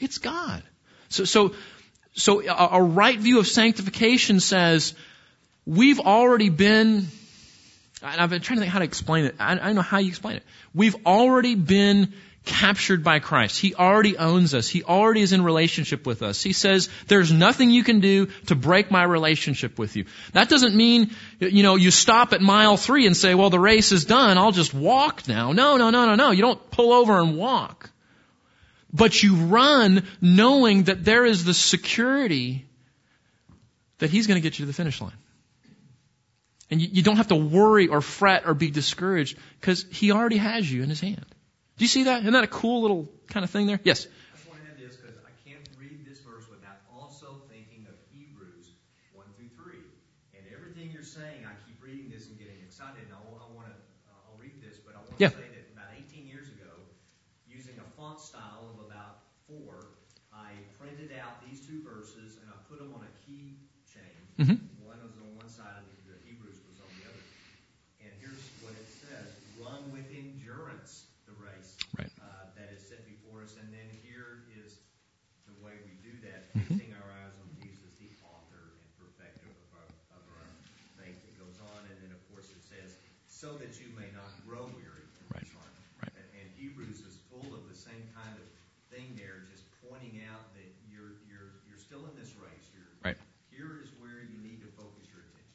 It's 0.00 0.18
God. 0.18 0.64
So, 1.08 1.24
so, 1.24 1.54
so 2.14 2.42
a, 2.42 2.78
a 2.78 2.82
right 2.82 3.18
view 3.18 3.38
of 3.38 3.46
sanctification 3.46 4.40
says, 4.40 4.94
we've 5.64 6.00
already 6.00 6.48
been 6.48 7.06
I've 8.06 8.30
been 8.30 8.42
trying 8.42 8.58
to 8.58 8.60
think 8.62 8.72
how 8.72 8.78
to 8.78 8.84
explain 8.84 9.24
it. 9.26 9.36
I, 9.38 9.52
I 9.52 9.56
don't 9.56 9.74
know 9.74 9.82
how 9.82 9.98
you 9.98 10.08
explain 10.08 10.36
it. 10.36 10.42
We've 10.74 10.96
already 11.06 11.54
been 11.54 12.12
captured 12.46 13.02
by 13.02 13.18
Christ. 13.18 13.60
He 13.60 13.74
already 13.74 14.16
owns 14.16 14.54
us. 14.54 14.68
He 14.68 14.84
already 14.84 15.20
is 15.20 15.32
in 15.32 15.42
relationship 15.42 16.06
with 16.06 16.22
us. 16.22 16.42
He 16.42 16.52
says, 16.52 16.88
there's 17.08 17.32
nothing 17.32 17.70
you 17.70 17.82
can 17.82 18.00
do 18.00 18.26
to 18.46 18.54
break 18.54 18.90
my 18.90 19.02
relationship 19.02 19.78
with 19.78 19.96
you. 19.96 20.06
That 20.32 20.48
doesn't 20.48 20.74
mean, 20.74 21.10
you 21.40 21.64
know, 21.64 21.74
you 21.74 21.90
stop 21.90 22.32
at 22.32 22.40
mile 22.40 22.76
three 22.76 23.06
and 23.06 23.16
say, 23.16 23.34
well, 23.34 23.50
the 23.50 23.58
race 23.58 23.90
is 23.92 24.04
done. 24.04 24.38
I'll 24.38 24.52
just 24.52 24.72
walk 24.72 25.26
now. 25.28 25.52
No, 25.52 25.76
no, 25.76 25.90
no, 25.90 26.06
no, 26.06 26.14
no. 26.14 26.30
You 26.30 26.42
don't 26.42 26.70
pull 26.70 26.92
over 26.92 27.18
and 27.18 27.36
walk. 27.36 27.90
But 28.92 29.22
you 29.22 29.34
run 29.34 30.06
knowing 30.20 30.84
that 30.84 31.04
there 31.04 31.26
is 31.26 31.44
the 31.44 31.52
security 31.52 32.64
that 33.98 34.10
He's 34.10 34.26
going 34.26 34.40
to 34.40 34.42
get 34.42 34.58
you 34.58 34.64
to 34.64 34.66
the 34.66 34.72
finish 34.72 35.00
line. 35.00 35.12
And 36.70 36.80
you, 36.82 36.88
you 36.92 37.02
don't 37.02 37.16
have 37.16 37.28
to 37.28 37.36
worry 37.36 37.88
or 37.88 38.00
fret 38.00 38.42
or 38.46 38.54
be 38.54 38.70
discouraged 38.70 39.38
because 39.60 39.84
He 39.90 40.10
already 40.12 40.36
has 40.38 40.70
you 40.70 40.82
in 40.82 40.88
His 40.88 41.00
hand. 41.00 41.24
Do 41.78 41.84
you 41.84 41.88
see 41.88 42.04
that? 42.04 42.20
Isn't 42.22 42.32
that 42.32 42.44
a 42.44 42.48
cool 42.50 42.82
little 42.82 43.08
kind 43.28 43.44
of 43.44 43.50
thing 43.50 43.66
there? 43.66 43.80
Yes. 43.84 44.06
I 44.06 44.36
just 44.36 44.48
want 44.48 44.60
to 44.64 44.66
add 44.72 44.78
this 44.80 44.96
because 44.96 45.16
I 45.22 45.32
can't 45.48 45.62
read 45.78 46.02
this 46.08 46.18
verse 46.24 46.48
without 46.50 46.80
also 46.90 47.38
thinking 47.52 47.86
of 47.86 47.94
Hebrews 48.10 48.72
1 49.12 49.26
through 49.36 49.52
3. 49.60 49.76
And 50.34 50.42
everything 50.50 50.90
you're 50.90 51.04
saying, 51.06 51.44
I 51.44 51.52
keep 51.68 51.78
reading 51.84 52.08
this 52.10 52.26
and 52.26 52.38
getting 52.40 52.58
excited, 52.64 53.04
and 53.04 53.12
I, 53.14 53.20
I 53.20 53.48
want 53.54 53.68
to, 53.68 53.76
uh, 54.10 54.26
I'll 54.32 54.40
read 54.40 54.56
this, 54.64 54.80
but 54.82 54.96
I 54.96 55.04
want 55.04 55.20
Yeah. 55.20 55.30
to 55.30 55.36
say 55.36 55.46
that 55.52 55.64
about 55.76 55.92
18 55.94 56.26
years 56.26 56.48
ago, 56.48 56.72
using 57.46 57.76
a 57.78 57.86
font 57.94 58.18
style 58.24 58.72
of 58.74 58.80
about 58.88 59.22
four, 59.46 59.92
I 60.34 60.50
printed 60.80 61.12
out 61.14 61.44
these 61.46 61.60
two 61.62 61.84
verses 61.86 62.40
and 62.42 62.48
I 62.50 62.56
put 62.72 62.80
them 62.82 62.90
on 62.96 63.04
a 63.06 63.12
key 63.28 63.60
chain. 63.88 64.16
Mhm. 64.40 64.58
One 64.80 64.96
was 65.04 65.12
on 65.20 65.28
one 65.36 65.48
side 65.52 65.84
and 65.84 65.92
the 66.08 66.16
Hebrews 66.24 66.56
was 66.72 66.80
on 66.80 66.88
the 67.00 67.04
other. 67.08 67.24
And 68.00 68.12
here's 68.24 68.40
what 68.64 68.72
it 68.76 68.88
says, 68.88 69.28
run 69.60 69.92
with 69.92 70.08
endurance 70.12 71.08
the 71.26 71.32
race 71.42 71.74
Right. 71.98 72.12
uh, 72.22 72.52
that 72.54 72.70
is 72.70 72.84
set 72.86 73.02
before 73.08 73.42
us. 73.42 73.56
And 73.58 73.72
then 73.72 73.88
here 74.04 74.44
is 74.60 74.76
the 75.48 75.56
way 75.64 75.72
we 75.88 75.96
do 76.04 76.12
that, 76.28 76.52
Mhm. 76.54 76.76
fixing 76.78 76.92
our 76.94 77.08
eyes 77.24 77.32
on 77.40 77.48
Jesus, 77.64 77.96
the 77.98 78.12
author 78.28 78.76
and 78.78 78.86
perfecter 79.00 79.48
of 79.48 79.68
our, 79.74 79.88
of 80.20 80.22
our 80.36 80.46
faith. 81.00 81.16
It 81.26 81.34
goes 81.40 81.58
on, 81.64 81.80
and 81.90 81.96
then 82.04 82.12
of 82.12 82.20
course 82.30 82.46
it 82.52 82.62
says, 82.68 82.94
so 83.26 83.56
that 83.58 83.72
you 83.80 83.88
may 83.96 84.06
not 84.14 84.30
grow 84.46 84.66
weary 84.68 85.02
in 85.02 85.26
Right. 85.32 85.42
this 85.42 85.54
run. 85.56 85.72
Right. 86.04 86.12
And, 86.14 86.28
and 86.44 86.46
Hebrews 86.60 87.00
is 87.00 87.16
full 87.32 87.54
of 87.56 87.66
the 87.68 87.74
same 87.74 88.06
kind 88.14 88.36
of 88.38 88.46
thing 88.94 89.16
there, 89.18 89.42
just 89.50 89.64
pointing 89.82 90.22
out 90.30 90.54
that 90.54 90.68
you're 90.90 91.18
you're 91.26 91.50
you're 91.66 91.78
still 91.82 92.06
in 92.06 92.14
this 92.14 92.30
race. 92.38 92.66
You're, 92.74 92.86
Right. 93.02 93.18
Here 93.50 93.82
is 93.82 93.90
where 93.98 94.22
you 94.22 94.38
need 94.46 94.60
to 94.62 94.70
focus 94.78 95.06
your 95.10 95.20
attention. 95.26 95.50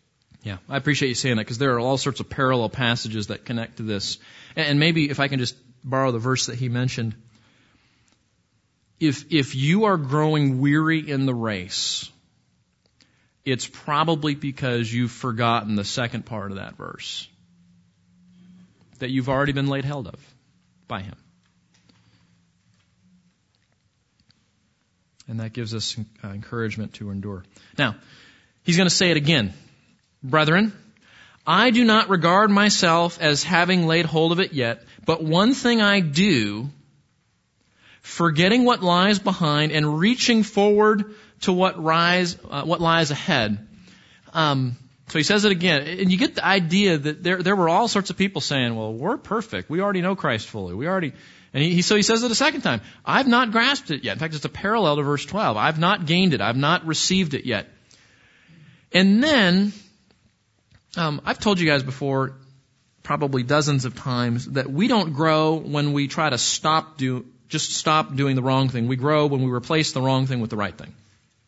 Yeah, 0.51 0.57
I 0.67 0.75
appreciate 0.75 1.07
you 1.07 1.15
saying 1.15 1.37
that 1.37 1.43
because 1.43 1.59
there 1.59 1.75
are 1.75 1.79
all 1.79 1.97
sorts 1.97 2.19
of 2.19 2.29
parallel 2.29 2.67
passages 2.67 3.27
that 3.27 3.45
connect 3.45 3.77
to 3.77 3.83
this. 3.83 4.17
And 4.57 4.81
maybe 4.81 5.09
if 5.09 5.21
I 5.21 5.29
can 5.29 5.39
just 5.39 5.55
borrow 5.81 6.11
the 6.11 6.19
verse 6.19 6.47
that 6.47 6.55
he 6.55 6.67
mentioned. 6.67 7.15
If, 8.99 9.31
if 9.31 9.55
you 9.55 9.85
are 9.85 9.95
growing 9.95 10.59
weary 10.59 11.09
in 11.09 11.25
the 11.25 11.33
race, 11.33 12.11
it's 13.45 13.65
probably 13.65 14.35
because 14.35 14.93
you've 14.93 15.11
forgotten 15.11 15.75
the 15.75 15.85
second 15.85 16.25
part 16.25 16.51
of 16.51 16.57
that 16.57 16.75
verse. 16.75 17.29
That 18.99 19.09
you've 19.09 19.29
already 19.29 19.53
been 19.53 19.67
laid 19.67 19.85
held 19.85 20.07
of 20.07 20.19
by 20.89 21.01
him. 21.01 21.15
And 25.29 25.39
that 25.39 25.53
gives 25.53 25.73
us 25.73 25.97
uh, 26.21 26.27
encouragement 26.27 26.95
to 26.95 27.09
endure. 27.09 27.45
Now, 27.77 27.95
he's 28.63 28.75
going 28.75 28.89
to 28.89 28.93
say 28.93 29.11
it 29.11 29.17
again. 29.17 29.53
Brethren, 30.23 30.73
I 31.45 31.71
do 31.71 31.83
not 31.83 32.09
regard 32.09 32.51
myself 32.51 33.19
as 33.19 33.43
having 33.43 33.87
laid 33.87 34.05
hold 34.05 34.31
of 34.31 34.39
it 34.39 34.53
yet, 34.53 34.83
but 35.05 35.23
one 35.23 35.53
thing 35.53 35.81
I 35.81 35.99
do, 35.99 36.69
forgetting 38.01 38.63
what 38.63 38.83
lies 38.83 39.17
behind 39.17 39.71
and 39.71 39.97
reaching 39.99 40.43
forward 40.43 41.15
to 41.41 41.53
what 41.53 41.83
rise, 41.83 42.37
uh, 42.49 42.63
what 42.63 42.81
lies 42.81 43.09
ahead. 43.09 43.67
Um, 44.33 44.77
so 45.07 45.17
he 45.17 45.23
says 45.23 45.43
it 45.43 45.51
again, 45.51 45.81
and 45.81 46.11
you 46.11 46.17
get 46.17 46.35
the 46.35 46.45
idea 46.45 46.97
that 46.97 47.23
there 47.23 47.41
there 47.41 47.55
were 47.55 47.67
all 47.67 47.87
sorts 47.87 48.11
of 48.11 48.17
people 48.17 48.39
saying, 48.39 48.75
"Well, 48.75 48.93
we're 48.93 49.17
perfect. 49.17 49.69
We 49.69 49.81
already 49.81 50.01
know 50.01 50.15
Christ 50.15 50.47
fully. 50.47 50.73
We 50.73 50.87
already." 50.87 51.13
And 51.53 51.61
he, 51.61 51.81
so 51.81 51.97
he 51.97 52.01
says 52.01 52.23
it 52.23 52.31
a 52.31 52.35
second 52.35 52.61
time. 52.61 52.79
I've 53.03 53.27
not 53.27 53.51
grasped 53.51 53.91
it 53.91 54.05
yet. 54.05 54.13
In 54.13 54.19
fact, 54.19 54.35
it's 54.35 54.45
a 54.45 54.49
parallel 54.49 54.95
to 54.95 55.03
verse 55.03 55.25
12. 55.25 55.57
I've 55.57 55.79
not 55.79 56.05
gained 56.05 56.33
it. 56.33 56.39
I've 56.39 56.55
not 56.55 56.85
received 56.85 57.33
it 57.33 57.45
yet. 57.45 57.67
And 58.93 59.21
then 59.21 59.73
um, 60.97 61.21
I've 61.25 61.39
told 61.39 61.59
you 61.59 61.67
guys 61.67 61.83
before, 61.83 62.33
probably 63.03 63.43
dozens 63.43 63.85
of 63.85 63.95
times, 63.95 64.45
that 64.51 64.71
we 64.71 64.87
don't 64.87 65.13
grow 65.13 65.55
when 65.55 65.93
we 65.93 66.07
try 66.07 66.29
to 66.29 66.37
stop 66.37 66.97
do 66.97 67.25
just 67.51 67.73
stop 67.73 68.15
doing 68.15 68.37
the 68.37 68.41
wrong 68.41 68.69
thing. 68.69 68.87
We 68.87 68.95
grow 68.95 69.27
when 69.27 69.43
we 69.43 69.51
replace 69.51 69.91
the 69.91 70.01
wrong 70.01 70.25
thing 70.25 70.39
with 70.39 70.49
the 70.49 70.55
right 70.55 70.75
thing. 70.75 70.95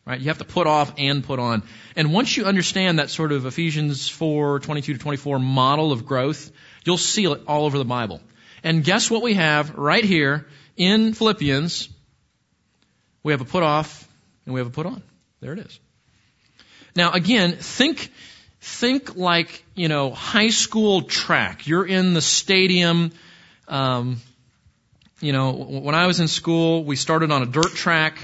Right? 0.06 0.20
You 0.20 0.28
have 0.28 0.38
to 0.38 0.44
put 0.44 0.66
off 0.66 0.92
and 0.98 1.24
put 1.24 1.38
on. 1.38 1.62
And 1.96 2.12
once 2.12 2.36
you 2.36 2.44
understand 2.44 2.98
that 2.98 3.08
sort 3.08 3.32
of 3.32 3.46
Ephesians 3.46 4.06
4, 4.06 4.60
22 4.60 4.92
to 4.92 4.98
24 4.98 5.38
model 5.38 5.92
of 5.92 6.04
growth, 6.04 6.52
you'll 6.84 6.98
see 6.98 7.24
it 7.24 7.40
all 7.48 7.64
over 7.64 7.78
the 7.78 7.86
Bible. 7.86 8.20
And 8.62 8.84
guess 8.84 9.10
what 9.10 9.22
we 9.22 9.32
have 9.34 9.76
right 9.76 10.04
here 10.04 10.46
in 10.76 11.14
Philippians? 11.14 11.88
We 13.22 13.32
have 13.32 13.40
a 13.40 13.46
put 13.46 13.62
off 13.62 14.06
and 14.44 14.52
we 14.52 14.60
have 14.60 14.66
a 14.66 14.70
put 14.70 14.84
on. 14.84 15.02
There 15.40 15.54
it 15.54 15.60
is. 15.60 15.80
Now 16.94 17.12
again, 17.12 17.56
think, 17.56 18.12
think 18.64 19.14
like, 19.14 19.62
you 19.74 19.88
know, 19.88 20.10
high 20.10 20.48
school 20.48 21.02
track. 21.02 21.66
You're 21.66 21.86
in 21.86 22.14
the 22.14 22.22
stadium, 22.22 23.12
um, 23.68 24.22
you 25.20 25.32
know, 25.32 25.52
when 25.52 25.94
I 25.94 26.06
was 26.06 26.18
in 26.18 26.28
school, 26.28 26.82
we 26.82 26.96
started 26.96 27.30
on 27.30 27.42
a 27.42 27.46
dirt 27.46 27.74
track, 27.74 28.18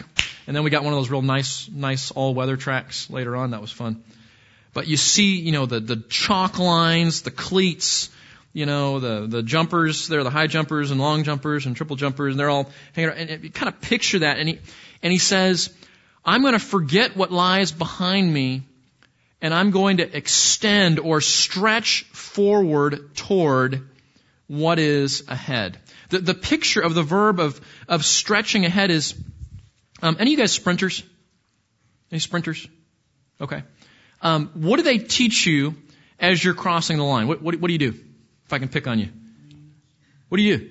and 0.47 0.57
then 0.57 0.65
we 0.65 0.71
got 0.71 0.83
one 0.83 0.95
of 0.95 0.99
those 0.99 1.11
real 1.11 1.21
nice, 1.21 1.69
nice 1.69 2.11
all-weather 2.11 2.57
tracks 2.57 3.11
later 3.11 3.37
on. 3.37 3.51
That 3.51 3.61
was 3.61 3.71
fun. 3.71 4.03
But 4.73 4.87
you 4.87 4.97
see, 4.97 5.37
you 5.37 5.53
know, 5.53 5.67
the 5.67 5.81
the 5.81 5.97
chalk 6.09 6.59
lines, 6.59 7.23
the 7.23 7.31
cleats, 7.31 8.09
you 8.55 8.65
know, 8.65 8.99
the 8.99 9.27
the 9.27 9.43
jumpers. 9.43 10.09
They're 10.09 10.25
the 10.25 10.31
high 10.31 10.47
jumpers 10.47 10.91
and 10.91 10.99
long 11.01 11.25
jumpers 11.25 11.67
and 11.67 11.77
triple 11.77 11.97
jumpers, 11.97 12.33
and 12.33 12.41
they're 12.41 12.51
all 12.51 12.71
hanging. 12.95 13.11
Around, 13.11 13.19
and 13.29 13.45
you 13.45 13.51
kind 13.51 13.69
of 13.69 13.81
picture 13.81 14.21
that. 14.21 14.39
And 14.39 14.49
he 14.49 14.59
and 15.03 15.13
he 15.13 15.19
says, 15.19 15.71
"I'm 16.25 16.43
going 16.43 16.55
to 16.55 16.59
forget 16.59 17.17
what 17.17 17.31
lies 17.31 17.73
behind 17.73 18.33
me." 18.33 18.63
And 19.43 19.55
I'm 19.55 19.71
going 19.71 19.99
to 19.99 20.17
extend 20.17 20.99
or 20.99 21.21
stretch 21.21 22.05
forward 22.13 23.15
toward 23.17 23.89
what 24.47 24.79
is 24.79 25.25
ahead. 25.29 25.79
The, 26.11 26.19
the 26.19 26.35
picture 26.35 26.81
of 26.81 26.95
the 26.95 27.03
verb 27.03 27.41
of, 27.41 27.61
of 27.89 28.05
stretching 28.05 28.65
ahead 28.67 28.91
is, 28.91 29.15
um, 30.03 30.17
any 30.19 30.33
of 30.33 30.39
you 30.39 30.43
guys 30.43 30.53
sprinters? 30.53 31.03
Any 32.11 32.19
sprinters? 32.19 32.67
Okay. 33.41 33.63
Um, 34.21 34.51
what 34.55 34.77
do 34.77 34.83
they 34.83 34.99
teach 34.99 35.47
you 35.47 35.75
as 36.19 36.45
you're 36.45 36.55
crossing 36.55 36.99
the 36.99 37.05
line? 37.05 37.29
What, 37.29 37.41
what, 37.41 37.57
what 37.61 37.69
do 37.69 37.73
you 37.73 37.79
do? 37.79 37.99
If 38.45 38.53
I 38.53 38.59
can 38.59 38.69
pick 38.69 38.87
on 38.87 38.99
you. 38.99 39.09
What 40.29 40.37
do 40.37 40.43
you 40.43 40.59
do? 40.59 40.71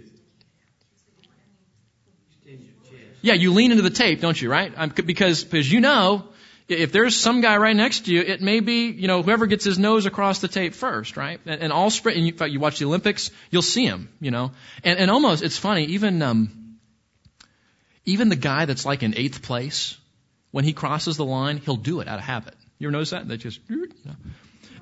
Yeah, 3.21 3.33
you 3.33 3.51
lean 3.53 3.71
into 3.71 3.83
the 3.83 3.89
tape, 3.89 4.21
don't 4.21 4.41
you, 4.41 4.49
right? 4.49 4.71
Um, 4.75 4.89
because, 4.89 5.43
because 5.43 5.71
you 5.71 5.81
know, 5.81 6.29
if 6.69 6.91
there's 6.91 7.15
some 7.15 7.41
guy 7.41 7.57
right 7.57 7.75
next 7.75 8.05
to 8.05 8.13
you, 8.13 8.21
it 8.21 8.41
may 8.41 8.59
be, 8.59 8.87
you 8.87 9.07
know, 9.07 9.23
whoever 9.23 9.47
gets 9.47 9.65
his 9.65 9.79
nose 9.79 10.05
across 10.05 10.39
the 10.39 10.47
tape 10.47 10.73
first, 10.73 11.17
right? 11.17 11.39
And, 11.45 11.61
and 11.61 11.73
all 11.73 11.89
sprint, 11.89 12.17
and 12.17 12.25
you, 12.25 12.33
in 12.33 12.37
fact, 12.37 12.51
you 12.51 12.59
watch 12.59 12.79
the 12.79 12.85
Olympics, 12.85 13.31
you'll 13.49 13.61
see 13.61 13.85
him, 13.85 14.09
you 14.21 14.31
know. 14.31 14.51
And, 14.83 14.99
and 14.99 15.11
almost, 15.11 15.43
it's 15.43 15.57
funny, 15.57 15.85
even, 15.85 16.21
um, 16.21 16.77
even 18.05 18.29
the 18.29 18.35
guy 18.35 18.65
that's 18.65 18.85
like 18.85 19.03
in 19.03 19.17
eighth 19.17 19.41
place, 19.41 19.97
when 20.51 20.63
he 20.63 20.73
crosses 20.73 21.17
the 21.17 21.25
line, 21.25 21.57
he'll 21.57 21.75
do 21.75 22.01
it 22.01 22.07
out 22.07 22.19
of 22.19 22.23
habit. 22.23 22.55
You 22.77 22.87
ever 22.87 22.91
notice 22.91 23.11
that? 23.11 23.27
They 23.27 23.37
just, 23.37 23.59
you 23.67 23.89
know. 24.05 24.13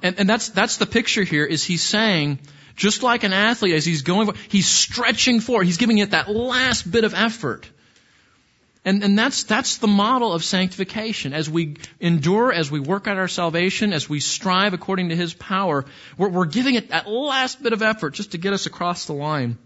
And, 0.04 0.20
and 0.20 0.30
that's, 0.30 0.50
that's 0.50 0.78
the 0.78 0.86
picture 0.86 1.24
here 1.24 1.46
is 1.46 1.64
he's 1.64 1.82
saying, 1.82 2.40
just 2.76 3.02
like 3.02 3.24
an 3.24 3.34
athlete, 3.34 3.74
as 3.74 3.86
he's 3.86 4.04
going, 4.04 4.30
he's 4.50 4.68
stretching 4.68 5.40
forward, 5.40 5.66
he's 5.66 5.78
giving 5.78 5.98
it 5.98 6.12
that 6.12 6.30
last 6.30 6.90
bit 6.90 7.04
of 7.04 7.14
effort. 7.14 7.68
And, 8.88 9.04
and 9.04 9.20
that's, 9.20 9.44
that's 9.44 9.80
the 9.80 9.88
model 9.88 10.32
of 10.32 10.46
sanctification. 10.46 11.34
As 11.34 11.50
we 11.50 11.76
endure, 12.00 12.54
as 12.54 12.72
we 12.72 12.80
work 12.80 13.06
out 13.06 13.18
our 13.18 13.28
salvation, 13.28 13.92
as 13.92 14.08
we 14.08 14.22
strive 14.22 14.74
according 14.74 15.10
to 15.10 15.16
His 15.18 15.34
power, 15.34 15.84
we're, 16.18 16.30
we're 16.30 16.46
giving 16.46 16.76
it 16.76 16.88
that 16.92 17.06
last 17.06 17.62
bit 17.62 17.74
of 17.74 17.82
effort 17.82 18.12
just 18.12 18.32
to 18.32 18.38
get 18.38 18.54
us 18.54 18.66
across 18.66 19.04
the 19.04 19.12
line, 19.12 19.58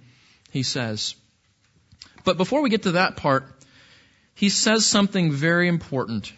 he 0.50 0.64
says. 0.64 1.14
But 2.24 2.38
before 2.38 2.64
we 2.64 2.72
get 2.72 2.82
to 2.84 2.94
that 2.94 3.16
part, 3.16 3.46
he 4.34 4.50
says 4.50 4.88
something 4.88 5.32
very 5.32 5.68
important. 5.68 6.34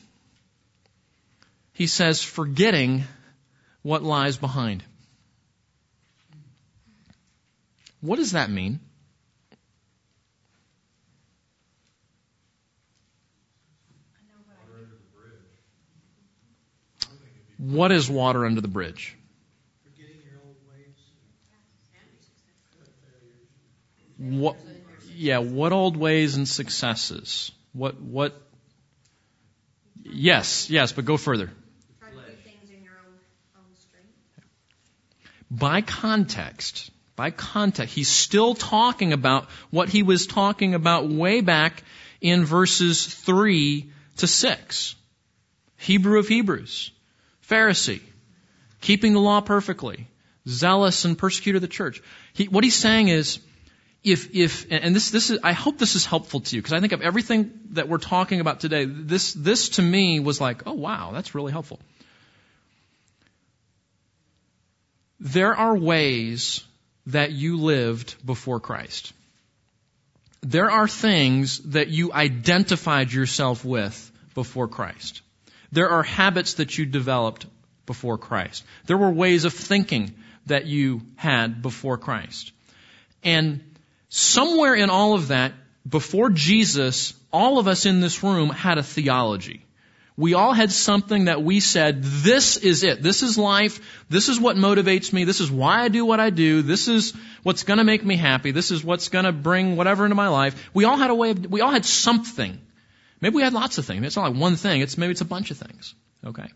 He 1.71 1.87
says, 1.87 2.21
forgetting 2.21 3.05
what 3.81 4.03
lies 4.03 4.35
behind. 4.35 4.83
What 8.01 8.17
does 8.17 8.33
that 8.33 8.49
mean? 8.49 8.81
What 17.63 17.93
is 17.93 18.09
water 18.09 18.45
under 18.45 18.59
the 18.59 18.67
bridge? 18.67 19.15
What? 24.17 24.57
Yeah, 25.15 25.37
what 25.37 25.71
old 25.71 25.95
ways 25.95 26.35
and 26.35 26.45
successes? 26.45 27.53
What? 27.71 28.01
What? 28.01 28.41
Yes, 30.03 30.69
yes, 30.69 30.91
but 30.91 31.05
go 31.05 31.15
further. 31.15 31.51
By 35.49 35.81
context, 35.81 36.91
by 37.15 37.29
context, 37.31 37.93
he's 37.93 38.09
still 38.09 38.55
talking 38.55 39.13
about 39.13 39.47
what 39.69 39.87
he 39.87 40.03
was 40.03 40.27
talking 40.27 40.73
about 40.73 41.07
way 41.07 41.41
back 41.41 41.83
in 42.19 42.43
verses 42.43 43.05
three 43.05 43.91
to 44.17 44.27
six. 44.27 44.95
Hebrew 45.77 46.19
of 46.19 46.27
Hebrews. 46.27 46.91
Pharisee, 47.49 48.01
keeping 48.81 49.13
the 49.13 49.19
law 49.19 49.41
perfectly, 49.41 50.07
zealous 50.47 51.05
and 51.05 51.17
persecutor 51.17 51.57
of 51.57 51.61
the 51.61 51.67
church. 51.67 52.01
He, 52.33 52.45
what 52.45 52.63
he's 52.63 52.75
saying 52.75 53.09
is, 53.09 53.39
if, 54.03 54.35
if, 54.35 54.67
and 54.69 54.95
this, 54.95 55.11
this 55.11 55.29
is, 55.29 55.39
I 55.43 55.53
hope 55.53 55.77
this 55.77 55.95
is 55.95 56.05
helpful 56.05 56.41
to 56.41 56.55
you, 56.55 56.61
because 56.61 56.73
I 56.73 56.79
think 56.79 56.91
of 56.91 57.01
everything 57.01 57.51
that 57.71 57.87
we're 57.87 57.97
talking 57.97 58.41
about 58.41 58.59
today, 58.59 58.85
this, 58.85 59.33
this 59.33 59.69
to 59.69 59.81
me 59.81 60.19
was 60.19 60.41
like, 60.41 60.63
oh 60.65 60.73
wow, 60.73 61.11
that's 61.13 61.33
really 61.35 61.51
helpful. 61.51 61.79
There 65.19 65.55
are 65.55 65.77
ways 65.77 66.65
that 67.07 67.31
you 67.31 67.57
lived 67.57 68.15
before 68.25 68.59
Christ. 68.59 69.13
There 70.41 70.69
are 70.69 70.87
things 70.87 71.59
that 71.71 71.87
you 71.87 72.11
identified 72.11 73.13
yourself 73.13 73.63
with 73.63 74.11
before 74.33 74.67
Christ. 74.67 75.21
There 75.73 75.89
are 75.89 76.03
habits 76.03 76.55
that 76.55 76.77
you 76.77 76.85
developed 76.85 77.47
before 77.87 78.19
Christ. 78.19 78.63
There 78.85 78.97
were 78.97 79.09
ways 79.09 79.43
of 79.45 79.53
thinking 79.53 80.13
that 80.45 80.67
you 80.67 81.01
had 81.15 81.63
before 81.63 81.97
Christ. 81.97 82.51
And 83.23 83.61
somewhere 84.09 84.75
in 84.75 84.91
all 84.91 85.15
of 85.15 85.29
that, 85.29 85.53
before 85.87 86.29
Jesus, 86.29 87.13
all 87.31 87.57
of 87.57 87.67
us 87.67 87.87
in 87.87 88.01
this 88.01 88.21
room 88.23 88.49
had 88.49 88.77
a 88.77 88.83
theology. 88.83 89.65
We 90.15 90.35
all 90.35 90.53
had 90.53 90.71
something 90.71 91.25
that 91.25 91.41
we 91.41 91.59
said, 91.59 92.03
this 92.03 92.55
is 92.57 92.83
it. 92.83 93.01
This 93.01 93.23
is 93.23 93.35
life. 93.35 93.79
This 94.09 94.29
is 94.29 94.39
what 94.39 94.55
motivates 94.55 95.11
me. 95.11 95.23
This 95.23 95.39
is 95.39 95.49
why 95.49 95.81
I 95.81 95.87
do 95.87 96.05
what 96.05 96.19
I 96.19 96.29
do. 96.29 96.61
This 96.61 96.87
is 96.87 97.13
what's 97.41 97.63
gonna 97.63 97.83
make 97.83 98.05
me 98.05 98.15
happy. 98.15 98.51
This 98.51 98.69
is 98.69 98.83
what's 98.83 99.09
gonna 99.09 99.31
bring 99.31 99.75
whatever 99.75 100.05
into 100.05 100.15
my 100.15 100.27
life. 100.27 100.69
We 100.71 100.85
all 100.85 100.97
had 100.97 101.09
a 101.09 101.15
way 101.15 101.31
of, 101.31 101.49
we 101.49 101.61
all 101.61 101.71
had 101.71 101.83
something. 101.83 102.59
Maybe 103.23 103.37
we 103.37 103.41
had 103.41 103.53
lots 103.53 103.77
of 103.77 103.85
things. 103.85 104.05
It's 104.05 104.17
not 104.17 104.33
like 104.33 104.41
one 104.41 104.57
thing. 104.57 104.81
It's 104.81 104.97
maybe 104.97 105.11
it's 105.11 105.21
a 105.21 105.25
bunch 105.25 105.49
of 105.49 105.57
things. 105.57 105.95
Okay. 106.25 106.49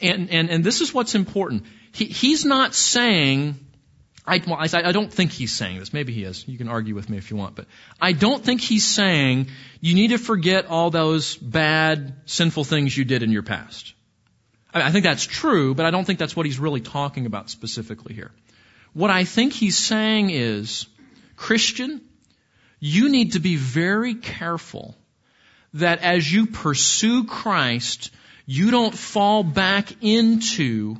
And, 0.00 0.30
and, 0.30 0.48
and 0.48 0.62
this 0.62 0.80
is 0.80 0.94
what's 0.94 1.16
important. 1.16 1.64
He, 1.90 2.04
he's 2.04 2.44
not 2.44 2.72
saying, 2.72 3.58
I, 4.24 4.40
well, 4.46 4.58
I, 4.60 4.68
I 4.72 4.92
don't 4.92 5.12
think 5.12 5.32
he's 5.32 5.50
saying 5.50 5.80
this. 5.80 5.92
Maybe 5.92 6.12
he 6.12 6.22
is. 6.22 6.46
You 6.46 6.56
can 6.56 6.68
argue 6.68 6.94
with 6.94 7.10
me 7.10 7.18
if 7.18 7.32
you 7.32 7.36
want, 7.36 7.56
but 7.56 7.66
I 8.00 8.12
don't 8.12 8.44
think 8.44 8.60
he's 8.60 8.86
saying 8.86 9.48
you 9.80 9.94
need 9.94 10.10
to 10.10 10.18
forget 10.18 10.66
all 10.66 10.90
those 10.90 11.34
bad, 11.34 12.14
sinful 12.26 12.62
things 12.62 12.96
you 12.96 13.04
did 13.04 13.24
in 13.24 13.32
your 13.32 13.42
past. 13.42 13.92
I, 14.72 14.82
I 14.82 14.92
think 14.92 15.02
that's 15.02 15.26
true, 15.26 15.74
but 15.74 15.84
I 15.84 15.90
don't 15.90 16.04
think 16.04 16.20
that's 16.20 16.36
what 16.36 16.46
he's 16.46 16.60
really 16.60 16.80
talking 16.80 17.26
about 17.26 17.50
specifically 17.50 18.14
here. 18.14 18.30
What 18.92 19.10
I 19.10 19.24
think 19.24 19.52
he's 19.52 19.76
saying 19.76 20.30
is, 20.30 20.86
Christian, 21.34 22.02
you 22.78 23.08
need 23.08 23.32
to 23.32 23.40
be 23.40 23.56
very 23.56 24.14
careful 24.14 24.96
that 25.74 26.00
as 26.00 26.30
you 26.30 26.46
pursue 26.46 27.24
Christ, 27.24 28.10
you 28.46 28.70
don't 28.70 28.94
fall 28.94 29.42
back 29.42 30.02
into 30.02 30.96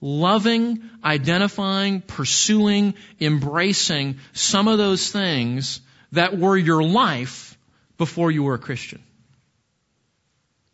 loving, 0.00 0.82
identifying, 1.02 2.02
pursuing, 2.02 2.94
embracing 3.20 4.18
some 4.32 4.68
of 4.68 4.78
those 4.78 5.10
things 5.10 5.80
that 6.12 6.38
were 6.38 6.56
your 6.56 6.82
life 6.82 7.56
before 7.96 8.30
you 8.30 8.42
were 8.42 8.54
a 8.54 8.58
Christian. 8.58 9.02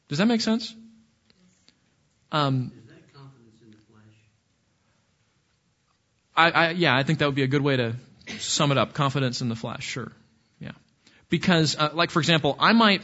Does 0.09 0.19
that 0.19 0.27
make 0.27 0.41
sense? 0.41 0.75
Um? 2.33 2.73
I, 6.37 6.51
I, 6.51 6.71
yeah, 6.71 6.97
I 6.97 7.03
think 7.03 7.19
that 7.19 7.27
would 7.27 7.35
be 7.35 7.43
a 7.43 7.49
good 7.49 7.63
way 7.63 7.77
to 7.77 7.95
sum 8.39 8.73
it 8.73 8.79
up. 8.79 8.95
Confidence 8.95 9.43
in 9.43 9.49
the 9.49 9.57
flesh, 9.57 9.85
sure. 9.85 10.11
Yeah. 10.59 10.73
Because, 11.29 11.77
uh, 11.77 11.91
like 11.93 12.11
for 12.11 12.19
example, 12.19 12.57
I 12.59 12.73
might, 12.73 13.03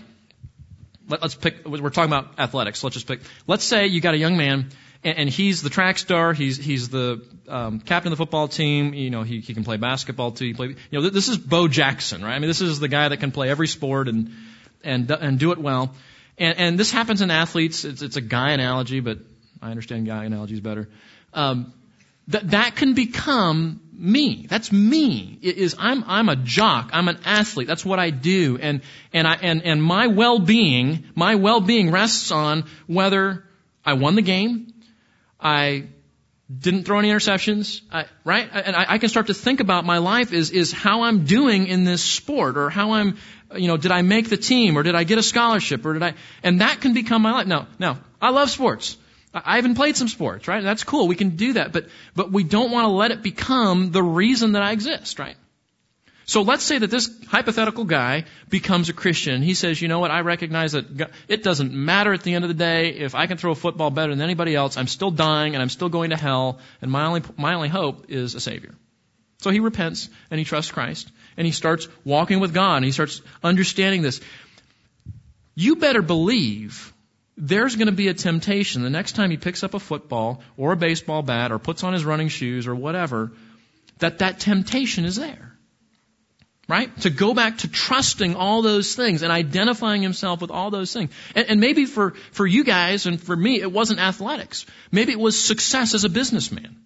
let, 1.08 1.22
us 1.22 1.34
pick, 1.34 1.66
we're 1.66 1.90
talking 1.90 2.12
about 2.12 2.38
athletics, 2.38 2.82
let's 2.82 2.94
just 2.94 3.06
pick, 3.06 3.20
let's 3.46 3.64
say 3.64 3.86
you 3.86 4.00
got 4.00 4.14
a 4.14 4.18
young 4.18 4.36
man 4.36 4.70
and, 5.06 5.18
and 5.18 5.28
he's 5.28 5.62
the 5.62 5.70
track 5.70 5.98
star. 5.98 6.32
He's 6.32 6.56
he's 6.56 6.88
the 6.88 7.24
um, 7.48 7.80
captain 7.80 8.12
of 8.12 8.18
the 8.18 8.22
football 8.22 8.48
team. 8.48 8.92
You 8.92 9.10
know, 9.10 9.22
he 9.22 9.40
he 9.40 9.54
can 9.54 9.64
play 9.64 9.76
basketball 9.76 10.32
too. 10.32 10.46
He 10.46 10.54
play, 10.54 10.68
you 10.68 10.76
know, 10.92 11.08
this 11.08 11.28
is 11.28 11.38
Bo 11.38 11.68
Jackson, 11.68 12.22
right? 12.22 12.34
I 12.34 12.38
mean, 12.38 12.48
this 12.48 12.60
is 12.60 12.80
the 12.80 12.88
guy 12.88 13.08
that 13.08 13.18
can 13.18 13.30
play 13.30 13.48
every 13.48 13.68
sport 13.68 14.08
and 14.08 14.32
and 14.82 15.10
and 15.10 15.38
do 15.38 15.52
it 15.52 15.58
well. 15.58 15.94
And 16.38 16.58
and 16.58 16.78
this 16.78 16.90
happens 16.90 17.22
in 17.22 17.30
athletes. 17.30 17.84
It's 17.84 18.02
it's 18.02 18.16
a 18.16 18.20
guy 18.20 18.50
analogy, 18.50 19.00
but 19.00 19.18
I 19.62 19.70
understand 19.70 20.06
guy 20.06 20.24
analogies 20.24 20.60
better. 20.60 20.88
Um, 21.32 21.72
that 22.28 22.50
that 22.50 22.76
can 22.76 22.94
become 22.94 23.80
me. 23.98 24.46
That's 24.48 24.70
me. 24.70 25.38
It 25.42 25.56
is 25.56 25.74
I'm 25.78 26.04
I'm 26.06 26.28
a 26.28 26.36
jock. 26.36 26.90
I'm 26.92 27.08
an 27.08 27.18
athlete. 27.24 27.66
That's 27.66 27.84
what 27.84 27.98
I 27.98 28.10
do. 28.10 28.58
And 28.60 28.82
and 29.12 29.26
I 29.26 29.34
and 29.34 29.62
and 29.62 29.82
my 29.82 30.08
well-being, 30.08 31.04
my 31.14 31.36
well-being 31.36 31.90
rests 31.90 32.30
on 32.30 32.64
whether 32.86 33.44
I 33.84 33.94
won 33.94 34.14
the 34.14 34.22
game, 34.22 34.74
I 35.40 35.86
didn't 36.54 36.84
throw 36.84 36.98
any 36.98 37.10
interceptions, 37.10 37.82
I, 37.90 38.06
right? 38.24 38.48
And 38.52 38.76
I, 38.76 38.86
I, 38.88 38.98
can 38.98 39.08
start 39.08 39.26
to 39.28 39.34
think 39.34 39.58
about 39.58 39.84
my 39.84 39.98
life 39.98 40.32
is, 40.32 40.52
is 40.52 40.70
how 40.70 41.02
I'm 41.02 41.24
doing 41.24 41.66
in 41.66 41.82
this 41.82 42.02
sport 42.02 42.56
or 42.56 42.70
how 42.70 42.92
I'm, 42.92 43.16
you 43.56 43.66
know, 43.66 43.76
did 43.76 43.90
I 43.90 44.02
make 44.02 44.28
the 44.28 44.36
team 44.36 44.78
or 44.78 44.84
did 44.84 44.94
I 44.94 45.02
get 45.02 45.18
a 45.18 45.24
scholarship 45.24 45.84
or 45.84 45.94
did 45.94 46.04
I, 46.04 46.14
and 46.44 46.60
that 46.60 46.80
can 46.80 46.94
become 46.94 47.22
my 47.22 47.32
life. 47.32 47.46
No, 47.48 47.66
no, 47.80 47.98
I 48.22 48.30
love 48.30 48.48
sports. 48.48 48.96
I 49.44 49.58
even 49.58 49.74
played 49.74 49.96
some 49.96 50.08
sports, 50.08 50.48
right? 50.48 50.62
That's 50.62 50.84
cool. 50.84 51.08
We 51.08 51.16
can 51.16 51.36
do 51.36 51.54
that, 51.54 51.72
but, 51.72 51.86
but 52.14 52.32
we 52.32 52.44
don't 52.44 52.70
want 52.70 52.84
to 52.84 52.90
let 52.90 53.10
it 53.10 53.22
become 53.22 53.90
the 53.90 54.02
reason 54.02 54.52
that 54.52 54.62
I 54.62 54.72
exist, 54.72 55.18
right? 55.18 55.36
So 56.28 56.42
let's 56.42 56.64
say 56.64 56.78
that 56.78 56.90
this 56.90 57.08
hypothetical 57.28 57.84
guy 57.84 58.24
becomes 58.48 58.88
a 58.88 58.92
Christian. 58.92 59.42
He 59.42 59.54
says, 59.54 59.80
you 59.80 59.86
know 59.86 60.00
what, 60.00 60.10
I 60.10 60.20
recognize 60.20 60.72
that 60.72 60.96
God, 60.96 61.10
it 61.28 61.44
doesn't 61.44 61.72
matter 61.72 62.12
at 62.12 62.24
the 62.24 62.34
end 62.34 62.44
of 62.44 62.48
the 62.48 62.54
day 62.54 62.88
if 62.90 63.14
I 63.14 63.28
can 63.28 63.36
throw 63.36 63.52
a 63.52 63.54
football 63.54 63.90
better 63.90 64.12
than 64.12 64.20
anybody 64.20 64.54
else. 64.56 64.76
I'm 64.76 64.88
still 64.88 65.12
dying 65.12 65.54
and 65.54 65.62
I'm 65.62 65.68
still 65.68 65.88
going 65.88 66.10
to 66.10 66.16
hell 66.16 66.58
and 66.82 66.90
my 66.90 67.06
only, 67.06 67.22
my 67.36 67.54
only 67.54 67.68
hope 67.68 68.06
is 68.10 68.34
a 68.34 68.40
Savior. 68.40 68.74
So 69.38 69.50
he 69.50 69.60
repents 69.60 70.08
and 70.28 70.38
he 70.38 70.44
trusts 70.44 70.72
Christ 70.72 71.12
and 71.36 71.46
he 71.46 71.52
starts 71.52 71.86
walking 72.04 72.40
with 72.40 72.52
God 72.52 72.76
and 72.76 72.84
he 72.84 72.90
starts 72.90 73.22
understanding 73.44 74.02
this. 74.02 74.20
You 75.54 75.76
better 75.76 76.02
believe 76.02 76.92
there's 77.36 77.76
going 77.76 77.86
to 77.86 77.92
be 77.92 78.08
a 78.08 78.14
temptation 78.14 78.82
the 78.82 78.90
next 78.90 79.12
time 79.12 79.30
he 79.30 79.36
picks 79.36 79.62
up 79.62 79.74
a 79.74 79.80
football 79.80 80.42
or 80.56 80.72
a 80.72 80.76
baseball 80.76 81.22
bat 81.22 81.52
or 81.52 81.58
puts 81.58 81.84
on 81.84 81.92
his 81.92 82.04
running 82.04 82.28
shoes 82.28 82.66
or 82.66 82.74
whatever, 82.74 83.32
that 83.98 84.18
that 84.20 84.40
temptation 84.40 85.04
is 85.04 85.16
there. 85.16 85.52
Right? 86.68 86.94
To 87.02 87.10
go 87.10 87.32
back 87.32 87.58
to 87.58 87.68
trusting 87.68 88.34
all 88.34 88.60
those 88.60 88.96
things 88.96 89.22
and 89.22 89.30
identifying 89.30 90.02
himself 90.02 90.40
with 90.40 90.50
all 90.50 90.70
those 90.70 90.92
things. 90.92 91.12
And, 91.36 91.48
and, 91.48 91.60
maybe 91.60 91.84
for, 91.84 92.14
for 92.32 92.44
you 92.44 92.64
guys 92.64 93.06
and 93.06 93.20
for 93.20 93.36
me, 93.36 93.60
it 93.60 93.70
wasn't 93.70 94.00
athletics. 94.00 94.66
Maybe 94.90 95.12
it 95.12 95.20
was 95.20 95.40
success 95.40 95.94
as 95.94 96.02
a 96.02 96.08
businessman. 96.08 96.76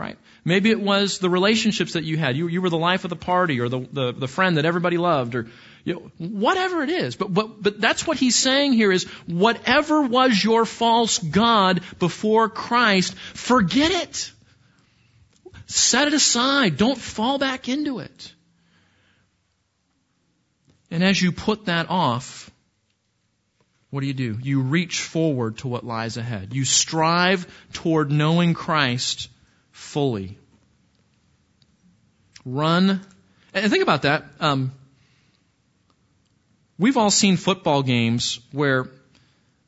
Right? 0.00 0.16
Maybe 0.46 0.70
it 0.70 0.80
was 0.80 1.18
the 1.18 1.28
relationships 1.28 1.92
that 1.92 2.04
you 2.04 2.16
had. 2.16 2.34
You, 2.34 2.48
you 2.48 2.62
were 2.62 2.70
the 2.70 2.78
life 2.78 3.04
of 3.04 3.10
the 3.10 3.16
party 3.16 3.60
or 3.60 3.68
the, 3.68 3.80
the, 3.92 4.12
the 4.12 4.28
friend 4.28 4.56
that 4.56 4.64
everybody 4.64 4.96
loved 4.96 5.34
or 5.34 5.46
you 5.84 5.94
know, 5.94 6.10
whatever 6.16 6.82
it 6.82 6.88
is. 6.88 7.16
But, 7.16 7.34
but, 7.34 7.62
but 7.62 7.80
that's 7.80 8.06
what 8.06 8.16
he's 8.16 8.34
saying 8.34 8.72
here 8.72 8.90
is 8.90 9.04
whatever 9.26 10.00
was 10.02 10.42
your 10.42 10.64
false 10.64 11.18
God 11.18 11.82
before 11.98 12.48
Christ, 12.48 13.14
forget 13.14 13.90
it. 13.90 14.32
Set 15.66 16.08
it 16.08 16.14
aside. 16.14 16.78
Don't 16.78 16.98
fall 16.98 17.38
back 17.38 17.68
into 17.68 17.98
it. 17.98 18.32
And 20.90 21.04
as 21.04 21.20
you 21.20 21.30
put 21.30 21.66
that 21.66 21.90
off, 21.90 22.50
what 23.90 24.00
do 24.00 24.06
you 24.06 24.14
do? 24.14 24.38
You 24.42 24.62
reach 24.62 25.00
forward 25.00 25.58
to 25.58 25.68
what 25.68 25.84
lies 25.84 26.16
ahead. 26.16 26.54
You 26.54 26.64
strive 26.64 27.46
toward 27.72 28.10
knowing 28.10 28.54
Christ 28.54 29.28
fully. 29.80 30.36
Run. 32.44 33.00
And 33.52 33.70
think 33.72 33.82
about 33.82 34.02
that. 34.02 34.24
Um, 34.38 34.72
we've 36.78 36.96
all 36.96 37.10
seen 37.10 37.36
football 37.36 37.82
games 37.82 38.38
where 38.52 38.88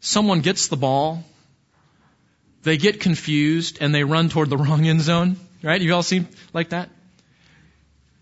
someone 0.01 0.41
gets 0.41 0.69
the 0.69 0.77
ball, 0.77 1.25
they 2.63 2.77
get 2.77 3.01
confused, 3.01 3.79
and 3.81 3.95
they 3.95 4.05
run 4.05 4.29
toward 4.29 4.51
the 4.51 4.57
wrong 4.65 4.87
end 4.87 5.01
zone. 5.01 5.37
Right? 5.63 5.81
You've 5.81 5.95
all 5.95 6.03
seen 6.03 6.29
like 6.53 6.71
that? 6.71 6.91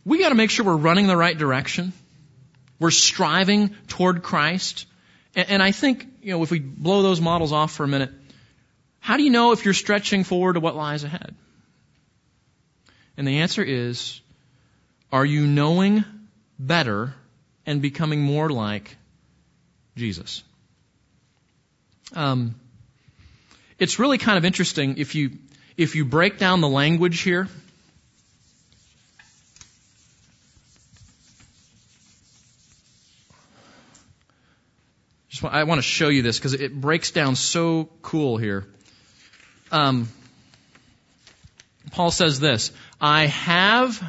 We 0.05 0.19
got 0.19 0.31
to 0.31 0.35
make 0.35 0.51
sure 0.51 0.65
we're 0.65 0.77
running 0.77 1.07
the 1.07 1.17
right 1.17 1.37
direction. 1.37 1.93
We're 2.79 2.91
striving 2.91 3.75
toward 3.89 4.23
Christ. 4.23 4.87
And, 5.35 5.51
and 5.51 5.63
I 5.63 5.73
think, 5.73 6.07
you 6.23 6.33
know, 6.33 6.43
if 6.43 6.51
we 6.51 6.61
blow 6.61 7.03
those 7.03 7.21
models 7.21 7.53
off 7.53 7.73
for 7.73 7.85
a 7.85 7.89
minute, 7.89 8.11
how 9.01 9.17
do 9.17 9.23
you 9.23 9.31
know 9.31 9.53
if 9.53 9.65
you're 9.65 9.75
stretching 9.75 10.25
forward 10.25 10.55
to 10.55 10.61
what 10.61 10.77
lies 10.77 11.05
ahead? 11.05 11.35
And 13.21 13.29
the 13.29 13.41
answer 13.41 13.63
is, 13.63 14.19
are 15.13 15.27
you 15.27 15.47
knowing 15.47 16.07
better 16.59 17.13
and 17.67 17.83
becoming 17.83 18.23
more 18.23 18.49
like 18.49 18.97
Jesus? 19.95 20.43
Um, 22.15 22.55
it's 23.79 23.99
really 23.99 24.17
kind 24.17 24.39
of 24.39 24.47
interesting 24.47 24.97
if 24.97 25.15
you 25.15 25.33
if 25.77 25.97
you 25.97 26.07
break 26.07 26.39
down 26.39 26.63
the 26.63 26.69
language 26.71 27.21
here 27.21 27.47
Just 35.29 35.45
I 35.45 35.65
want 35.65 35.79
to 35.79 35.83
show 35.83 36.09
you 36.09 36.23
this 36.23 36.39
because 36.39 36.55
it 36.55 36.73
breaks 36.81 37.11
down 37.11 37.37
so 37.37 37.91
cool 38.01 38.39
here. 38.39 38.67
um, 39.71 40.09
Paul 41.91 42.11
says 42.11 42.41
this 42.41 42.73
I 43.01 43.27
have 43.27 44.03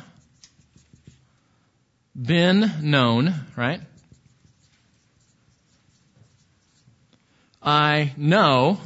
been 2.14 2.70
known, 2.82 3.34
right? 3.56 3.80
I 7.64 8.12
know, 8.18 8.80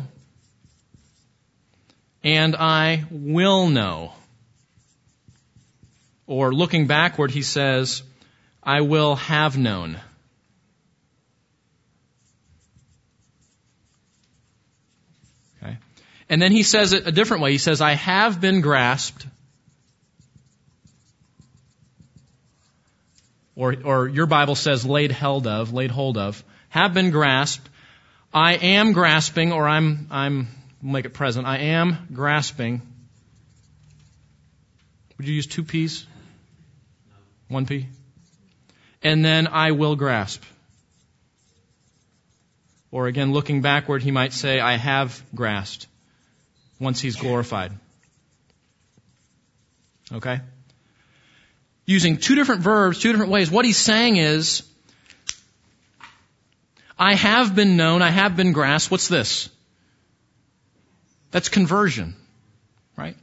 and 2.23 2.55
I 2.55 3.05
will 3.09 3.67
know. 3.67 4.13
Or 6.27 6.53
looking 6.53 6.85
backward, 6.87 7.31
he 7.31 7.41
says, 7.41 8.03
I 8.61 8.81
will 8.81 9.15
have 9.15 9.57
known. 9.57 9.99
Okay. 15.63 15.77
And 16.29 16.41
then 16.41 16.51
he 16.51 16.63
says 16.63 16.93
it 16.93 17.07
a 17.07 17.11
different 17.11 17.43
way. 17.43 17.51
He 17.51 17.59
says, 17.59 17.79
I 17.79 17.93
have 17.93 18.41
been 18.41 18.61
grasped. 18.61 19.25
Or, 23.55 23.75
or 23.83 24.07
your 24.07 24.25
Bible 24.25 24.55
says 24.55 24.85
laid 24.85 25.11
held 25.11 25.47
of, 25.47 25.73
laid 25.73 25.91
hold 25.91 26.17
of, 26.17 26.43
have 26.69 26.93
been 26.93 27.11
grasped. 27.11 27.69
I 28.33 28.55
am 28.55 28.91
grasping, 28.91 29.53
or 29.53 29.67
I'm, 29.67 30.07
I'm, 30.11 30.47
make 30.81 31.05
it 31.05 31.13
present. 31.13 31.47
I 31.47 31.59
am 31.59 32.07
grasping. 32.13 32.81
Would 35.17 35.27
you 35.27 35.33
use 35.33 35.47
two 35.47 35.63
P's? 35.63 36.05
One 37.47 37.65
P? 37.65 37.87
And 39.01 39.23
then 39.23 39.47
I 39.47 39.71
will 39.71 39.95
grasp. 39.95 40.43
Or 42.91 43.07
again, 43.07 43.31
looking 43.31 43.61
backward, 43.61 44.03
he 44.03 44.11
might 44.11 44.33
say, 44.33 44.59
I 44.59 44.77
have 44.77 45.21
grasped 45.33 45.87
once 46.79 46.99
he's 46.99 47.15
glorified. 47.15 47.71
Okay? 50.11 50.41
Using 51.85 52.17
two 52.17 52.35
different 52.35 52.61
verbs, 52.61 52.99
two 52.99 53.11
different 53.11 53.31
ways. 53.31 53.51
What 53.51 53.65
he's 53.65 53.77
saying 53.77 54.17
is, 54.17 54.63
I 56.97 57.13
have 57.13 57.55
been 57.55 57.77
known, 57.77 58.01
I 58.01 58.09
have 58.09 58.35
been 58.35 58.53
grasped. 58.53 58.89
What's 58.89 59.07
this? 59.07 59.49
That's 61.31 61.49
conversion. 61.49 62.15
Right? 62.97 63.17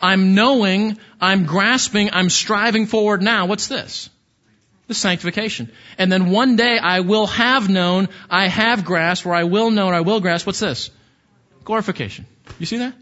I'm 0.00 0.34
knowing, 0.34 0.98
I'm 1.20 1.46
grasping, 1.46 2.10
I'm 2.12 2.28
striving 2.28 2.86
forward 2.86 3.22
now. 3.22 3.46
What's 3.46 3.68
this? 3.68 4.10
The 4.86 4.94
sanctification. 4.94 5.72
And 5.96 6.12
then 6.12 6.30
one 6.30 6.56
day 6.56 6.78
I 6.78 7.00
will 7.00 7.26
have 7.26 7.70
known, 7.70 8.08
I 8.28 8.48
have 8.48 8.84
grasped, 8.84 9.24
or 9.24 9.32
I 9.32 9.44
will 9.44 9.70
know, 9.70 9.88
I 9.88 10.02
will 10.02 10.20
grasp. 10.20 10.46
What's 10.46 10.60
this? 10.60 10.90
Glorification. 11.64 12.26
You 12.58 12.66
see 12.66 12.78
that? 12.78 12.94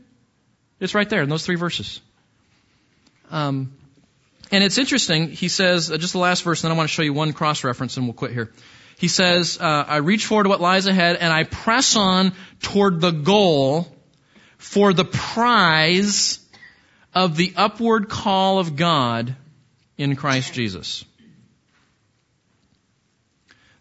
It's 0.79 0.95
right 0.95 1.09
there 1.09 1.23
in 1.23 1.29
those 1.29 1.45
three 1.45 1.57
verses. 1.57 2.01
Um, 3.31 3.73
and 4.53 4.63
it's 4.63 4.77
interesting. 4.77 5.31
He 5.31 5.49
says, 5.49 5.91
uh, 5.91 5.97
just 5.97 6.13
the 6.13 6.19
last 6.19 6.43
verse, 6.43 6.63
and 6.63 6.71
then 6.71 6.77
I 6.77 6.79
want 6.79 6.91
to 6.91 6.95
show 6.95 7.03
you 7.03 7.15
one 7.15 7.33
cross 7.33 7.65
reference, 7.65 7.97
and 7.97 8.07
we'll 8.07 8.13
quit 8.13 8.33
here. 8.33 8.53
He 8.99 9.09
says, 9.09 9.59
uh, 9.59 9.85
I 9.89 9.97
reach 9.97 10.27
forward 10.27 10.45
to 10.45 10.51
what 10.51 10.61
lies 10.61 10.87
ahead, 10.87 11.17
and 11.17 11.33
I 11.33 11.45
press 11.45 11.97
on 11.97 12.33
toward 12.61 13.01
the 13.01 13.11
goal 13.11 13.89
for 14.59 14.93
the 14.93 15.07
prize 15.07 16.39
of 17.15 17.37
the 17.37 17.55
upward 17.57 18.11
call 18.11 18.59
of 18.59 18.77
God 18.77 19.35
in 19.97 20.15
Christ 20.15 20.53
Jesus. 20.53 21.05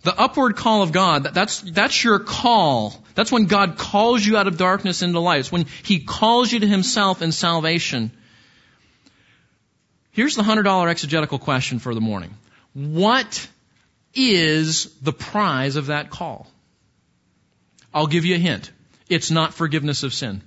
The 0.04 0.18
upward 0.18 0.56
call 0.56 0.82
of 0.82 0.92
God, 0.92 1.26
that's, 1.26 1.62
that's 1.62 2.04
your 2.04 2.18
call. 2.20 2.96
That's 3.14 3.32
when 3.32 3.46
God 3.46 3.78
calls 3.78 4.26
you 4.26 4.38
out 4.38 4.48
of 4.48 4.58
darkness 4.58 5.04
into 5.04 5.20
light. 5.20 5.42
It's 5.42 5.52
when 5.52 5.66
He 5.84 6.00
calls 6.00 6.52
you 6.52 6.62
to 6.62 6.68
Himself 6.68 7.22
in 7.22 7.32
salvation. 7.32 8.12
Here's 10.12 10.36
the 10.36 10.44
$100 10.44 10.90
exegetical 10.90 11.40
question 11.40 11.80
for 11.80 11.96
the 11.96 12.02
morning. 12.02 12.36
What 12.74 13.48
is 14.14 14.94
the 15.02 15.14
prize 15.14 15.78
of 15.78 15.88
that 15.88 16.10
call? 16.10 16.48
I'll 17.94 18.08
give 18.08 18.26
you 18.26 18.36
a 18.36 18.40
hint. 18.40 18.72
It's 19.10 19.32
not 19.32 19.54
forgiveness 19.54 20.04
of 20.04 20.14
sin. 20.14 20.42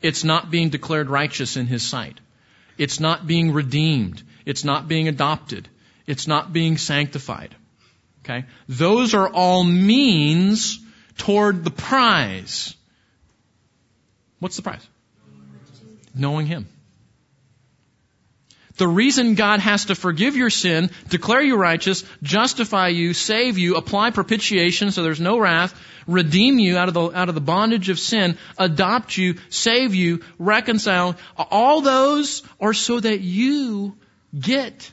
It's 0.00 0.24
not 0.24 0.50
being 0.50 0.68
declared 0.68 1.10
righteous 1.10 1.56
in 1.56 1.66
His 1.66 1.82
sight. 1.82 2.20
It's 2.76 3.00
not 3.00 3.26
being 3.26 3.52
redeemed. 3.52 4.22
It's 4.46 4.64
not 4.64 4.88
being 4.88 5.08
adopted. 5.08 5.68
It's 6.06 6.26
not 6.26 6.52
being 6.52 6.78
sanctified. 6.78 7.54
Okay? 8.24 8.46
Those 8.68 9.14
are 9.14 9.28
all 9.28 9.64
means 9.64 10.78
toward 11.16 11.64
the 11.64 11.70
prize. 11.70 12.74
What's 14.38 14.56
the 14.56 14.62
prize? 14.62 14.86
Knowing 16.14 16.46
Him. 16.46 16.68
The 18.78 18.88
reason 18.88 19.34
God 19.34 19.60
has 19.60 19.86
to 19.86 19.94
forgive 19.94 20.36
your 20.36 20.50
sin, 20.50 20.90
declare 21.08 21.42
you 21.42 21.56
righteous, 21.56 22.04
justify 22.22 22.88
you, 22.88 23.12
save 23.12 23.58
you, 23.58 23.76
apply 23.76 24.10
propitiation 24.10 24.92
so 24.92 25.02
there's 25.02 25.20
no 25.20 25.38
wrath, 25.38 25.74
redeem 26.06 26.58
you 26.58 26.78
out 26.78 26.88
of 26.88 26.94
the, 26.94 27.10
out 27.10 27.28
of 27.28 27.34
the 27.34 27.40
bondage 27.40 27.88
of 27.88 27.98
sin, 27.98 28.38
adopt 28.56 29.16
you, 29.16 29.34
save 29.50 29.94
you, 29.94 30.22
reconcile, 30.38 31.16
all 31.36 31.80
those 31.80 32.42
are 32.60 32.72
so 32.72 33.00
that 33.00 33.20
you 33.20 33.96
get 34.38 34.90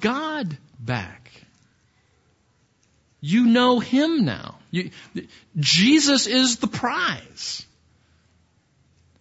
God 0.00 0.56
back. 0.80 1.30
You 3.20 3.46
know 3.46 3.78
Him 3.78 4.24
now. 4.24 4.56
You, 4.70 4.90
Jesus 5.56 6.26
is 6.26 6.56
the 6.56 6.66
prize. 6.66 7.66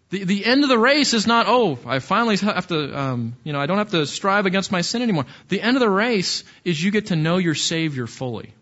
The, 0.10 0.24
the 0.24 0.45
end 0.45 0.64
of 0.64 0.70
the 0.70 0.80
race 0.80 1.14
is 1.14 1.28
not, 1.28 1.47
oh, 1.49 1.78
I 1.86 1.99
finally 1.99 2.38
have 2.38 2.68
to, 2.68 2.97
um, 2.97 3.36
you 3.43 3.51
know, 3.51 3.60
I 3.60 3.66
don't 3.66 3.78
have 3.78 3.91
to 3.91 4.05
strive 4.05 4.45
against 4.45 4.72
my 4.72 4.82
sin 4.82 5.01
anymore. 5.01 5.26
The 5.49 5.62
end 5.62 5.76
of 5.76 5.82
the 5.82 5.89
race 5.89 6.45
is 6.64 6.82
you 6.82 6.91
get 6.91 7.08
to 7.08 7.18
know 7.18 7.38
your 7.38 7.55
Savior 7.55 8.08
fully. 8.08 8.53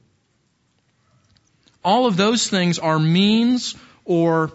All 1.84 2.08
of 2.08 2.18
those 2.18 2.50
things 2.50 2.80
are 2.80 2.98
means 2.98 3.76
or 4.06 4.54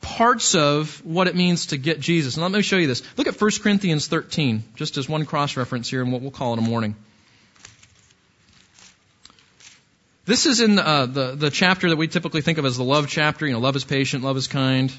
parts 0.00 0.56
of 0.56 1.04
what 1.04 1.28
it 1.28 1.36
means 1.36 1.66
to 1.66 1.76
get 1.76 2.00
Jesus. 2.00 2.34
And 2.34 2.42
let 2.42 2.50
me 2.50 2.62
show 2.62 2.76
you 2.76 2.88
this. 2.88 3.02
Look 3.16 3.28
at 3.28 3.40
1 3.40 3.50
Corinthians 3.62 4.08
13, 4.08 4.64
just 4.74 4.96
as 4.96 5.08
one 5.08 5.26
cross 5.26 5.56
reference 5.56 5.88
here, 5.88 6.02
and 6.02 6.10
what 6.10 6.22
we'll 6.22 6.32
call 6.32 6.54
it 6.54 6.58
a 6.58 6.62
morning. 6.62 6.96
This 10.24 10.46
is 10.46 10.60
in 10.60 10.76
uh, 10.76 11.06
the, 11.06 11.36
the 11.36 11.50
chapter 11.50 11.88
that 11.88 11.96
we 11.96 12.08
typically 12.08 12.40
think 12.40 12.58
of 12.58 12.64
as 12.64 12.76
the 12.76 12.82
love 12.82 13.06
chapter. 13.06 13.46
You 13.46 13.52
know, 13.52 13.60
love 13.60 13.76
is 13.76 13.84
patient, 13.84 14.24
love 14.24 14.36
is 14.36 14.48
kind 14.48 14.92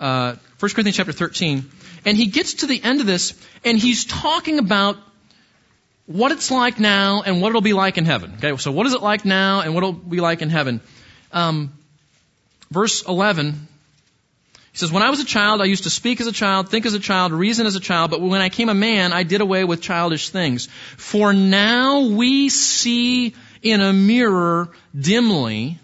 uh, 0.00 0.34
1 0.58 0.72
Corinthians 0.72 0.96
chapter 0.96 1.12
13, 1.12 1.70
and 2.04 2.16
he 2.16 2.26
gets 2.26 2.54
to 2.54 2.66
the 2.66 2.82
end 2.82 3.00
of 3.00 3.06
this, 3.06 3.34
and 3.64 3.78
he's 3.78 4.04
talking 4.04 4.58
about 4.58 4.96
what 6.06 6.32
it's 6.32 6.50
like 6.50 6.80
now 6.80 7.22
and 7.22 7.40
what 7.40 7.50
it'll 7.50 7.60
be 7.60 7.72
like 7.72 7.96
in 7.96 8.04
heaven. 8.04 8.34
Okay, 8.38 8.56
so 8.56 8.72
what 8.72 8.86
is 8.86 8.94
it 8.94 9.02
like 9.02 9.24
now 9.24 9.60
and 9.60 9.74
what 9.74 9.84
it'll 9.84 9.92
be 9.92 10.20
like 10.20 10.42
in 10.42 10.50
heaven? 10.50 10.80
Um, 11.30 11.72
verse 12.70 13.06
11, 13.06 13.68
he 14.72 14.78
says, 14.78 14.90
When 14.90 15.02
I 15.02 15.10
was 15.10 15.20
a 15.20 15.24
child, 15.24 15.60
I 15.60 15.66
used 15.66 15.84
to 15.84 15.90
speak 15.90 16.20
as 16.20 16.26
a 16.26 16.32
child, 16.32 16.68
think 16.68 16.86
as 16.86 16.94
a 16.94 17.00
child, 17.00 17.32
reason 17.32 17.66
as 17.66 17.76
a 17.76 17.80
child, 17.80 18.10
but 18.10 18.20
when 18.20 18.40
I 18.40 18.48
came 18.48 18.68
a 18.68 18.74
man, 18.74 19.12
I 19.12 19.22
did 19.22 19.40
away 19.40 19.64
with 19.64 19.80
childish 19.82 20.30
things. 20.30 20.66
For 20.96 21.32
now 21.32 22.00
we 22.00 22.48
see 22.48 23.34
in 23.62 23.80
a 23.80 23.92
mirror 23.92 24.70
dimly, 24.98 25.78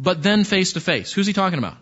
but 0.00 0.22
then 0.22 0.44
face 0.44 0.72
to 0.72 0.80
face. 0.80 1.12
Who's 1.12 1.26
he 1.26 1.34
talking 1.34 1.58
about? 1.58 1.76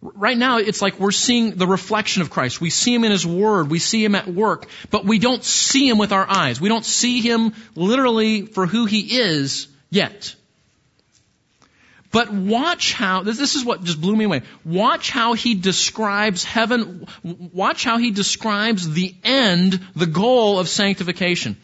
Right 0.00 0.38
now, 0.38 0.58
it's 0.58 0.80
like 0.80 0.98
we're 0.98 1.10
seeing 1.10 1.56
the 1.56 1.66
reflection 1.66 2.22
of 2.22 2.30
Christ. 2.30 2.60
We 2.60 2.70
see 2.70 2.94
him 2.94 3.04
in 3.04 3.10
his 3.10 3.26
word. 3.26 3.70
We 3.70 3.78
see 3.78 4.02
him 4.02 4.14
at 4.14 4.26
work, 4.26 4.66
but 4.90 5.04
we 5.04 5.18
don't 5.18 5.44
see 5.44 5.88
him 5.88 5.98
with 5.98 6.12
our 6.12 6.26
eyes. 6.28 6.60
We 6.60 6.68
don't 6.68 6.84
see 6.84 7.20
him 7.20 7.54
literally 7.74 8.46
for 8.46 8.66
who 8.66 8.86
he 8.86 9.18
is 9.18 9.68
yet. 9.90 10.34
But 12.10 12.32
watch 12.32 12.92
how, 12.94 13.24
this 13.24 13.54
is 13.56 13.64
what 13.64 13.84
just 13.84 14.00
blew 14.00 14.16
me 14.16 14.24
away. 14.24 14.42
Watch 14.64 15.10
how 15.10 15.34
he 15.34 15.54
describes 15.54 16.44
heaven, 16.44 17.06
watch 17.22 17.84
how 17.84 17.98
he 17.98 18.10
describes 18.12 18.88
the 18.88 19.14
end, 19.24 19.78
the 19.94 20.06
goal 20.06 20.58
of 20.58 20.68
sanctification. 20.68 21.58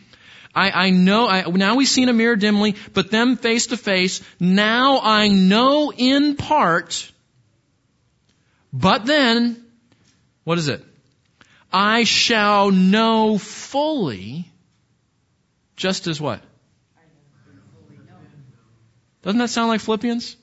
I, 0.54 0.70
I 0.70 0.90
know, 0.90 1.28
I, 1.28 1.42
now 1.42 1.76
we 1.76 1.86
see 1.86 2.02
in 2.02 2.08
a 2.08 2.12
mirror 2.12 2.36
dimly, 2.36 2.76
but 2.92 3.10
them 3.10 3.36
face 3.36 3.68
to 3.68 3.76
face. 3.76 4.20
Now 4.38 5.00
I 5.02 5.28
know 5.28 5.92
in 5.92 6.36
part, 6.36 7.10
but 8.72 9.06
then, 9.06 9.64
what 10.44 10.58
is 10.58 10.68
it? 10.68 10.84
I 11.72 12.04
shall 12.04 12.70
know 12.70 13.38
fully, 13.38 14.50
just 15.76 16.06
as 16.06 16.20
what? 16.20 16.42
Doesn't 19.22 19.38
that 19.38 19.50
sound 19.50 19.68
like 19.68 19.80
Philippians? 19.80 20.36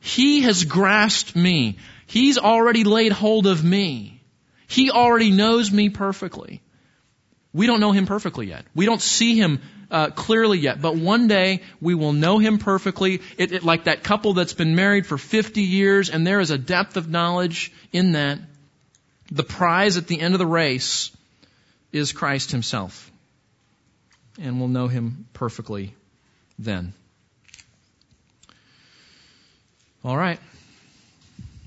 He 0.00 0.42
has 0.42 0.64
grasped 0.64 1.36
me. 1.36 1.76
He's 2.06 2.38
already 2.38 2.84
laid 2.84 3.12
hold 3.12 3.46
of 3.46 3.62
me. 3.62 4.22
He 4.66 4.90
already 4.90 5.30
knows 5.30 5.70
me 5.70 5.90
perfectly. 5.90 6.62
We 7.52 7.66
don't 7.66 7.80
know 7.80 7.92
him 7.92 8.06
perfectly 8.06 8.46
yet. 8.46 8.64
We 8.74 8.86
don't 8.86 9.00
see 9.00 9.36
him 9.36 9.60
uh, 9.90 10.10
clearly 10.10 10.58
yet. 10.58 10.80
But 10.80 10.96
one 10.96 11.26
day 11.26 11.62
we 11.80 11.94
will 11.94 12.12
know 12.12 12.38
him 12.38 12.58
perfectly. 12.58 13.20
It, 13.36 13.52
it, 13.52 13.64
like 13.64 13.84
that 13.84 14.04
couple 14.04 14.34
that's 14.34 14.52
been 14.52 14.76
married 14.76 15.06
for 15.06 15.18
50 15.18 15.62
years, 15.62 16.10
and 16.10 16.26
there 16.26 16.40
is 16.40 16.50
a 16.50 16.58
depth 16.58 16.96
of 16.96 17.08
knowledge 17.08 17.72
in 17.92 18.12
that. 18.12 18.38
The 19.32 19.44
prize 19.44 19.96
at 19.96 20.08
the 20.08 20.20
end 20.20 20.34
of 20.34 20.38
the 20.38 20.46
race 20.46 21.12
is 21.92 22.12
Christ 22.12 22.50
himself. 22.50 23.10
And 24.40 24.58
we'll 24.58 24.68
know 24.68 24.88
him 24.88 25.26
perfectly 25.34 25.94
then. 26.58 26.94
All 30.04 30.16
right. 30.16 30.40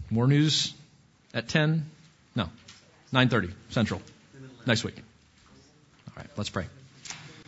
More 0.09 0.27
news 0.27 0.73
at 1.33 1.47
10? 1.47 1.85
No. 2.35 2.49
9:30 3.13 3.51
Central. 3.69 4.01
Next 4.65 4.83
week. 4.83 5.02
All 6.15 6.23
right, 6.23 6.29
let's 6.37 6.49
pray. 6.49 6.65